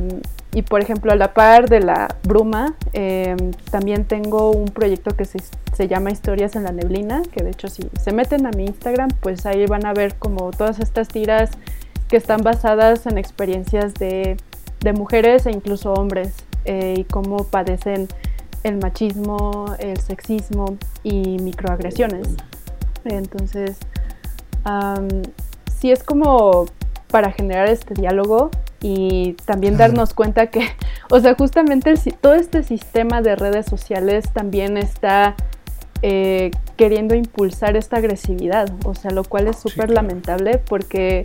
y 0.52 0.62
por 0.62 0.80
ejemplo, 0.80 1.12
a 1.12 1.16
la 1.16 1.34
par 1.34 1.68
de 1.68 1.80
la 1.80 2.16
bruma, 2.22 2.76
eh, 2.94 3.36
también 3.70 4.06
tengo 4.06 4.52
un 4.52 4.66
proyecto 4.66 5.14
que 5.14 5.26
se, 5.26 5.38
se 5.74 5.88
llama 5.88 6.10
Historias 6.10 6.56
en 6.56 6.64
la 6.64 6.72
Neblina, 6.72 7.22
que 7.30 7.44
de 7.44 7.50
hecho 7.50 7.68
si 7.68 7.86
se 8.00 8.12
meten 8.12 8.46
a 8.46 8.50
mi 8.52 8.64
Instagram, 8.64 9.10
pues 9.20 9.44
ahí 9.44 9.66
van 9.66 9.84
a 9.84 9.92
ver 9.92 10.14
como 10.14 10.50
todas 10.52 10.78
estas 10.78 11.08
tiras 11.08 11.50
que 12.08 12.16
están 12.16 12.42
basadas 12.42 13.04
en 13.06 13.18
experiencias 13.18 13.92
de, 13.94 14.38
de 14.80 14.92
mujeres 14.92 15.46
e 15.46 15.50
incluso 15.50 15.92
hombres 15.92 16.34
eh, 16.64 16.94
y 16.98 17.04
cómo 17.04 17.44
padecen 17.44 18.08
el 18.62 18.76
machismo, 18.78 19.66
el 19.78 19.98
sexismo 20.00 20.76
y 21.04 21.38
microagresiones. 21.38 22.28
Entonces, 23.04 23.76
am, 24.64 25.08
sí 25.78 25.90
es 25.92 26.02
como 26.02 26.66
para 27.08 27.30
generar 27.32 27.68
este 27.68 27.94
diálogo 27.94 28.50
y 28.80 29.34
también 29.44 29.76
darnos 29.76 30.12
cuenta 30.14 30.48
que, 30.48 30.66
o 31.10 31.20
sea, 31.20 31.34
justamente 31.34 31.90
el 31.90 31.98
si- 31.98 32.10
todo 32.10 32.34
este 32.34 32.62
sistema 32.62 33.22
de 33.22 33.36
redes 33.36 33.66
sociales 33.66 34.30
también 34.32 34.76
está 34.76 35.34
eh, 36.02 36.50
queriendo 36.76 37.14
impulsar 37.14 37.76
esta 37.76 37.96
agresividad, 37.96 38.68
o 38.84 38.94
sea, 38.94 39.12
lo 39.12 39.24
cual 39.24 39.46
es 39.48 39.56
súper 39.58 39.90
lamentable 39.90 40.58
porque 40.58 41.22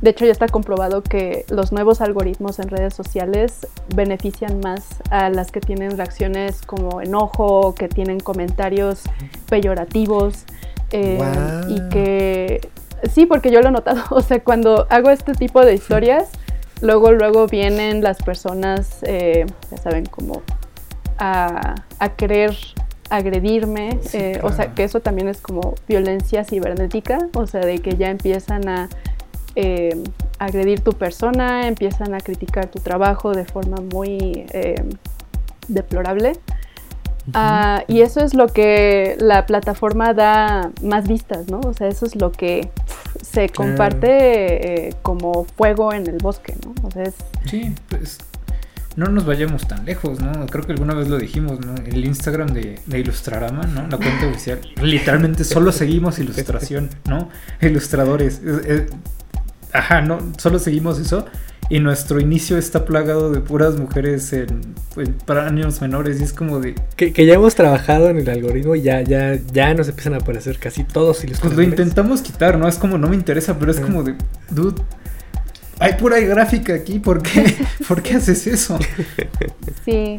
de 0.00 0.10
hecho 0.10 0.24
ya 0.24 0.32
está 0.32 0.48
comprobado 0.48 1.02
que 1.02 1.44
los 1.50 1.72
nuevos 1.72 2.00
algoritmos 2.00 2.58
en 2.58 2.68
redes 2.68 2.94
sociales 2.94 3.66
benefician 3.94 4.60
más 4.60 4.86
a 5.10 5.28
las 5.28 5.52
que 5.52 5.60
tienen 5.60 5.96
reacciones 5.96 6.62
como 6.62 7.00
enojo, 7.00 7.74
que 7.74 7.88
tienen 7.88 8.20
comentarios 8.20 9.02
peyorativos 9.48 10.44
eh, 10.92 11.18
y 11.68 11.88
que 11.90 12.60
sí, 13.12 13.26
porque 13.26 13.50
yo 13.50 13.60
lo 13.60 13.68
he 13.68 13.72
notado, 13.72 14.02
o 14.10 14.22
sea, 14.22 14.42
cuando 14.42 14.86
hago 14.90 15.10
este 15.10 15.32
tipo 15.32 15.64
de 15.64 15.74
historias, 15.74 16.28
luego 16.80 17.12
luego 17.12 17.46
vienen 17.46 18.02
las 18.02 18.22
personas, 18.22 18.98
eh, 19.02 19.46
ya 19.70 19.76
saben, 19.76 20.06
como 20.06 20.42
a, 21.18 21.74
a 21.98 22.08
querer 22.16 22.56
agredirme, 23.10 23.98
Sí, 24.02 24.18
eh, 24.18 24.40
o 24.42 24.52
sea, 24.52 24.72
que 24.74 24.84
eso 24.84 25.00
también 25.00 25.28
es 25.28 25.40
como 25.40 25.74
violencia 25.88 26.44
cibernética, 26.44 27.18
o 27.34 27.46
sea, 27.46 27.60
de 27.60 27.80
que 27.80 27.96
ya 27.96 28.08
empiezan 28.08 28.68
a 28.68 28.88
eh, 29.56 29.96
agredir 30.38 30.80
tu 30.80 30.92
persona, 30.92 31.66
empiezan 31.66 32.14
a 32.14 32.20
criticar 32.20 32.66
tu 32.70 32.78
trabajo 32.80 33.32
de 33.32 33.44
forma 33.44 33.76
muy 33.92 34.46
eh, 34.52 34.82
deplorable. 35.68 36.32
Ah, 37.34 37.84
y 37.86 38.00
eso 38.00 38.20
es 38.24 38.34
lo 38.34 38.48
que 38.48 39.16
la 39.20 39.46
plataforma 39.46 40.14
da 40.14 40.70
más 40.82 41.06
vistas, 41.06 41.48
¿no? 41.48 41.60
O 41.60 41.72
sea, 41.74 41.86
eso 41.88 42.06
es 42.06 42.16
lo 42.16 42.32
que 42.32 42.70
se 43.22 43.48
Claro. 43.48 43.70
comparte 43.70 44.88
eh, 44.88 44.94
como 45.02 45.44
fuego 45.44 45.92
en 45.92 46.06
el 46.08 46.16
bosque, 46.18 46.54
¿no? 46.64 46.74
O 46.82 46.90
sea, 46.90 47.04
es 47.04 47.14
Sí, 47.46 47.72
pues 47.88 48.18
no 48.96 49.06
nos 49.06 49.24
vayamos 49.26 49.68
tan 49.68 49.84
lejos, 49.84 50.20
¿no? 50.20 50.46
Creo 50.46 50.64
que 50.64 50.72
alguna 50.72 50.94
vez 50.94 51.08
lo 51.08 51.18
dijimos, 51.18 51.60
¿no? 51.64 51.74
El 51.86 52.04
Instagram 52.04 52.48
de, 52.48 52.80
de 52.86 52.98
Ilustrarama, 52.98 53.62
¿no? 53.64 53.86
La 53.86 53.96
cuenta 53.98 54.26
oficial. 54.26 54.60
Literalmente 54.82 55.44
solo 55.44 55.70
seguimos 55.70 56.18
ilustración, 56.18 56.90
¿no? 57.08 57.28
Ilustradores. 57.60 58.40
Es- 58.44 58.66
es- 58.66 58.90
ajá, 59.72 60.00
no, 60.02 60.18
solo 60.38 60.58
seguimos 60.58 60.98
eso. 60.98 61.26
Y 61.68 61.78
nuestro 61.78 62.18
inicio 62.20 62.58
está 62.58 62.84
plagado 62.84 63.30
de 63.30 63.40
puras 63.40 63.76
mujeres 63.76 64.32
en, 64.32 64.74
en- 64.96 65.14
para 65.24 65.46
años 65.46 65.80
menores. 65.80 66.20
Y 66.20 66.24
es 66.24 66.32
como 66.32 66.58
de. 66.58 66.74
que, 66.96 67.12
que 67.12 67.26
ya 67.26 67.34
hemos 67.34 67.54
trabajado 67.54 68.08
en 68.08 68.18
el 68.18 68.28
algoritmo 68.28 68.74
y 68.74 68.82
ya, 68.82 69.02
ya, 69.02 69.38
ya 69.52 69.72
nos 69.74 69.88
empiezan 69.88 70.14
a 70.14 70.16
aparecer 70.16 70.58
casi 70.58 70.82
todos 70.82 71.18
Pues 71.18 71.24
lo 71.24 71.28
ilustradores. 71.30 71.68
intentamos 71.68 72.22
quitar, 72.22 72.58
¿no? 72.58 72.66
Es 72.66 72.76
como 72.76 72.98
no 72.98 73.08
me 73.08 73.14
interesa, 73.14 73.56
pero 73.58 73.70
es 73.70 73.78
Ajá. 73.78 73.86
como 73.86 74.02
de. 74.02 74.16
Dude. 74.50 74.82
Hay 75.78 75.94
pura 75.94 76.18
gráfica 76.20 76.74
aquí, 76.74 76.98
¿por 76.98 77.22
qué? 77.22 77.54
¿Por 77.88 78.02
qué 78.02 78.16
haces 78.16 78.46
eso? 78.48 78.76
sí, 79.84 80.18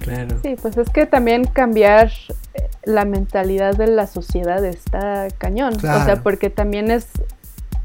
Claro. 0.00 0.38
sí, 0.42 0.54
pues 0.60 0.76
es 0.76 0.88
que 0.90 1.06
también 1.06 1.44
cambiar 1.44 2.10
eh, 2.54 2.62
la 2.84 3.04
mentalidad 3.04 3.74
de 3.74 3.86
la 3.86 4.06
sociedad 4.06 4.64
está 4.64 5.28
cañón. 5.38 5.74
O 5.76 5.80
sea, 5.80 6.20
porque 6.22 6.50
también 6.50 6.90
es 6.90 7.06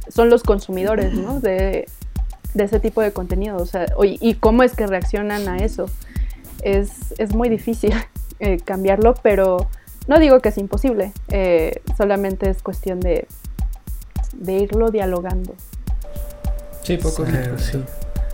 son 0.09 0.29
los 0.29 0.43
consumidores, 0.43 1.13
¿no? 1.13 1.39
De, 1.39 1.87
de 2.53 2.63
ese 2.63 2.79
tipo 2.79 3.01
de 3.01 3.11
contenido. 3.13 3.57
O 3.57 3.65
sea, 3.65 3.85
o- 3.95 4.03
y 4.05 4.35
cómo 4.39 4.63
es 4.63 4.75
que 4.75 4.85
reaccionan 4.87 5.47
a 5.47 5.57
eso. 5.57 5.85
Es, 6.61 7.13
es 7.17 7.33
muy 7.33 7.47
difícil 7.49 7.93
eh, 8.39 8.57
cambiarlo, 8.63 9.13
pero 9.23 9.67
no 10.07 10.19
digo 10.19 10.39
que 10.41 10.49
es 10.49 10.57
imposible. 10.57 11.13
eh, 11.29 11.81
solamente 11.97 12.49
es 12.49 12.61
cuestión 12.61 12.99
de, 12.99 13.27
de 14.33 14.53
irlo 14.53 14.91
dialogando. 14.91 15.53
Sí, 16.83 16.97
poco. 16.97 17.23
Claro, 17.23 17.57
sí. 17.59 17.83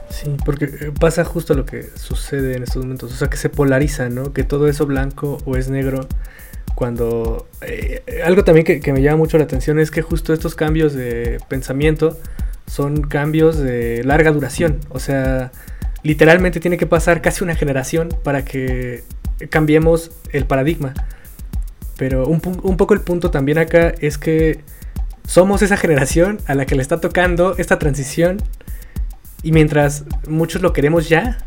Sí, 0.09 0.37
porque 0.45 0.65
eh, 0.65 0.91
pasa 0.97 1.25
justo 1.25 1.55
lo 1.55 1.65
que 1.65 1.83
sucede 1.95 2.55
en 2.55 2.63
estos 2.63 2.83
momentos. 2.83 3.11
O 3.11 3.15
sea, 3.17 3.27
que 3.27 3.35
se 3.37 3.49
polariza, 3.49 4.07
¿no? 4.07 4.31
Que 4.31 4.43
todo 4.43 4.67
eso 4.69 4.85
blanco 4.85 5.39
o 5.45 5.57
es 5.57 5.67
negro. 5.69 6.07
Cuando. 6.75 7.47
eh, 7.61 8.03
algo 8.23 8.43
también 8.43 8.65
que, 8.65 8.79
que 8.79 8.93
me 8.93 9.01
llama 9.01 9.17
mucho 9.17 9.37
la 9.37 9.45
atención 9.45 9.79
es 9.79 9.91
que 9.91 10.01
justo 10.01 10.33
estos 10.33 10.55
cambios 10.55 10.93
de 10.93 11.39
pensamiento 11.47 12.17
son 12.67 13.01
cambios 13.01 13.57
de 13.57 14.03
larga 14.03 14.31
duración. 14.31 14.79
O 14.89 14.99
sea, 14.99 15.51
literalmente 16.03 16.59
tiene 16.59 16.77
que 16.77 16.85
pasar 16.85 17.21
casi 17.21 17.43
una 17.43 17.55
generación 17.55 18.09
para 18.23 18.43
que 18.45 19.03
cambiemos 19.49 20.11
el 20.31 20.45
paradigma. 20.45 20.93
Pero 21.97 22.27
un, 22.27 22.41
un 22.63 22.77
poco 22.77 22.93
el 22.93 23.01
punto 23.01 23.31
también 23.31 23.57
acá 23.57 23.93
es 23.99 24.17
que 24.17 24.59
somos 25.25 25.61
esa 25.61 25.77
generación 25.77 26.39
a 26.45 26.55
la 26.55 26.65
que 26.65 26.75
le 26.75 26.81
está 26.81 26.99
tocando 26.99 27.55
esta 27.57 27.79
transición 27.79 28.37
y 29.43 29.51
mientras 29.51 30.05
muchos 30.27 30.61
lo 30.61 30.73
queremos 30.73 31.09
ya, 31.09 31.37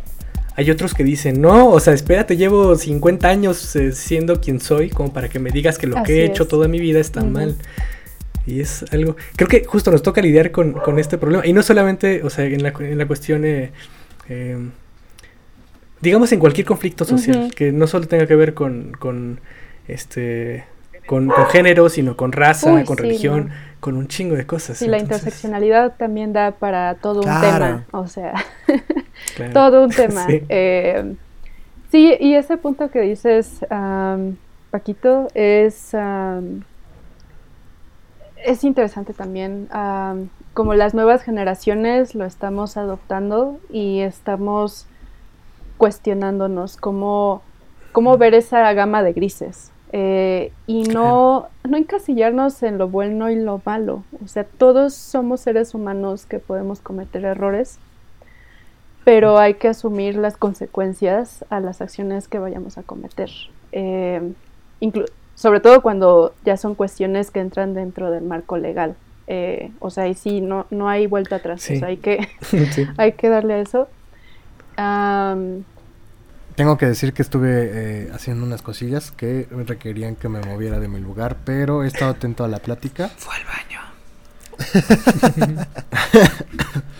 hay 0.58 0.72
otros 0.72 0.92
que 0.92 1.04
dicen, 1.04 1.40
no, 1.40 1.68
o 1.70 1.78
sea, 1.78 1.94
espérate, 1.94 2.36
llevo 2.36 2.74
50 2.74 3.28
años 3.28 3.76
eh, 3.76 3.92
siendo 3.92 4.40
quien 4.40 4.58
soy, 4.58 4.90
como 4.90 5.12
para 5.12 5.28
que 5.28 5.38
me 5.38 5.50
digas 5.50 5.78
que 5.78 5.86
lo 5.86 6.02
que 6.02 6.22
he 6.22 6.24
hecho 6.24 6.42
es. 6.42 6.48
toda 6.48 6.66
mi 6.66 6.80
vida 6.80 6.98
está 6.98 7.20
Ujú. 7.20 7.30
mal. 7.30 7.56
Y 8.44 8.58
es 8.60 8.84
algo, 8.92 9.14
creo 9.36 9.46
que 9.48 9.62
justo 9.64 9.92
nos 9.92 10.02
toca 10.02 10.20
lidiar 10.20 10.50
con, 10.50 10.72
con 10.72 10.98
este 10.98 11.16
problema. 11.16 11.46
Y 11.46 11.52
no 11.52 11.62
solamente, 11.62 12.24
o 12.24 12.30
sea, 12.30 12.44
en 12.44 12.64
la, 12.64 12.70
en 12.80 12.98
la 12.98 13.06
cuestión, 13.06 13.44
eh, 13.44 13.70
eh, 14.28 14.58
digamos, 16.00 16.32
en 16.32 16.40
cualquier 16.40 16.66
conflicto 16.66 17.04
social, 17.04 17.52
que 17.54 17.70
no 17.70 17.86
solo 17.86 18.08
tenga 18.08 18.26
que 18.26 18.34
ver 18.34 18.52
con, 18.52 18.90
con 18.98 19.38
este, 19.86 20.64
con, 21.06 21.28
con 21.28 21.46
género, 21.46 21.88
sino 21.88 22.16
con 22.16 22.32
raza, 22.32 22.72
Uy, 22.72 22.84
con 22.84 22.96
sí, 22.96 23.02
religión, 23.04 23.46
no. 23.46 23.54
con 23.78 23.96
un 23.96 24.08
chingo 24.08 24.34
de 24.34 24.44
cosas. 24.44 24.76
Sí, 24.78 24.88
la 24.88 24.98
interseccionalidad 24.98 25.94
también 25.96 26.32
da 26.32 26.50
para 26.50 26.96
todo 26.96 27.20
un 27.20 27.40
tema, 27.40 27.86
o 27.92 28.08
sea, 28.08 28.34
claro. 29.36 29.52
todo 29.52 29.84
un 29.84 29.90
tema. 29.96 30.26
Sí. 30.26 30.42
Eh, 30.48 31.14
sí, 31.90 32.14
y 32.20 32.34
ese 32.34 32.56
punto 32.56 32.90
que 32.90 33.00
dices, 33.00 33.64
am, 33.70 34.36
Paquito, 34.70 35.28
es, 35.34 35.94
am, 35.94 36.64
es 38.44 38.64
interesante 38.64 39.12
también. 39.14 39.68
am, 39.70 40.28
como 40.54 40.74
las 40.74 40.94
nuevas 40.94 41.22
generaciones 41.22 42.14
lo 42.14 42.24
estamos 42.24 42.76
adoptando 42.76 43.60
y 43.70 44.00
estamos 44.00 44.86
cuestionándonos 45.76 46.76
cómo, 46.76 47.42
cómo 47.92 48.18
ver 48.18 48.34
esa 48.34 48.72
gama 48.72 49.02
de 49.02 49.12
grises. 49.12 49.72
eh, 49.92 50.52
y 50.66 50.82
no, 50.84 51.48
no 51.64 51.76
encasillarnos 51.78 52.62
en 52.62 52.76
lo 52.78 52.88
bueno 52.88 53.30
y 53.30 53.36
lo 53.36 53.62
malo. 53.64 54.04
O 54.22 54.28
sea, 54.28 54.44
todos 54.44 54.94
somos 54.94 55.40
seres 55.40 55.74
humanos 55.74 56.26
que 56.26 56.40
podemos 56.40 56.80
cometer 56.80 57.24
errores 57.24 57.78
pero 59.08 59.38
hay 59.38 59.54
que 59.54 59.68
asumir 59.68 60.16
las 60.16 60.36
consecuencias 60.36 61.42
a 61.48 61.60
las 61.60 61.80
acciones 61.80 62.28
que 62.28 62.38
vayamos 62.38 62.76
a 62.76 62.82
cometer. 62.82 63.30
Eh, 63.72 64.34
sobre 65.34 65.60
todo 65.60 65.80
cuando 65.80 66.34
ya 66.44 66.58
son 66.58 66.74
cuestiones 66.74 67.30
que 67.30 67.40
entran 67.40 67.72
dentro 67.72 68.10
del 68.10 68.24
marco 68.24 68.58
legal. 68.58 68.96
Eh, 69.26 69.72
o 69.78 69.88
sea, 69.88 70.08
y 70.08 70.14
sí, 70.14 70.42
no, 70.42 70.66
no 70.68 70.90
hay 70.90 71.06
vuelta 71.06 71.36
atrás. 71.36 71.62
Sí. 71.62 71.76
O 71.76 71.78
sea, 71.78 71.88
hay 71.88 71.96
que, 71.96 72.28
Sí. 72.42 72.86
hay 72.98 73.12
que 73.12 73.30
darle 73.30 73.54
a 73.54 73.60
eso. 73.60 73.88
Tengo 76.54 76.76
que 76.76 76.84
decir 76.84 77.14
que 77.14 77.22
estuve 77.22 77.70
eh, 77.72 78.10
haciendo 78.12 78.44
unas 78.44 78.60
cosillas 78.60 79.10
que 79.10 79.48
requerían 79.50 80.16
que 80.16 80.28
me 80.28 80.42
moviera 80.42 80.80
de 80.80 80.88
mi 80.88 81.00
lugar, 81.00 81.38
pero 81.46 81.82
he 81.82 81.86
estado 81.86 82.10
atento 82.10 82.44
a 82.44 82.48
la 82.48 82.58
plática. 82.58 83.08
Fue 83.16 83.34
al 83.36 83.44
baño. 83.46 83.80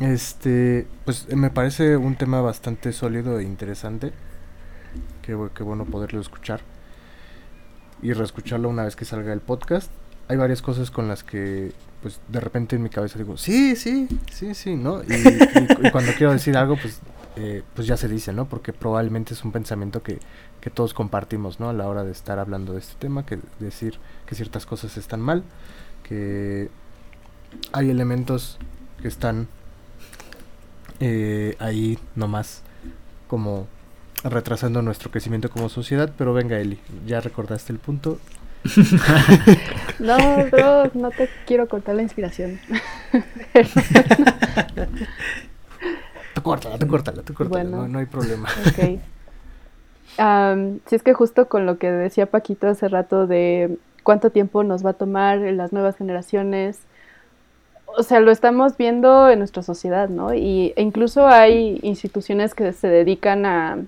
Este, 0.00 0.86
pues 1.04 1.28
me 1.34 1.50
parece 1.50 1.96
un 1.96 2.16
tema 2.16 2.40
bastante 2.40 2.92
sólido 2.92 3.38
e 3.38 3.44
interesante. 3.44 4.12
Qué, 5.22 5.36
qué 5.54 5.62
bueno 5.62 5.84
poderlo 5.84 6.20
escuchar. 6.20 6.60
Y 8.02 8.12
reescucharlo 8.14 8.68
una 8.68 8.84
vez 8.84 8.96
que 8.96 9.04
salga 9.04 9.32
el 9.32 9.40
podcast. 9.40 9.90
Hay 10.28 10.36
varias 10.36 10.62
cosas 10.62 10.90
con 10.90 11.06
las 11.08 11.22
que, 11.22 11.72
pues, 12.02 12.20
de 12.28 12.40
repente 12.40 12.76
en 12.76 12.82
mi 12.82 12.88
cabeza 12.88 13.18
digo, 13.18 13.36
sí, 13.36 13.76
sí, 13.76 14.08
sí, 14.32 14.54
sí, 14.54 14.74
¿no? 14.76 15.02
Y, 15.02 15.12
y- 15.12 15.86
y 15.86 15.90
cuando 15.90 16.12
quiero 16.16 16.32
decir 16.32 16.56
algo, 16.56 16.76
pues, 16.80 17.00
eh, 17.36 17.62
pues 17.74 17.86
ya 17.86 17.96
se 17.96 18.08
dice, 18.08 18.32
¿no? 18.32 18.46
Porque 18.48 18.72
probablemente 18.72 19.34
es 19.34 19.44
un 19.44 19.52
pensamiento 19.52 20.02
que, 20.02 20.18
que 20.60 20.70
todos 20.70 20.94
compartimos, 20.94 21.60
¿no? 21.60 21.68
A 21.68 21.72
la 21.72 21.88
hora 21.88 22.04
de 22.04 22.12
estar 22.12 22.38
hablando 22.38 22.72
de 22.72 22.78
este 22.78 22.94
tema, 22.98 23.26
que 23.26 23.38
decir 23.58 23.98
que 24.26 24.34
ciertas 24.34 24.66
cosas 24.66 24.96
están 24.96 25.20
mal, 25.20 25.42
que 26.04 26.70
hay 27.72 27.90
elementos 27.90 28.58
que 29.02 29.08
están 29.08 29.48
eh, 31.00 31.56
ahí 31.58 31.98
nomás 32.14 32.62
como 33.26 33.66
retrasando 34.22 34.82
nuestro 34.82 35.10
crecimiento 35.10 35.50
como 35.50 35.68
sociedad, 35.68 36.10
pero 36.16 36.32
venga 36.34 36.58
Eli, 36.58 36.78
ya 37.06 37.20
recordaste 37.20 37.72
el 37.72 37.78
punto. 37.78 38.18
no, 39.98 40.16
bro, 40.50 40.90
no 40.94 41.10
te 41.10 41.28
quiero 41.46 41.66
cortar 41.68 41.94
la 41.94 42.02
inspiración. 42.02 42.60
Tú 46.34 46.42
córtala, 46.42 46.78
tú 46.78 46.86
córtala, 46.86 47.22
tú 47.22 47.34
córtala, 47.34 47.64
Bueno. 47.64 47.82
no, 47.82 47.88
no 47.88 47.98
hay 47.98 48.06
problema. 48.06 48.48
Ok. 48.68 49.00
Sí, 50.86 50.96
es 50.96 51.02
que 51.02 51.14
justo 51.14 51.48
con 51.48 51.66
lo 51.66 51.78
que 51.78 51.90
decía 51.90 52.26
Paquito 52.26 52.68
hace 52.68 52.88
rato 52.88 53.26
de 53.26 53.78
cuánto 54.02 54.30
tiempo 54.30 54.62
nos 54.62 54.84
va 54.84 54.90
a 54.90 54.94
tomar 54.94 55.38
en 55.38 55.56
las 55.56 55.72
nuevas 55.72 55.96
generaciones, 55.96 56.78
o 57.96 58.02
sea, 58.02 58.20
lo 58.20 58.30
estamos 58.30 58.76
viendo 58.76 59.28
en 59.30 59.38
nuestra 59.38 59.62
sociedad, 59.62 60.08
¿no? 60.08 60.34
Y, 60.34 60.72
e 60.76 60.82
incluso 60.82 61.26
hay 61.26 61.78
instituciones 61.82 62.54
que 62.54 62.72
se 62.72 62.88
dedican 62.88 63.46
a 63.46 63.78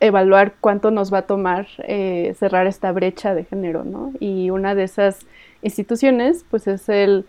evaluar 0.00 0.54
cuánto 0.60 0.90
nos 0.90 1.12
va 1.12 1.18
a 1.18 1.22
tomar 1.22 1.68
eh, 1.78 2.34
cerrar 2.38 2.66
esta 2.66 2.90
brecha 2.92 3.34
de 3.34 3.44
género, 3.44 3.84
¿no? 3.84 4.12
Y 4.18 4.50
una 4.50 4.74
de 4.74 4.84
esas 4.84 5.20
instituciones, 5.62 6.44
pues 6.50 6.66
es 6.66 6.88
el, 6.88 7.24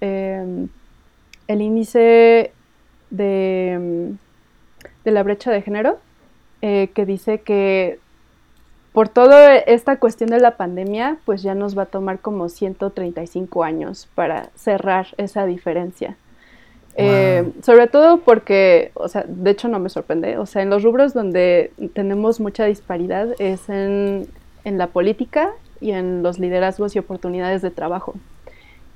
em, 0.00 0.68
el 1.48 1.62
índice 1.62 2.52
de, 3.10 3.72
em, 3.72 4.18
de 5.04 5.10
la 5.10 5.22
brecha 5.22 5.50
de 5.50 5.62
género, 5.62 5.98
eh, 6.60 6.90
que 6.94 7.06
dice 7.06 7.40
que 7.40 7.98
por 8.96 9.10
toda 9.10 9.58
esta 9.58 9.98
cuestión 9.98 10.30
de 10.30 10.40
la 10.40 10.56
pandemia, 10.56 11.18
pues 11.26 11.42
ya 11.42 11.54
nos 11.54 11.76
va 11.76 11.82
a 11.82 11.84
tomar 11.84 12.20
como 12.20 12.48
135 12.48 13.62
años 13.62 14.08
para 14.14 14.48
cerrar 14.54 15.08
esa 15.18 15.44
diferencia. 15.44 16.16
Eh, 16.94 17.52
sobre 17.62 17.88
todo 17.88 18.20
porque, 18.20 18.92
o 18.94 19.08
sea, 19.08 19.26
de 19.28 19.50
hecho 19.50 19.68
no 19.68 19.80
me 19.80 19.90
sorprende, 19.90 20.38
o 20.38 20.46
sea, 20.46 20.62
en 20.62 20.70
los 20.70 20.82
rubros 20.82 21.12
donde 21.12 21.72
tenemos 21.92 22.40
mucha 22.40 22.64
disparidad 22.64 23.28
es 23.38 23.68
en, 23.68 24.28
en 24.64 24.78
la 24.78 24.86
política 24.86 25.50
y 25.78 25.90
en 25.90 26.22
los 26.22 26.38
liderazgos 26.38 26.96
y 26.96 26.98
oportunidades 26.98 27.60
de 27.60 27.70
trabajo. 27.70 28.14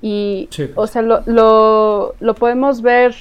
Y, 0.00 0.48
Sí. 0.50 0.70
o 0.76 0.86
sea, 0.86 1.02
lo, 1.02 1.20
lo, 1.26 2.14
lo 2.20 2.34
podemos 2.36 2.80
ver 2.80 3.14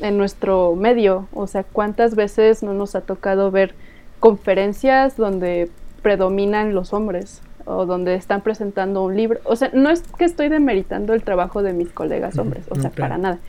en 0.00 0.18
nuestro 0.18 0.74
medio, 0.74 1.28
o 1.32 1.46
sea, 1.46 1.62
cuántas 1.62 2.16
veces 2.16 2.64
no 2.64 2.74
nos 2.74 2.96
ha 2.96 3.02
tocado 3.02 3.52
ver 3.52 3.76
conferencias 4.18 5.16
donde 5.16 5.70
predominan 6.06 6.72
los 6.72 6.92
hombres 6.92 7.42
o 7.64 7.84
donde 7.84 8.14
están 8.14 8.40
presentando 8.42 9.02
un 9.02 9.16
libro. 9.16 9.40
O 9.42 9.56
sea, 9.56 9.70
no 9.74 9.90
es 9.90 10.02
que 10.16 10.24
estoy 10.24 10.48
demeritando 10.48 11.14
el 11.14 11.24
trabajo 11.24 11.64
de 11.64 11.72
mis 11.72 11.88
colegas 11.90 12.38
hombres, 12.38 12.64
o 12.70 12.76
sea, 12.76 12.90
para 12.90 13.18
nada. 13.18 13.40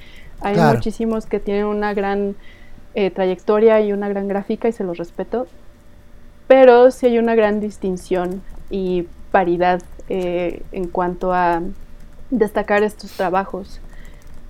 Hay 0.42 0.56
Claro. 0.56 0.74
muchísimos 0.74 1.28
que 1.28 1.40
tienen 1.40 1.66
una 1.66 1.94
gran 1.94 2.36
eh, 2.96 3.12
trayectoria 3.12 3.80
y 3.82 3.94
una 3.94 4.10
gran 4.10 4.28
gráfica 4.28 4.68
y 4.68 4.72
se 4.72 4.84
los 4.84 4.98
respeto, 4.98 5.46
pero 6.48 6.90
sí 6.90 7.06
hay 7.06 7.20
una 7.20 7.36
gran 7.36 7.60
distinción 7.60 8.42
y 8.72 9.06
paridad 9.32 9.84
eh, 10.10 10.64
en 10.72 10.88
cuanto 10.88 11.34
a 11.34 11.62
destacar 12.32 12.82
estos 12.82 13.12
trabajos. 13.12 13.82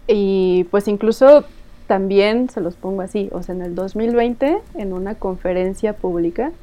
Y 0.07 0.65
pues 0.71 0.87
incluso 0.87 1.43
también 1.87 2.49
se 2.49 2.61
los 2.61 2.77
pongo 2.77 3.01
así, 3.01 3.27
o 3.33 3.43
sea, 3.43 3.53
en 3.53 3.63
el 3.63 3.75
2020, 3.75 4.59
en 4.75 4.93
una 4.93 5.15
conferencia 5.15 5.91
pública, 5.91 6.53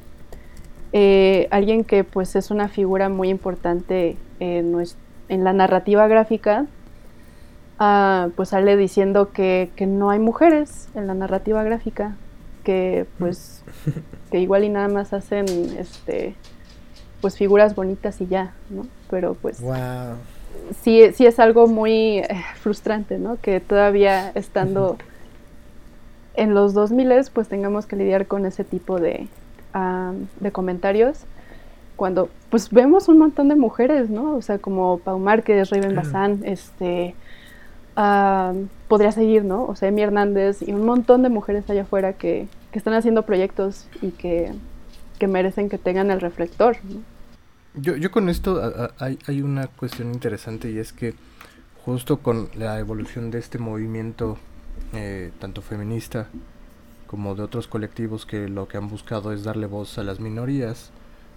eh, 0.97 1.49
alguien 1.51 1.83
que 1.83 2.05
pues 2.05 2.37
es 2.37 2.53
una 2.53 2.69
figura 2.69 3.09
muy 3.09 3.29
importante 3.29 4.17
en, 4.39 4.81
en 5.29 5.43
la 5.43 5.53
narrativa 5.53 6.07
gráfica, 6.07 6.67
ah, 7.81 8.29
pues 8.37 8.51
sale 8.51 8.77
diciendo 8.77 9.33
que, 9.33 9.71
que 9.75 9.87
no 9.87 10.11
hay 10.11 10.21
mujeres 10.21 10.89
en 10.95 11.09
la 11.09 11.15
narrativa 11.15 11.65
gráfica, 11.65 12.15
que 12.63 13.07
pues 13.19 13.65
que 14.31 14.39
igual 14.39 14.63
y 14.63 14.69
nada 14.69 14.87
más 14.87 15.13
hacen 15.13 15.47
este 15.77 16.37
pues 17.21 17.37
figuras 17.37 17.75
bonitas 17.75 18.21
y 18.21 18.29
ya, 18.29 18.53
¿no? 18.71 18.87
Pero 19.11 19.35
pues 19.35 19.61
Wow. 19.61 20.15
sí, 20.81 21.11
sí 21.13 21.27
es 21.27 21.41
algo 21.41 21.67
muy 21.67 22.19
eh, 22.19 22.29
frustrante, 22.61 23.19
¿no? 23.19 23.37
Que 23.41 23.59
todavía 23.59 24.31
estando 24.37 24.97
en 26.35 26.55
los 26.55 26.73
2000 26.73 27.31
pues 27.33 27.49
tengamos 27.49 27.87
que 27.87 27.97
lidiar 27.97 28.29
con 28.29 28.47
ese 28.47 28.63
tipo 28.63 29.01
de, 29.01 29.27
de 30.41 30.53
comentarios 30.53 31.19
cuando 31.97 32.29
pues 32.51 32.71
vemos 32.71 33.09
un 33.09 33.19
montón 33.19 33.49
de 33.49 33.57
mujeres, 33.57 34.11
¿no? 34.11 34.35
O 34.37 34.43
sea, 34.43 34.59
como 34.59 34.99
Pau 34.99 35.19
Márquez, 35.19 35.71
Raven. 35.71 35.95
Bazán, 35.97 36.41
este 36.45 37.15
podría 38.89 39.13
seguir, 39.13 39.45
¿no? 39.45 39.65
O 39.65 39.77
sea, 39.77 39.89
Emi 39.89 40.03
Hernández 40.03 40.63
y 40.63 40.73
un 40.73 40.85
montón 40.85 41.23
de 41.23 41.29
mujeres 41.29 41.69
allá 41.71 41.83
afuera 41.83 42.13
que, 42.15 42.49
que 42.73 42.79
están 42.79 42.95
haciendo 42.95 43.23
proyectos 43.23 43.87
y 44.03 44.11
que, 44.11 44.53
que 45.19 45.27
merecen 45.29 45.69
que 45.69 45.79
tengan 45.79 46.11
el 46.11 46.21
reflector, 46.21 46.77
¿no? 46.85 47.01
Yo, 47.77 47.97
yo 47.97 48.11
con 48.13 48.29
esto 48.29 48.61
a- 48.63 48.85
a- 48.87 49.05
hay, 49.05 49.19
hay 49.27 49.43
una 49.43 49.67
cuestión 49.67 50.13
interesante 50.13 50.71
y 50.71 50.79
es 50.79 50.93
que 50.93 51.15
justo 51.85 52.19
con 52.19 52.49
la 52.57 52.79
evolución 52.79 53.31
de 53.31 53.39
este 53.39 53.59
movimiento, 53.59 54.39
eh, 54.93 55.33
tanto 55.41 55.61
feminista 55.63 56.29
como 57.15 57.37
de 57.37 57.45
otros 57.45 57.69
colectivos 57.69 58.27
que 58.27 58.49
lo 58.49 58.67
que 58.67 58.77
han 58.77 58.89
buscado 58.89 59.33
es 59.33 59.45
darle 59.45 59.69
voz 59.69 59.99
a 59.99 60.03
las 60.03 60.19
minorías, 60.19 60.91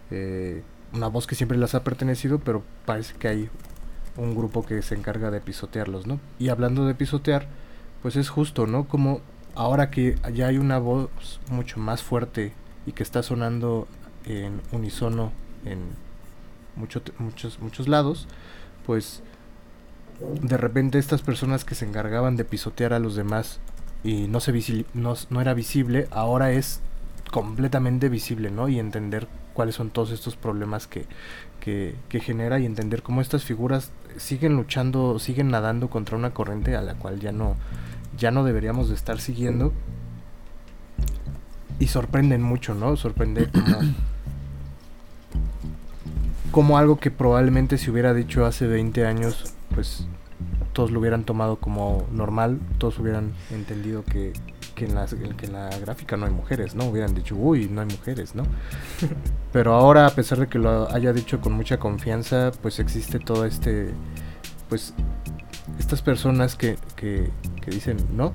eh, 0.10 0.64
una 0.92 1.06
voz 1.06 1.28
que 1.28 1.36
siempre 1.36 1.56
las 1.56 1.76
ha 1.76 1.84
pertenecido, 1.84 2.40
pero 2.40 2.64
parece 2.88 3.14
que 3.14 3.28
hay 3.28 3.50
un 4.16 4.36
grupo 4.36 4.66
que 4.66 4.82
se 4.82 4.96
encarga 4.96 5.30
de 5.30 5.40
pisotearlos, 5.40 6.08
¿no? 6.08 6.20
Y 6.40 6.50
hablando 6.50 6.88
de 6.88 6.96
pisotear, 6.96 7.48
pues 8.02 8.16
es 8.16 8.30
justo, 8.30 8.66
¿no? 8.66 8.88
Como 8.88 9.22
ahora 9.54 9.92
que 9.92 10.16
ya 10.34 10.48
hay 10.48 10.58
una 10.58 10.80
voz 10.80 11.12
mucho 11.52 11.80
más 11.80 12.02
fuerte 12.02 12.54
y 12.88 12.94
que 12.94 13.04
está 13.04 13.22
sonando 13.22 13.88
en 14.26 14.62
unisono 14.72 15.32
en 15.64 15.78
muchos 16.76 17.04
muchos, 17.20 17.60
muchos 17.60 17.88
lados, 17.88 18.28
pues 18.88 19.22
de 20.42 20.58
repente 20.58 20.98
estas 20.98 21.22
personas 21.22 21.66
que 21.66 21.76
se 21.76 21.86
encargaban 21.86 22.36
de 22.36 22.46
pisotear 22.46 22.94
a 22.94 23.00
los 23.00 23.16
demás 23.16 23.60
y 24.08 24.30
no, 24.30 24.40
se 24.40 24.54
no, 24.94 25.16
no 25.30 25.42
era 25.42 25.54
visible, 25.54 26.08
ahora 26.12 26.54
es 26.54 26.80
completamente 27.30 28.08
visible, 28.08 28.50
¿no? 28.50 28.70
Y 28.70 28.80
entender 28.80 29.28
cuáles 29.54 29.76
son 29.76 29.90
todos 29.90 30.12
estos 30.12 30.38
problemas 30.38 30.88
que, 30.88 31.06
que, 31.60 32.20
genera 32.22 32.58
y 32.58 32.66
entender 32.66 33.04
cómo 33.04 33.20
estas 33.20 33.44
figuras 33.44 33.92
siguen 34.16 34.56
luchando, 34.56 35.20
siguen 35.20 35.50
nadando 35.50 35.90
contra 35.90 36.16
una 36.16 36.34
corriente 36.34 36.78
a 36.78 36.82
la 36.82 36.94
cual 36.94 37.20
ya 37.20 37.34
no, 37.34 37.58
ya 38.18 38.32
no 38.32 38.46
deberíamos 38.46 38.88
de 38.88 38.96
estar 38.96 39.20
siguiendo. 39.20 39.74
Y 41.78 41.88
sorprenden 41.88 42.42
mucho, 42.42 42.76
¿no? 42.76 42.96
Sorprende 42.96 43.50
como, 43.52 43.80
como 46.52 46.78
algo 46.78 46.98
que 46.98 47.12
probablemente 47.12 47.78
se 47.78 47.92
hubiera 47.92 48.14
dicho 48.14 48.46
hace 48.46 48.68
20 48.68 49.06
años, 49.06 49.54
pues 49.76 50.08
todos 50.78 50.92
lo 50.92 51.00
hubieran 51.00 51.24
tomado 51.24 51.56
como 51.56 52.06
normal, 52.12 52.60
todos 52.78 53.00
hubieran 53.00 53.34
entendido 53.50 54.04
que, 54.04 54.32
que, 54.76 54.86
en 54.86 54.94
la, 54.94 55.08
que 55.08 55.48
en 55.48 55.54
la 55.54 55.70
gráfica 55.80 56.18
no 56.18 56.28
hay 56.28 56.32
mujeres, 56.32 56.76
¿no? 56.76 56.86
Hubieran 56.86 57.16
dicho, 57.16 57.36
uy, 57.36 57.68
no 57.68 57.82
hay 57.82 57.88
mujeres, 57.88 58.36
¿no? 58.36 58.44
Pero 59.52 59.74
ahora, 59.74 60.06
a 60.06 60.12
pesar 60.12 60.38
de 60.38 60.46
que 60.46 60.60
lo 60.60 60.88
haya 60.94 61.14
dicho 61.14 61.42
con 61.42 61.54
mucha 61.54 61.80
confianza, 61.80 62.52
pues 62.62 62.78
existe 62.78 63.18
todo 63.18 63.46
este, 63.46 63.90
pues, 64.70 64.94
estas 65.80 66.04
personas 66.04 66.56
que, 66.56 66.78
que, 66.96 67.32
que 67.60 67.72
dicen, 67.72 67.98
no, 68.16 68.34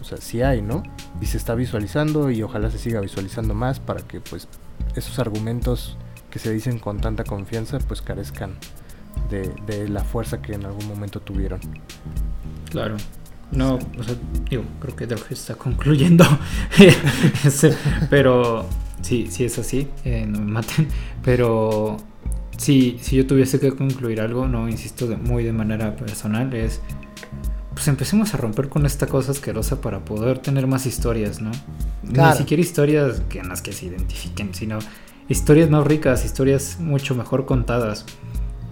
o 0.00 0.04
sea, 0.04 0.18
sí 0.18 0.42
hay, 0.42 0.62
¿no? 0.62 0.82
Y 1.20 1.26
se 1.26 1.36
está 1.36 1.54
visualizando 1.54 2.32
y 2.32 2.42
ojalá 2.42 2.68
se 2.72 2.78
siga 2.78 3.00
visualizando 3.00 3.54
más 3.54 3.78
para 3.78 4.00
que, 4.00 4.20
pues, 4.20 4.48
esos 4.96 5.20
argumentos 5.20 5.96
que 6.30 6.40
se 6.40 6.52
dicen 6.52 6.80
con 6.80 7.00
tanta 7.00 7.22
confianza, 7.22 7.78
pues 7.78 8.02
carezcan 8.02 8.56
de, 9.30 9.88
la 9.88 10.04
fuerza 10.04 10.40
que 10.40 10.54
en 10.54 10.64
algún 10.64 10.86
momento 10.86 11.20
tuvieron. 11.20 11.60
Claro. 12.70 12.96
No, 13.52 13.78
o 13.98 14.02
sea, 14.02 14.16
digo, 14.50 14.64
creo 14.80 14.96
que 14.96 15.06
Drog 15.06 15.24
está 15.30 15.54
concluyendo. 15.54 16.24
pero 18.10 18.66
sí, 19.02 19.28
sí 19.30 19.44
es 19.44 19.58
así, 19.58 19.88
eh, 20.04 20.26
no 20.26 20.40
me 20.40 20.52
maten. 20.52 20.88
Pero 21.24 21.96
si, 22.56 22.98
si 23.00 23.16
yo 23.16 23.26
tuviese 23.26 23.60
que 23.60 23.72
concluir 23.72 24.20
algo, 24.20 24.48
no 24.48 24.68
insisto 24.68 25.06
de, 25.06 25.16
muy 25.16 25.44
de 25.44 25.52
manera 25.52 25.94
personal, 25.94 26.52
es 26.54 26.80
pues 27.76 27.88
empecemos 27.88 28.32
a 28.32 28.38
romper 28.38 28.70
con 28.70 28.86
esta 28.86 29.06
cosa 29.06 29.32
asquerosa 29.32 29.82
para 29.82 30.02
poder 30.02 30.38
tener 30.38 30.66
más 30.66 30.86
historias, 30.86 31.42
¿no? 31.42 31.50
Ni 32.02 32.36
siquiera 32.38 32.62
historias 32.62 33.20
que 33.28 33.40
en 33.40 33.50
las 33.50 33.60
que 33.60 33.72
se 33.72 33.84
identifiquen, 33.84 34.54
sino 34.54 34.78
historias 35.28 35.68
más 35.68 35.86
ricas, 35.86 36.24
historias 36.24 36.78
mucho 36.80 37.14
mejor 37.14 37.44
contadas, 37.44 38.06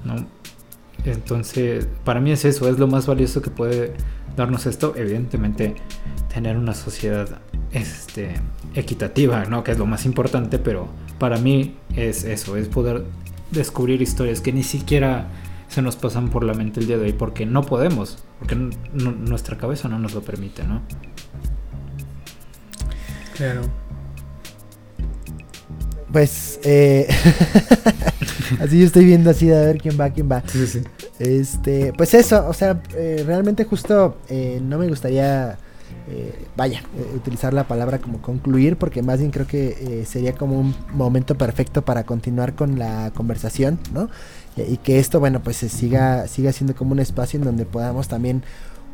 ¿no? 0.06 0.26
Entonces, 1.04 1.86
para 2.04 2.20
mí 2.20 2.32
es 2.32 2.44
eso, 2.44 2.68
es 2.68 2.78
lo 2.78 2.86
más 2.86 3.06
valioso 3.06 3.42
que 3.42 3.50
puede 3.50 3.94
darnos 4.36 4.66
esto. 4.66 4.94
Evidentemente, 4.96 5.74
tener 6.32 6.56
una 6.56 6.74
sociedad 6.74 7.40
este, 7.72 8.34
equitativa, 8.74 9.44
¿no? 9.44 9.64
Que 9.64 9.72
es 9.72 9.78
lo 9.78 9.86
más 9.86 10.06
importante, 10.06 10.58
pero 10.58 10.88
para 11.18 11.36
mí 11.38 11.76
es 11.96 12.24
eso, 12.24 12.56
es 12.56 12.68
poder 12.68 13.04
descubrir 13.50 14.02
historias 14.02 14.40
que 14.40 14.52
ni 14.52 14.62
siquiera 14.62 15.28
se 15.68 15.82
nos 15.82 15.96
pasan 15.96 16.30
por 16.30 16.44
la 16.44 16.54
mente 16.54 16.80
el 16.80 16.86
día 16.86 16.98
de 16.98 17.06
hoy, 17.06 17.12
porque 17.12 17.46
no 17.46 17.62
podemos, 17.62 18.24
porque 18.38 18.56
nuestra 18.92 19.58
cabeza 19.58 19.88
no 19.88 19.98
nos 19.98 20.14
lo 20.14 20.22
permite, 20.22 20.64
¿no? 20.64 20.82
Claro. 23.34 23.62
Pues, 26.14 26.60
eh, 26.62 27.08
así 28.60 28.78
yo 28.78 28.86
estoy 28.86 29.04
viendo 29.04 29.30
así 29.30 29.48
de 29.48 29.56
a 29.56 29.62
ver 29.62 29.78
quién 29.78 29.98
va, 30.00 30.10
quién 30.10 30.30
va. 30.30 30.44
Sí, 30.46 30.64
sí. 30.68 30.80
Este, 31.18 31.92
pues 31.92 32.14
eso, 32.14 32.46
o 32.46 32.52
sea, 32.52 32.80
eh, 32.96 33.24
realmente 33.26 33.64
justo 33.64 34.16
eh, 34.28 34.60
no 34.62 34.78
me 34.78 34.86
gustaría, 34.86 35.58
vaya, 36.54 36.84
utilizar 37.16 37.52
la 37.52 37.66
palabra 37.66 37.98
como 37.98 38.22
concluir, 38.22 38.76
porque 38.76 39.02
más 39.02 39.18
bien 39.18 39.32
creo 39.32 39.48
que 39.48 40.04
sería 40.08 40.34
como 40.34 40.60
un 40.60 40.72
momento 40.92 41.34
perfecto 41.34 41.82
para 41.82 42.04
continuar 42.04 42.54
con 42.54 42.78
la 42.78 43.10
conversación, 43.12 43.80
¿no? 43.92 44.08
y 44.56 44.76
que 44.76 45.00
esto, 45.00 45.18
bueno, 45.18 45.42
pues 45.42 45.56
se 45.56 45.68
siga, 45.68 46.28
siga 46.28 46.52
siendo 46.52 46.76
como 46.76 46.92
un 46.92 47.00
espacio 47.00 47.40
en 47.40 47.44
donde 47.44 47.64
podamos 47.64 48.06
también 48.06 48.44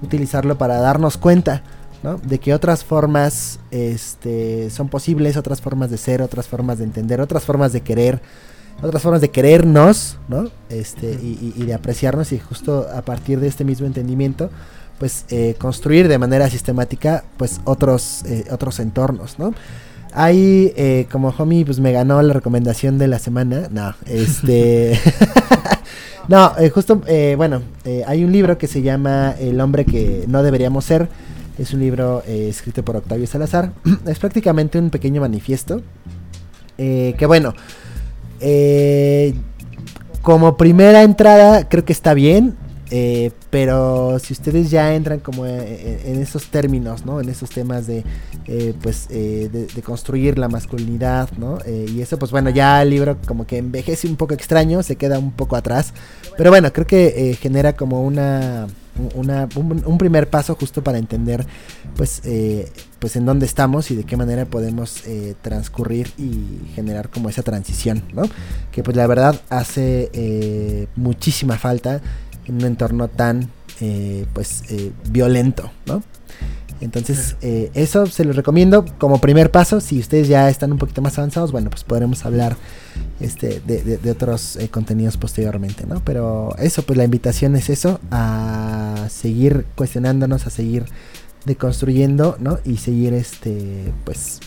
utilizarlo 0.00 0.56
para 0.56 0.78
darnos 0.80 1.18
cuenta 1.18 1.64
de 2.02 2.38
que 2.38 2.54
otras 2.54 2.82
formas 2.82 3.60
este, 3.70 4.70
son 4.70 4.88
posibles, 4.88 5.36
otras 5.36 5.60
formas 5.60 5.90
de 5.90 5.98
ser, 5.98 6.22
otras 6.22 6.48
formas 6.48 6.78
de 6.78 6.84
entender, 6.84 7.20
otras 7.20 7.44
formas 7.44 7.72
de 7.72 7.82
querer, 7.82 8.22
otras 8.82 9.02
formas 9.02 9.20
de 9.20 9.30
querernos, 9.30 10.16
¿no? 10.28 10.48
Este, 10.70 11.10
y, 11.10 11.62
de 11.62 11.74
apreciarnos 11.74 12.32
y 12.32 12.38
justo 12.38 12.86
a 12.94 13.02
partir 13.02 13.38
de 13.40 13.48
este 13.48 13.64
mismo 13.64 13.86
entendimiento, 13.86 14.50
pues 14.98 15.26
eh, 15.28 15.54
construir 15.58 16.08
de 16.08 16.18
manera 16.18 16.48
sistemática, 16.48 17.24
pues 17.36 17.60
otros, 17.64 18.22
eh, 18.24 18.44
otros 18.50 18.80
entornos, 18.80 19.38
¿no? 19.38 19.54
Hay, 20.12 20.72
eh, 20.76 21.06
como 21.12 21.28
homie, 21.28 21.64
pues 21.64 21.78
me 21.80 21.92
ganó 21.92 22.20
la 22.22 22.32
recomendación 22.32 22.98
de 22.98 23.08
la 23.08 23.18
semana, 23.18 23.68
no, 23.70 23.94
este... 24.06 24.98
no, 26.28 26.52
justo, 26.72 27.02
bueno, 27.36 27.62
hay 28.06 28.24
un 28.24 28.32
libro 28.32 28.56
que 28.56 28.66
se 28.66 28.82
llama 28.82 29.34
El 29.38 29.60
hombre 29.60 29.84
que 29.84 30.24
no 30.28 30.42
deberíamos 30.42 30.84
ser, 30.84 31.08
es 31.58 31.72
un 31.74 31.80
libro 31.80 32.22
eh, 32.26 32.48
escrito 32.48 32.84
por 32.84 32.96
Octavio 32.96 33.26
Salazar. 33.26 33.72
es 34.06 34.18
prácticamente 34.18 34.78
un 34.78 34.90
pequeño 34.90 35.20
manifiesto. 35.20 35.82
Eh, 36.78 37.14
que 37.18 37.26
bueno, 37.26 37.54
eh, 38.40 39.34
como 40.22 40.56
primera 40.56 41.02
entrada 41.02 41.68
creo 41.68 41.84
que 41.84 41.92
está 41.92 42.14
bien. 42.14 42.56
pero 43.50 44.18
si 44.18 44.32
ustedes 44.32 44.70
ya 44.70 44.94
entran 44.94 45.20
como 45.20 45.46
en, 45.46 46.20
esos 46.20 46.46
términos, 46.46 47.04
¿no? 47.06 47.20
En 47.20 47.28
esos 47.28 47.50
temas 47.50 47.86
de, 47.86 48.04
pues, 48.82 49.08
de, 49.08 49.82
construir 49.84 50.38
la 50.38 50.48
masculinidad, 50.48 51.30
¿no? 51.38 51.58
y 51.66 52.00
eso, 52.00 52.18
pues 52.18 52.32
bueno, 52.32 52.50
ya 52.50 52.82
el 52.82 52.90
libro 52.90 53.16
como 53.26 53.46
que 53.46 53.58
envejece 53.58 54.08
un 54.08 54.16
poco 54.16 54.34
extraño, 54.34 54.82
se 54.82 54.96
queda 54.96 55.20
un 55.20 55.30
poco 55.30 55.54
atrás. 55.54 55.92
Pero 56.36 56.50
bueno, 56.50 56.72
creo 56.72 56.86
que 56.86 57.36
genera 57.40 57.74
como 57.74 58.02
una 58.02 58.66
un, 58.96 59.98
primer 59.98 60.28
paso 60.28 60.54
justo 60.54 60.82
para 60.82 60.98
entender 60.98 61.46
pues, 61.96 62.22
eh, 62.24 62.70
pues 62.98 63.16
en 63.16 63.24
dónde 63.24 63.46
estamos 63.46 63.90
y 63.90 63.96
de 63.96 64.04
qué 64.04 64.16
manera 64.16 64.44
podemos 64.44 65.06
eh, 65.06 65.34
transcurrir 65.42 66.10
y 66.18 66.72
generar 66.74 67.08
como 67.08 67.28
esa 67.28 67.42
transición, 67.42 68.02
¿no? 68.12 68.22
Que 68.72 68.82
pues 68.82 68.96
la 68.96 69.06
verdad 69.06 69.40
hace 69.48 70.10
eh, 70.12 70.86
muchísima 70.96 71.58
falta 71.58 72.00
en 72.46 72.56
un 72.56 72.64
entorno 72.64 73.08
tan 73.08 73.50
pues 74.34 74.64
violento, 75.08 75.70
¿no? 75.86 76.02
Entonces, 76.80 77.36
eso 77.40 78.06
se 78.06 78.24
los 78.24 78.36
recomiendo 78.36 78.84
como 78.98 79.20
primer 79.20 79.50
paso. 79.50 79.80
Si 79.80 79.98
ustedes 79.98 80.28
ya 80.28 80.48
están 80.48 80.72
un 80.72 80.78
poquito 80.78 81.02
más 81.02 81.18
avanzados, 81.18 81.52
bueno, 81.52 81.70
pues 81.70 81.84
podremos 81.84 82.24
hablar 82.24 82.56
este, 83.20 83.60
de, 83.60 84.10
otros 84.10 84.56
eh, 84.56 84.68
contenidos 84.68 85.16
posteriormente, 85.18 85.84
¿no? 85.86 86.02
Pero 86.04 86.54
eso, 86.58 86.82
pues 86.82 86.96
la 86.96 87.04
invitación 87.04 87.54
es 87.54 87.68
eso, 87.68 88.00
a 88.10 89.06
seguir 89.10 89.66
cuestionándonos, 89.76 90.46
a 90.46 90.50
seguir 90.50 90.86
deconstruyendo, 91.44 92.36
¿no? 92.40 92.58
Y 92.64 92.78
seguir, 92.78 93.12
este, 93.12 93.92
pues, 94.04 94.40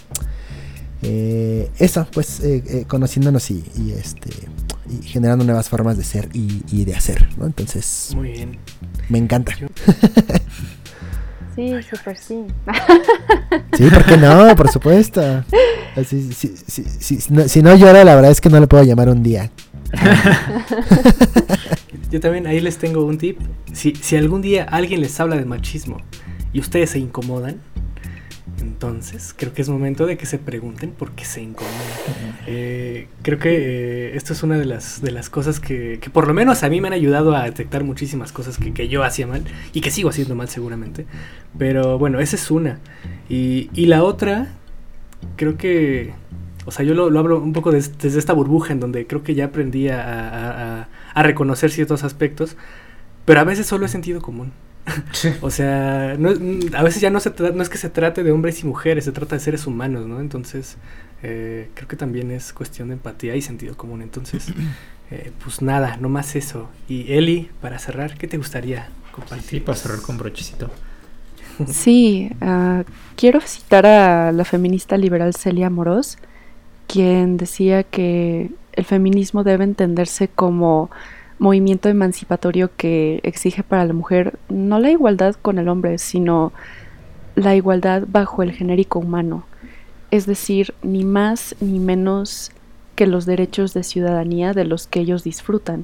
eh, 1.04 1.70
eso, 1.78 2.08
pues, 2.14 2.40
eh, 2.44 2.86
conociéndonos 2.88 3.52
y, 3.52 3.64
este, 3.96 4.32
y 4.90 5.06
generando 5.06 5.46
nuevas 5.46 5.70
formas 5.70 5.98
de 5.98 6.04
ser 6.04 6.30
y, 6.34 6.86
de 6.86 6.96
hacer, 6.96 7.30
¿no? 7.38 7.46
Entonces, 7.46 8.12
muy 8.16 8.32
bien. 8.32 8.58
Me 9.10 9.20
encanta. 9.20 9.54
Sí, 11.56 11.72
súper 11.84 12.18
sí. 12.18 12.46
Sí, 13.78 13.90
¿por 13.90 14.06
qué 14.06 14.18
no? 14.18 14.56
Por 14.56 14.70
supuesto. 14.70 15.44
si, 16.04 17.62
no, 17.62 17.76
llora, 17.76 18.04
la 18.04 18.16
verdad 18.16 18.32
es 18.32 18.42
que 18.42 18.50
no 18.50 18.60
le 18.60 18.68
puedo 18.68 18.84
llamar 18.84 19.10
un 19.10 19.22
día. 19.22 19.52
Yo 22.12 22.20
también 22.20 22.48
ahí 22.48 22.60
les 22.60 22.78
tengo 22.78 23.06
un 23.06 23.18
tip. 23.18 23.40
Si, 23.72 23.94
si 23.96 24.16
algún 24.16 24.42
día 24.42 24.64
alguien 24.64 25.02
les 25.02 25.20
habla 25.20 25.36
de 25.36 25.46
machismo 25.46 25.98
y 26.52 26.60
ustedes 26.60 26.92
se 26.92 27.00
incomodan, 27.00 27.62
entonces, 28.64 29.36
creo 29.38 29.54
que 29.54 29.62
es 29.62 29.68
momento 29.68 30.06
de 30.06 30.18
que 30.18 30.26
se 30.26 30.40
pregunten 30.40 30.92
por 30.92 31.12
qué 31.12 31.26
se 31.26 31.42
incomodan. 31.42 31.76
Eh, 32.48 33.08
creo 33.22 33.38
que 33.38 33.56
eh, 33.56 34.16
esto 34.16 34.32
es 34.32 34.42
una 34.42 34.58
de 34.58 34.64
las, 34.64 35.02
de 35.02 35.12
las 35.12 35.30
cosas 35.30 35.60
que, 35.60 36.00
que, 36.02 36.10
por 36.10 36.28
lo 36.28 36.34
menos 36.34 36.64
a 36.64 36.70
mí 36.70 36.80
me 36.80 36.88
han 36.88 36.94
ayudado 36.94 37.36
a 37.36 37.44
detectar 37.44 37.84
muchísimas 37.84 38.32
cosas 38.32 38.58
que, 38.58 38.74
que, 38.74 38.88
yo 38.88 39.04
hacía 39.04 39.28
mal 39.28 39.44
y 39.74 39.82
que 39.82 39.92
sigo 39.92 40.10
haciendo 40.10 40.34
mal 40.36 40.48
seguramente. 40.48 41.06
Pero 41.58 42.00
bueno, 42.00 42.20
esa 42.22 42.38
es 42.38 42.50
una. 42.52 42.80
Y, 43.28 43.70
y 43.74 43.88
la 43.88 44.04
otra, 44.04 44.54
creo 45.36 45.58
que, 45.58 46.14
o 46.66 46.72
sea, 46.72 46.86
yo 46.86 46.94
lo, 46.94 47.10
lo 47.10 47.20
hablo 47.20 47.40
un 47.40 47.54
poco 47.54 47.72
desde 47.72 48.18
esta 48.18 48.34
burbuja 48.34 48.72
en 48.72 48.80
donde 48.80 49.06
creo 49.08 49.24
que 49.24 49.36
ya 49.36 49.46
aprendí 49.46 49.90
a, 49.90 50.02
a, 50.02 50.88
a 51.14 51.24
reconocer 51.24 51.70
ciertos 51.70 52.04
aspectos, 52.06 52.56
pero 53.26 53.42
a 53.42 53.44
veces 53.44 53.68
solo 53.68 53.86
es 53.86 53.92
sentido 53.92 54.22
común. 54.22 54.54
Sí. 55.12 55.30
O 55.42 55.50
sea, 55.50 56.16
no, 56.18 56.30
a 56.78 56.84
veces 56.84 57.02
ya 57.02 57.10
no, 57.10 57.20
se 57.20 57.32
no 57.54 57.62
es 57.64 57.70
que 57.70 57.78
se 57.78 57.90
trate 57.90 58.24
de 58.24 58.32
hombres 58.32 58.62
y 58.64 58.68
mujeres, 58.68 59.06
se 59.06 59.12
trata 59.12 59.36
de 59.36 59.40
seres 59.40 59.66
humanos, 59.66 60.08
¿no? 60.08 60.20
Entonces, 60.20 60.78
eh, 61.22 61.70
creo 61.74 61.88
que 61.88 61.96
también 61.96 62.32
es 62.32 62.52
cuestión 62.52 62.90
de 62.90 62.96
empatía 62.96 63.36
y 63.36 63.42
sentido 63.42 63.78
común. 63.78 64.02
Entonces, 64.02 64.48
eh, 65.12 65.32
pues 65.44 65.62
nada, 65.62 65.98
no 65.98 66.10
más 66.10 66.36
eso. 66.36 66.70
Y 66.88 67.14
Eli, 67.14 67.50
para 67.62 67.80
cerrar, 67.80 68.18
¿qué 68.18 68.28
te 68.28 68.38
gustaría 68.38 68.90
compartir? 69.12 69.50
Sí, 69.50 69.60
para 69.62 69.78
cerrar 69.78 70.02
con 70.02 70.18
brochecito. 70.18 70.70
Sí, 71.68 72.32
uh, 72.42 72.84
quiero 73.16 73.40
citar 73.42 73.86
a 73.86 74.32
la 74.32 74.44
feminista 74.44 74.98
liberal 74.98 75.36
Celia 75.36 75.70
Moros, 75.70 76.18
quien 76.88 77.38
decía 77.38 77.84
que 77.84 78.50
el 78.74 78.86
feminismo 78.86 79.44
debe 79.44 79.64
entenderse 79.64 80.28
como 80.28 80.90
movimiento 81.44 81.90
emancipatorio 81.90 82.72
que 82.78 83.20
exige 83.24 83.64
para 83.64 83.84
la 83.84 83.92
mujer 83.92 84.40
no 84.48 84.80
la 84.80 84.92
igualdad 84.92 85.36
con 85.36 85.60
el 85.60 85.68
hombre, 85.68 85.98
sino 85.98 86.54
la 87.36 87.54
igualdad 87.54 88.04
bajo 88.08 88.44
el 88.44 88.54
genérico 88.54 89.00
humano, 89.00 89.44
es 90.10 90.26
decir, 90.26 90.74
ni 90.84 91.04
más 91.04 91.54
ni 91.60 91.80
menos 91.80 92.52
que 92.96 93.08
los 93.08 93.26
derechos 93.26 93.74
de 93.74 93.84
ciudadanía 93.84 94.54
de 94.54 94.64
los 94.64 94.88
que 94.88 95.02
ellos 95.02 95.26
disfrutan. 95.26 95.84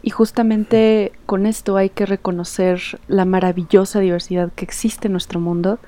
Y 0.00 0.10
justamente 0.10 1.10
con 1.26 1.46
esto 1.46 1.76
hay 1.76 1.90
que 1.90 2.06
reconocer 2.06 2.80
la 3.08 3.24
maravillosa 3.24 3.98
diversidad 3.98 4.52
que 4.54 4.64
existe 4.64 5.08
en 5.08 5.12
nuestro 5.12 5.40
mundo 5.40 5.80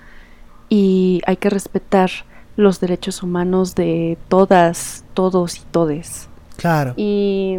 y 0.68 1.22
hay 1.26 1.36
que 1.36 1.49
respetar 1.49 2.11
los 2.57 2.80
derechos 2.80 3.22
humanos 3.22 3.76
de 3.76 4.18
todas, 4.26 5.05
todos 5.14 5.59
y 5.59 5.61
todes. 5.70 6.28
Claro. 6.57 6.95
Y 6.97 7.57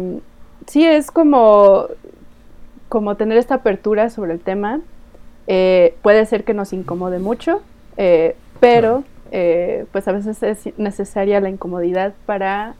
sí, 0.66 0.84
es 0.84 1.10
como, 1.10 1.86
como 2.88 3.16
tener 3.16 3.38
esta 3.38 3.56
apertura 3.56 4.10
sobre 4.10 4.32
el 4.32 4.40
tema. 4.40 4.80
Eh, 5.46 5.94
puede 6.02 6.24
ser 6.26 6.44
que 6.44 6.54
nos 6.54 6.72
incomode 6.72 7.18
mucho, 7.18 7.62
eh, 7.96 8.36
pero 8.60 9.04
eh, 9.32 9.86
pues 9.92 10.06
a 10.08 10.12
veces 10.12 10.42
es 10.42 10.78
necesaria 10.78 11.40
la 11.40 11.48
incomodidad 11.48 12.12
para 12.26 12.74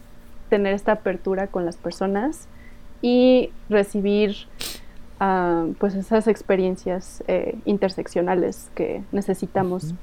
tener 0.49 0.75
esta 0.75 0.93
apertura 0.93 1.47
con 1.47 1.65
las 1.65 1.77
personas 1.77 2.47
y 3.01 3.51
recibir 3.71 4.37
uh, 5.19 5.73
pues 5.79 5.95
esas 5.95 6.29
experiencias 6.29 7.25
eh, 7.27 7.57
interseccionales 7.65 8.71
que 8.75 9.03
necesitamos. 9.13 9.85
Uh 9.85 9.89
-huh. 9.89 9.97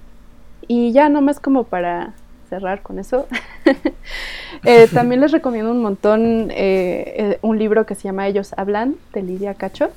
Y 0.67 0.91
ya 0.91 1.07
nomás 1.07 1.39
como 1.39 1.65
para 1.65 2.13
cerrar 2.49 2.81
con 2.81 2.99
eso, 2.99 3.27
eh, 4.65 4.87
también 4.93 5.21
les 5.21 5.31
recomiendo 5.31 5.71
un 5.71 5.81
montón 5.81 6.49
eh, 6.51 7.37
un 7.41 7.57
libro 7.59 7.85
que 7.85 7.95
se 7.95 8.03
llama 8.03 8.27
Ellos 8.27 8.53
Hablan, 8.57 8.95
de 9.13 9.21
Lidia 9.21 9.53
Cacho, 9.53 9.89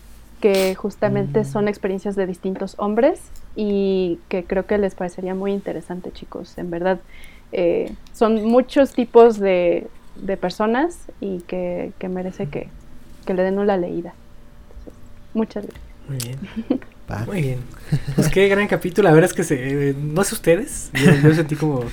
que 0.43 0.75
justamente 0.75 1.41
mm. 1.41 1.45
son 1.45 1.69
experiencias 1.69 2.17
de 2.17 2.27
distintos 2.27 2.75
hombres 2.79 3.21
y 3.57 4.19
que 4.29 4.45
creo 4.45 4.67
que 4.67 4.77
les 4.77 4.95
parecería 4.95 5.35
muy 5.35 5.53
interesante, 5.53 6.11
chicos, 6.13 6.59
en 6.59 6.71
verdad. 6.71 7.01
Eh, 7.53 7.93
son 8.13 8.45
muchos 8.45 8.93
tipos 8.93 9.39
de, 9.39 9.87
de 10.17 10.37
personas 10.37 10.99
y 11.21 11.39
que, 11.43 11.93
que 11.99 12.09
merece 12.09 12.49
que, 12.49 12.69
que, 13.25 13.35
le 13.35 13.43
den 13.43 13.59
una 13.59 13.77
leída. 13.77 14.15
Entonces, 14.79 15.03
muchas 15.33 15.65
gracias. 15.65 15.85
Muy 16.09 16.19
bien. 16.19 16.39
Muy 17.27 17.43
bien. 17.43 17.61
Pues 18.15 18.29
qué 18.29 18.49
gran 18.49 18.67
capítulo. 18.69 19.09
La 19.09 19.15
verdad 19.15 19.31
es 19.31 19.37
que 19.37 19.45
se, 19.45 19.91
eh, 19.91 19.95
no 19.95 20.25
sé 20.25 20.35
ustedes, 20.35 20.91
yo, 20.95 21.29
yo, 21.29 21.35
sentí 21.35 21.57
como. 21.57 21.85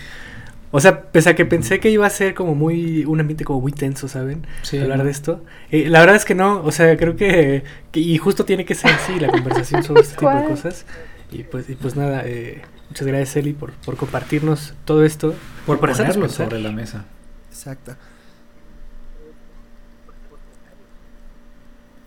O 0.72 0.80
sea, 0.80 1.12
pese 1.12 1.30
a 1.30 1.36
que 1.36 1.46
pensé 1.46 1.80
que 1.80 1.90
iba 1.90 2.06
a 2.06 2.10
ser 2.10 2.34
como 2.36 2.54
muy. 2.56 3.06
Un 3.06 3.20
ambiente 3.20 3.44
como 3.44 3.62
muy 3.62 3.72
tenso, 3.72 4.08
¿saben? 4.08 4.46
Sí, 4.62 4.78
Hablar 4.78 5.00
¿no? 5.00 5.04
de 5.06 5.12
esto. 5.12 5.44
Eh, 5.72 5.90
la 5.90 6.00
verdad 6.00 6.16
es 6.16 6.26
que 6.26 6.36
no. 6.36 6.62
O 6.64 6.72
sea, 6.72 6.96
creo 6.98 7.16
que, 7.16 7.64
que. 7.92 8.00
Y 8.00 8.18
justo 8.18 8.46
tiene 8.46 8.66
que 8.66 8.76
ser 8.76 8.92
así 8.92 9.20
la 9.20 9.30
conversación 9.30 9.84
sobre 9.84 10.02
este 10.02 10.16
tipo 10.16 10.30
de 10.30 10.46
cosas. 10.46 10.86
Y 11.32 11.44
pues, 11.44 11.70
y 11.70 11.76
pues 11.76 11.96
nada. 11.96 12.22
Eh, 12.26 12.62
muchas 12.90 13.08
gracias, 13.08 13.36
Eli, 13.38 13.54
por, 13.54 13.72
por 13.74 13.96
compartirnos 13.98 14.74
todo 14.86 15.04
esto. 15.04 15.34
Por, 15.66 15.80
por 15.80 15.92
ponerlo 15.92 16.30
sobre 16.30 16.60
la 16.60 16.72
mesa. 16.72 17.06
Exacto. 17.50 17.96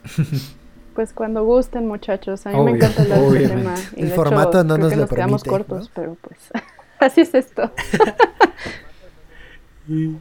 Pues 0.95 1.15
cuando 1.15 1.43
gusten, 1.45 1.87
muchachos. 1.87 2.47
A 2.47 2.51
mí 2.51 2.57
Obvio, 2.57 2.65
me 2.65 2.71
encanta 2.73 3.03
hablar 3.03 3.21
de 3.21 3.43
este 3.45 3.49
tema. 3.57 3.75
Y 3.97 4.03
El 4.03 4.09
de 4.11 4.15
formato 4.15 4.59
hecho, 4.59 4.65
no 4.65 4.75
creo 4.75 4.79
nos 4.79 4.91
que 4.91 4.97
lo 4.97 5.03
nos 5.03 5.11
quedamos 5.11 5.43
permite, 5.43 5.65
cortos, 5.65 5.85
¿no? 5.85 5.91
pero 5.95 6.17
pues 6.21 6.39
así 7.03 7.21
es 7.23 7.35
esto. 7.35 7.73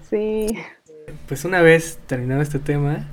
Sí. 0.10 0.48
Pues 1.28 1.46
una 1.46 1.62
vez 1.62 2.00
terminado 2.08 2.42
este 2.42 2.58
tema, 2.60 3.08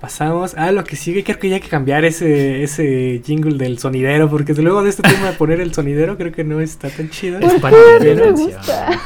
pasamos 0.00 0.54
a 0.54 0.72
lo 0.72 0.84
que 0.84 0.96
sigue. 0.96 1.22
Creo 1.24 1.38
que 1.38 1.48
ya 1.48 1.54
hay 1.56 1.60
que 1.60 1.68
cambiar 1.68 2.04
ese, 2.04 2.62
ese 2.62 3.22
jingle 3.24 3.56
del 3.58 3.78
sonidero, 3.78 4.28
porque 4.28 4.52
luego 4.54 4.82
de 4.82 4.90
este 4.90 5.02
tema 5.02 5.28
de 5.30 5.32
poner 5.36 5.60
el 5.60 5.72
sonidero 5.72 6.16
creo 6.18 6.32
que 6.32 6.42
no 6.44 6.60
está 6.60 6.90
tan 6.90 7.10
chido. 7.10 7.38
Es 7.38 7.54
pan 7.60 7.72
qué? 7.72 8.04
de 8.04 8.14
Me 8.14 8.20
herencia. 8.22 8.56
gusta. 8.56 9.00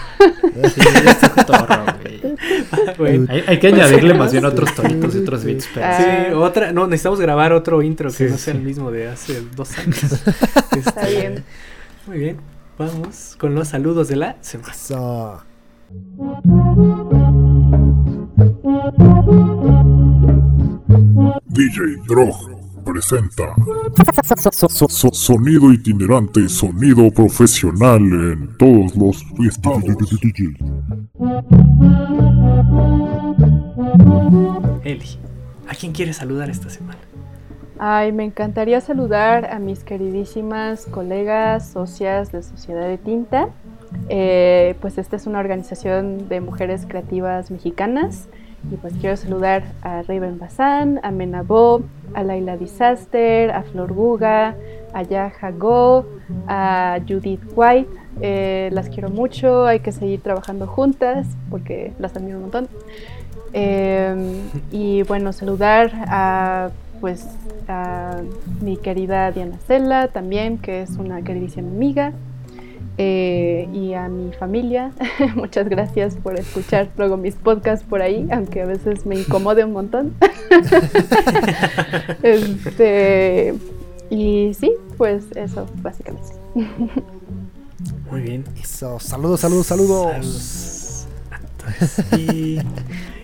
Sí, 0.75 0.81
este 1.07 1.31
cotorro, 1.31 1.85
güey. 2.03 2.21
Bueno, 2.97 3.27
Hay, 3.31 3.45
hay 3.47 3.59
que 3.61 3.67
añadirle 3.69 4.15
más 4.15 4.33
bien 4.33 4.45
otros 4.45 4.75
tonitos 4.75 5.15
y 5.15 5.19
otros 5.19 5.45
beats, 5.45 5.69
pero 5.73 5.87
Ah. 5.87 5.99
sí, 5.99 6.33
otra, 6.35 6.73
no, 6.73 6.87
necesitamos 6.87 7.21
grabar 7.21 7.53
otro 7.53 7.83
intro 7.83 8.09
que 8.11 8.17
Sí, 8.17 8.25
no 8.25 8.39
sea 8.39 8.55
sí. 8.55 8.59
el 8.59 8.65
mismo 8.65 8.91
de 8.91 9.09
hace 9.09 9.43
dos 9.55 9.77
años. 9.79 10.03
Está 10.03 11.03
Este, 11.03 11.11
bien. 11.21 11.45
Muy 12.07 12.19
bien, 12.19 12.37
vamos 12.79 13.37
con 13.39 13.55
los 13.55 13.69
saludos 13.69 14.09
de 14.09 14.17
la 14.17 14.37
semana. 14.41 15.45
DJ 21.49 21.97
Drog 22.07 22.83
presenta 22.85 23.55
So- 24.69 24.89
so- 24.89 25.11
Sonido 25.13 25.73
itinerante, 25.73 26.49
sonido 26.49 27.11
profesional 27.11 28.01
en 28.01 28.57
todos 28.57 28.95
los 28.97 29.25
estados. 29.47 29.85
Eli, 34.85 35.19
¿a 35.69 35.75
quién 35.75 35.93
quieres 35.93 36.17
saludar 36.17 36.49
esta 36.51 36.71
semana? 36.71 36.99
Ay, 37.81 38.11
me 38.11 38.25
encantaría 38.25 38.81
saludar 38.81 39.53
a 39.53 39.61
mis 39.61 39.85
queridísimas 39.85 40.85
colegas, 40.87 41.69
socias 41.69 42.33
de 42.33 42.43
Sociedad 42.43 42.89
de 42.89 42.99
Tinta. 42.99 43.51
Eh, 44.09 44.75
pues 44.81 44.99
esta 44.99 45.15
es 45.15 45.29
una 45.29 45.39
organización 45.39 46.29
de 46.29 46.41
mujeres 46.41 46.87
creativas 46.89 47.53
mexicanas. 47.53 48.29
Y 48.73 48.77
pues 48.79 48.95
quiero 49.01 49.17
saludar 49.17 49.63
a 49.83 50.03
Raven 50.03 50.41
Bazán, 50.41 50.99
a 51.05 51.13
Menabo, 51.13 51.83
a 52.15 52.25
Laila 52.25 52.57
Disaster, 52.57 53.53
a 53.53 53.63
Flor 53.63 53.93
Guga, 53.93 54.57
a 54.93 55.03
Yaja 55.03 55.53
Go, 55.53 56.05
a 56.49 56.99
Judith 57.09 57.43
White. 57.55 57.91
Eh, 58.21 58.71
las 58.73 58.89
quiero 58.89 59.09
mucho, 59.09 59.67
hay 59.67 59.79
que 59.79 59.93
seguir 59.93 60.21
trabajando 60.21 60.67
juntas 60.67 61.29
porque 61.49 61.93
las 62.01 62.17
admiro 62.17 62.39
un 62.39 62.43
montón. 62.43 62.69
Eh, 63.53 64.43
y 64.73 65.05
bueno, 65.05 65.33
saludar 65.33 65.93
a 66.09 66.71
pues 67.01 67.27
a 67.69 68.23
mi 68.61 68.77
querida 68.77 69.31
Diana 69.33 69.59
Cela 69.67 70.09
también, 70.09 70.59
que 70.59 70.83
es 70.83 70.91
una 70.91 71.23
queridísima 71.23 71.69
amiga, 71.69 72.13
eh, 73.01 73.69
y 73.73 73.95
a 73.95 74.09
mi 74.09 74.33
familia. 74.33 74.93
Muchas 75.37 75.69
gracias 75.69 76.17
por 76.17 76.39
escuchar 76.39 76.89
luego 76.97 77.17
mis 77.17 77.37
podcasts 77.37 77.87
por 77.89 78.03
ahí, 78.03 78.27
aunque 78.33 78.63
a 78.63 78.67
veces 78.67 79.07
me 79.07 79.17
incomode 79.21 79.65
un 79.65 79.73
montón. 79.73 80.15
este, 82.23 83.55
y 84.11 84.53
sí, 84.55 84.73
pues 84.97 85.25
eso, 85.37 85.67
básicamente. 85.77 86.29
Muy 88.11 88.23
bien. 88.23 88.45
Eso. 88.61 88.99
Saludos, 88.99 89.41
saludos, 89.41 89.67
saludos. 89.67 90.78
Y, 92.17 92.59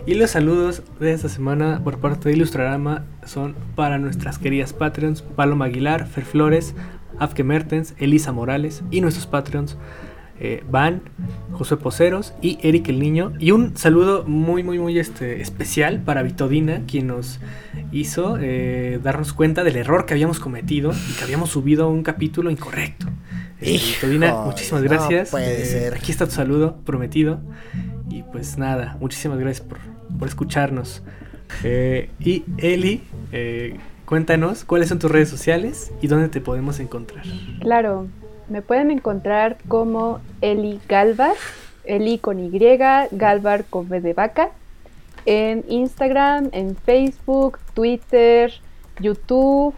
y 0.07 0.14
los 0.14 0.30
saludos 0.30 0.82
de 1.01 1.12
esta 1.12 1.28
semana 1.28 1.80
por 1.82 1.99
parte 1.99 2.28
de 2.28 2.36
Ilustrarama 2.36 3.05
son 3.24 3.55
para 3.74 3.99
nuestras 3.99 4.38
queridas 4.38 4.72
Patreons, 4.72 5.22
Paloma 5.22 5.66
Aguilar, 5.66 6.07
Fer 6.07 6.24
Flores, 6.24 6.74
Afke 7.18 7.45
Mertens, 7.45 7.95
Elisa 7.99 8.32
Morales 8.32 8.82
y 8.90 9.01
nuestros 9.01 9.26
Patreons 9.26 9.76
eh, 10.40 10.64
Van, 10.68 11.03
José 11.53 11.76
Poceros 11.76 12.34
y 12.42 12.59
Eric 12.62 12.88
el 12.88 12.99
Niño. 12.99 13.32
Y 13.38 13.53
un 13.53 13.76
saludo 13.76 14.24
muy, 14.26 14.64
muy, 14.64 14.78
muy 14.80 14.99
este, 14.99 15.40
especial 15.40 16.01
para 16.01 16.22
Vitodina, 16.22 16.82
quien 16.86 17.07
nos 17.07 17.38
hizo 17.92 18.36
eh, 18.40 18.99
darnos 19.03 19.32
cuenta 19.32 19.62
del 19.62 19.76
error 19.76 20.07
que 20.07 20.14
habíamos 20.14 20.40
cometido 20.40 20.92
y 20.92 21.12
que 21.14 21.24
habíamos 21.24 21.51
subido 21.51 21.88
un 21.88 22.03
capítulo 22.03 22.51
incorrecto. 22.51 23.07
Eh, 23.61 23.78
Vitodina, 23.95 24.34
muchísimas 24.45 24.82
no 24.82 24.88
gracias. 24.88 25.30
puede 25.30 25.64
ser. 25.64 25.95
Aquí 25.95 26.11
está 26.11 26.26
tu 26.26 26.32
saludo 26.32 26.78
prometido. 26.84 27.40
Y 28.15 28.23
pues 28.23 28.57
nada, 28.57 28.97
muchísimas 29.01 29.41
gracias 29.41 29.67
por, 29.67 29.79
por 30.17 30.29
escucharnos. 30.29 31.03
Eh, 31.65 32.11
y 32.21 32.45
Eli, 32.59 33.03
eh, 33.33 33.77
cuéntanos 34.05 34.65
cuáles 34.65 34.89
son 34.89 35.01
tus 35.01 35.11
redes 35.11 35.29
sociales 35.29 35.91
y 36.01 36.07
dónde 36.07 36.29
te 36.29 36.41
podemos 36.41 36.79
encontrar. 36.79 37.25
Claro, 37.59 38.07
me 38.49 38.62
pueden 38.62 38.93
encontrar 38.93 39.59
como 39.67 40.21
Eli 40.43 40.79
Galvar, 40.89 41.35
Eli 41.83 42.19
con 42.19 42.39
Y, 42.39 42.57
Galvar 43.11 43.65
con 43.65 43.89
B 43.89 44.01
de 44.01 44.12
vaca, 44.12 44.51
en 45.27 45.65
Instagram, 45.69 46.51
en 46.53 46.77
Facebook, 46.77 47.59
Twitter, 47.75 48.53
YouTube 49.01 49.75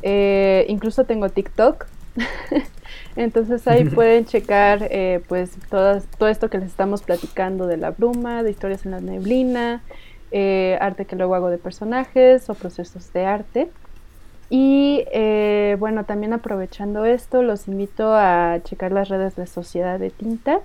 Eh, 0.00 0.64
incluso 0.68 1.04
tengo 1.04 1.28
TikTok. 1.28 1.84
Entonces 3.16 3.66
ahí 3.66 3.84
pueden 3.84 4.24
checar 4.24 4.86
eh, 4.90 5.20
pues 5.28 5.52
todas, 5.70 6.06
todo 6.18 6.28
esto 6.28 6.48
que 6.50 6.58
les 6.58 6.68
estamos 6.68 7.02
platicando 7.02 7.66
de 7.66 7.76
la 7.76 7.90
bruma, 7.90 8.42
de 8.42 8.50
historias 8.50 8.84
en 8.84 8.92
la 8.92 9.00
neblina, 9.00 9.82
eh, 10.30 10.78
arte 10.80 11.04
que 11.04 11.16
luego 11.16 11.34
hago 11.34 11.50
de 11.50 11.58
personajes 11.58 12.48
o 12.48 12.54
procesos 12.54 13.12
de 13.12 13.24
arte. 13.24 13.70
Y 14.50 15.04
eh, 15.12 15.76
bueno, 15.78 16.04
también 16.04 16.32
aprovechando 16.32 17.04
esto, 17.04 17.42
los 17.42 17.68
invito 17.68 18.14
a 18.14 18.60
checar 18.64 18.92
las 18.92 19.08
redes 19.08 19.36
de 19.36 19.46
Sociedad 19.46 19.98
de 19.98 20.10
Tinta 20.10 20.60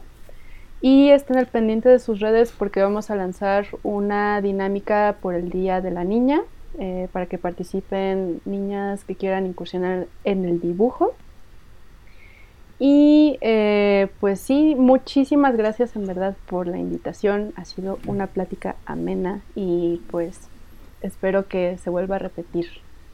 y 0.83 1.09
estén 1.09 1.37
al 1.37 1.47
pendiente 1.47 1.89
de 1.89 1.99
sus 1.99 2.19
redes 2.19 2.53
porque 2.57 2.81
vamos 2.81 3.09
a 3.09 3.15
lanzar 3.15 3.65
una 3.83 4.41
dinámica 4.41 5.15
por 5.21 5.33
el 5.33 5.49
Día 5.49 5.81
de 5.81 5.91
la 5.91 6.03
Niña 6.03 6.41
eh, 6.77 7.07
para 7.11 7.25
que 7.25 7.37
participen 7.37 8.41
niñas 8.45 9.03
que 9.05 9.15
quieran 9.15 9.45
incursionar 9.45 10.07
en 10.23 10.43
el 10.43 10.59
dibujo. 10.59 11.13
Y 12.85 13.37
eh, 13.39 14.09
pues 14.19 14.41
sí, 14.41 14.75
muchísimas 14.77 15.55
gracias 15.55 15.95
en 15.95 16.05
verdad 16.05 16.35
por 16.47 16.67
la 16.67 16.77
invitación. 16.77 17.53
Ha 17.55 17.63
sido 17.63 17.97
una 18.07 18.27
plática 18.27 18.75
amena 18.85 19.39
y 19.55 20.01
pues 20.11 20.35
espero 21.01 21.47
que 21.47 21.77
se 21.81 21.89
vuelva 21.89 22.17
a 22.17 22.19
repetir 22.19 22.67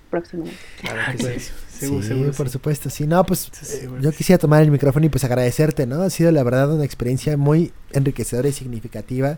próximamente. 0.10 0.58
Ah, 0.90 1.14
pues, 1.20 1.54
Sí, 1.70 1.86
seguro, 1.86 2.02
seguro, 2.04 2.32
por 2.32 2.48
sí. 2.48 2.54
supuesto. 2.54 2.90
Sí, 2.90 3.06
no, 3.06 3.24
pues 3.24 3.48
Sí, 3.52 3.64
seguro 3.64 4.02
yo 4.02 4.10
sí. 4.10 4.18
quisiera 4.18 4.40
tomar 4.40 4.64
el 4.64 4.72
micrófono 4.72 5.06
y 5.06 5.10
pues 5.10 5.24
agradecerte, 5.24 5.86
¿no? 5.86 6.02
Ha 6.02 6.10
sido 6.10 6.32
la 6.32 6.42
verdad 6.42 6.74
una 6.74 6.84
experiencia 6.84 7.38
muy 7.38 7.72
enriquecedora 7.92 8.48
y 8.50 8.54
significativa 8.54 9.38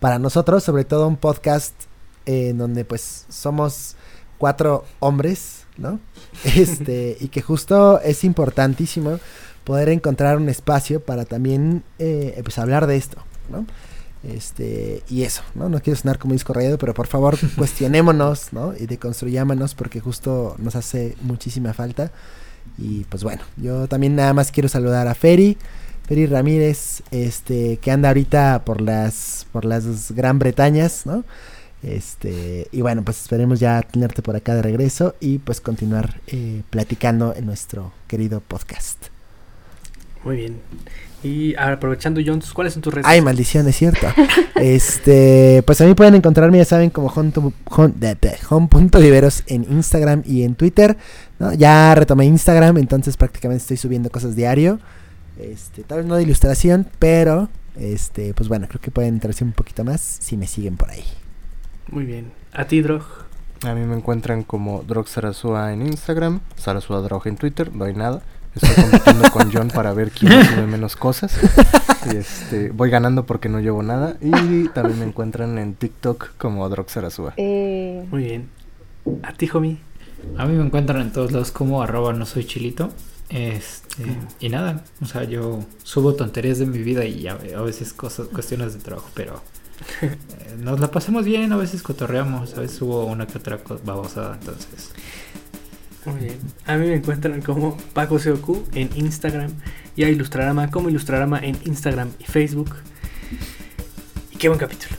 para 0.00 0.18
nosotros, 0.18 0.64
sobre 0.64 0.84
todo 0.84 1.06
un 1.06 1.16
podcast 1.16 1.74
eh, 2.26 2.48
en 2.48 2.58
donde 2.58 2.84
pues 2.84 3.24
somos 3.28 3.94
cuatro 4.36 4.84
hombres, 4.98 5.64
¿no? 5.78 6.00
Este, 6.56 7.16
y 7.20 7.28
que 7.28 7.40
justo 7.40 8.00
es 8.00 8.24
importantísimo 8.24 9.20
poder 9.70 9.90
encontrar 9.90 10.36
un 10.36 10.48
espacio 10.48 10.98
para 10.98 11.24
también 11.24 11.84
eh, 12.00 12.40
pues 12.42 12.58
hablar 12.58 12.88
de 12.88 12.96
esto, 12.96 13.18
¿no? 13.48 13.66
Este, 14.24 15.04
y 15.08 15.22
eso, 15.22 15.42
¿no? 15.54 15.68
No 15.68 15.80
quiero 15.80 15.96
sonar 15.96 16.18
como 16.18 16.32
disco 16.32 16.52
rayado, 16.52 16.76
pero 16.76 16.92
por 16.92 17.06
favor 17.06 17.38
cuestionémonos, 17.56 18.52
¿no? 18.52 18.74
Y 18.76 18.86
deconstruyámonos 18.86 19.76
porque 19.76 20.00
justo 20.00 20.56
nos 20.58 20.74
hace 20.74 21.14
muchísima 21.20 21.72
falta. 21.72 22.10
Y 22.78 23.04
pues 23.04 23.22
bueno, 23.22 23.42
yo 23.58 23.86
también 23.86 24.16
nada 24.16 24.34
más 24.34 24.50
quiero 24.50 24.68
saludar 24.68 25.06
a 25.06 25.14
Feri, 25.14 25.56
Feri 26.08 26.26
Ramírez, 26.26 27.04
este, 27.12 27.76
que 27.76 27.92
anda 27.92 28.08
ahorita 28.08 28.64
por 28.64 28.80
las, 28.80 29.46
por 29.52 29.64
las 29.64 30.10
Gran 30.10 30.40
Bretañas, 30.40 31.06
¿no? 31.06 31.22
Este, 31.84 32.66
y 32.72 32.80
bueno, 32.80 33.04
pues 33.04 33.20
esperemos 33.20 33.60
ya 33.60 33.80
tenerte 33.82 34.20
por 34.20 34.34
acá 34.34 34.56
de 34.56 34.62
regreso 34.62 35.14
y 35.20 35.38
pues 35.38 35.60
continuar 35.60 36.20
eh, 36.26 36.62
platicando 36.70 37.36
en 37.36 37.46
nuestro 37.46 37.92
querido 38.08 38.40
podcast. 38.40 39.10
Muy 40.24 40.36
bien. 40.36 40.60
Y 41.22 41.54
aprovechando, 41.56 42.20
John, 42.24 42.42
¿cuáles 42.54 42.72
son 42.72 42.82
tus 42.82 42.94
redes? 42.94 43.06
Ay, 43.06 43.20
maldición, 43.20 43.68
es 43.68 43.76
cierto. 43.76 44.06
este, 44.56 45.62
pues 45.66 45.80
a 45.80 45.86
mí 45.86 45.94
pueden 45.94 46.14
encontrarme, 46.14 46.56
ya 46.58 46.64
saben, 46.64 46.88
como 46.90 47.08
home.viveros 47.08 48.48
home, 48.48 48.68
en 49.54 49.70
Instagram 49.70 50.22
y 50.24 50.44
en 50.44 50.54
Twitter. 50.54 50.96
¿no? 51.38 51.52
Ya 51.52 51.94
retomé 51.94 52.24
Instagram, 52.24 52.78
entonces 52.78 53.16
prácticamente 53.18 53.62
estoy 53.62 53.76
subiendo 53.76 54.10
cosas 54.10 54.34
diario. 54.34 54.80
Este, 55.38 55.82
tal 55.82 55.98
vez 55.98 56.06
no 56.06 56.16
de 56.16 56.22
ilustración, 56.22 56.86
pero 56.98 57.48
este, 57.76 58.34
pues 58.34 58.48
bueno, 58.48 58.66
creo 58.68 58.80
que 58.80 58.90
pueden 58.90 59.14
enterarse 59.14 59.44
un 59.44 59.52
poquito 59.52 59.84
más 59.84 60.00
si 60.00 60.36
me 60.36 60.46
siguen 60.46 60.76
por 60.76 60.90
ahí. 60.90 61.04
Muy 61.88 62.04
bien. 62.04 62.32
¿A 62.52 62.64
ti, 62.64 62.80
Drog? 62.80 63.02
A 63.62 63.74
mí 63.74 63.84
me 63.84 63.94
encuentran 63.94 64.42
como 64.42 64.82
Drog 64.82 65.06
Sarasua 65.08 65.72
en 65.72 65.82
Instagram, 65.82 66.40
Sarasua 66.56 67.00
Drog 67.00 67.26
en 67.26 67.36
Twitter, 67.36 67.74
no 67.74 67.84
hay 67.84 67.92
nada. 67.92 68.22
Estoy 68.54 68.84
compitiendo 68.84 69.30
con 69.30 69.52
John 69.52 69.68
para 69.68 69.92
ver 69.92 70.10
quién 70.10 70.44
sube 70.44 70.66
menos 70.66 70.96
cosas. 70.96 71.38
Y 72.10 72.16
este, 72.16 72.70
voy 72.70 72.90
ganando 72.90 73.26
porque 73.26 73.48
no 73.48 73.60
llevo 73.60 73.82
nada. 73.82 74.16
Y 74.20 74.68
también 74.68 74.98
me 74.98 75.04
encuentran 75.06 75.58
en 75.58 75.74
TikTok 75.74 76.36
como 76.38 76.68
Drog 76.68 76.90
Sarasua. 76.90 77.34
Eh, 77.36 78.04
Muy 78.10 78.24
bien. 78.24 78.48
¿A 79.22 79.32
ti, 79.32 79.48
homie? 79.52 79.78
A 80.36 80.46
mí 80.46 80.54
me 80.54 80.64
encuentran 80.64 81.00
en 81.00 81.12
todos 81.12 81.32
lados 81.32 81.50
como 81.50 81.82
arroba 81.82 82.12
no 82.12 82.26
soy 82.26 82.44
chilito. 82.44 82.90
Este, 83.30 84.04
y 84.40 84.48
nada, 84.48 84.82
o 85.00 85.06
sea, 85.06 85.22
yo 85.22 85.60
subo 85.84 86.14
tonterías 86.14 86.58
de 86.58 86.66
mi 86.66 86.78
vida 86.78 87.04
y 87.04 87.28
a, 87.28 87.34
a 87.34 87.62
veces 87.62 87.92
cosas, 87.92 88.26
cuestiones 88.26 88.74
de 88.74 88.80
trabajo, 88.80 89.08
pero 89.14 89.40
eh, 90.02 90.16
nos 90.58 90.80
la 90.80 90.90
pasamos 90.90 91.24
bien, 91.24 91.52
a 91.52 91.56
veces 91.56 91.82
cotorreamos, 91.82 92.54
a 92.54 92.60
veces 92.60 92.78
subo 92.78 93.04
una 93.04 93.28
que 93.28 93.38
otra 93.38 93.60
babosada, 93.84 94.36
entonces. 94.40 94.90
Muy 96.06 96.20
bien. 96.20 96.38
A 96.66 96.76
mí 96.76 96.86
me 96.86 96.94
encuentran 96.94 97.42
como 97.42 97.76
Paco 97.92 98.18
Seoku 98.18 98.64
en 98.72 98.88
Instagram 98.94 99.50
y 99.96 100.04
a 100.04 100.08
Ilustrarama 100.08 100.70
como 100.70 100.88
Ilustrarama 100.88 101.38
en 101.40 101.58
Instagram 101.64 102.10
y 102.18 102.24
Facebook. 102.24 102.74
Y 104.30 104.36
qué 104.36 104.48
buen 104.48 104.58
capítulo. 104.58 104.96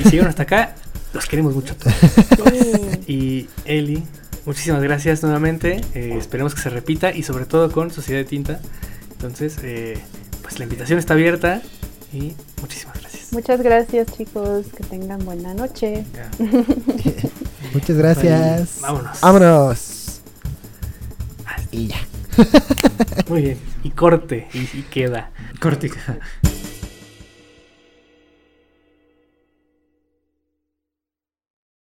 Y 0.00 0.04
si 0.04 0.10
llegaron 0.10 0.30
hasta 0.30 0.44
acá, 0.44 0.76
los 1.12 1.26
queremos 1.26 1.54
mucho 1.54 1.74
a 1.74 1.76
todos. 1.76 1.94
Y 3.06 3.48
Eli, 3.66 4.02
muchísimas 4.46 4.82
gracias 4.82 5.22
nuevamente. 5.22 5.82
Eh, 5.94 6.16
esperemos 6.18 6.54
que 6.54 6.62
se 6.62 6.70
repita 6.70 7.12
y 7.12 7.22
sobre 7.22 7.44
todo 7.44 7.70
con 7.70 7.90
Sociedad 7.90 8.20
de 8.20 8.24
Tinta. 8.24 8.60
Entonces, 9.12 9.58
eh, 9.62 9.98
pues 10.42 10.58
la 10.58 10.64
invitación 10.64 10.98
está 10.98 11.14
abierta 11.14 11.60
y 12.12 12.32
muchísimas 12.62 12.98
gracias. 13.00 13.32
Muchas 13.32 13.60
gracias 13.60 14.06
chicos, 14.16 14.66
que 14.74 14.84
tengan 14.84 15.24
buena 15.24 15.52
noche. 15.52 16.04
Muchas 17.74 17.96
gracias. 17.96 18.78
Vámonos. 18.80 19.20
Vámonos. 19.20 19.93
Y 21.70 21.88
ya. 21.88 21.98
Muy 23.28 23.42
bien. 23.42 23.58
Y 23.82 23.90
corte 23.90 24.48
y, 24.52 24.58
y 24.58 24.82
queda. 24.90 25.30
Cortica. 25.60 26.18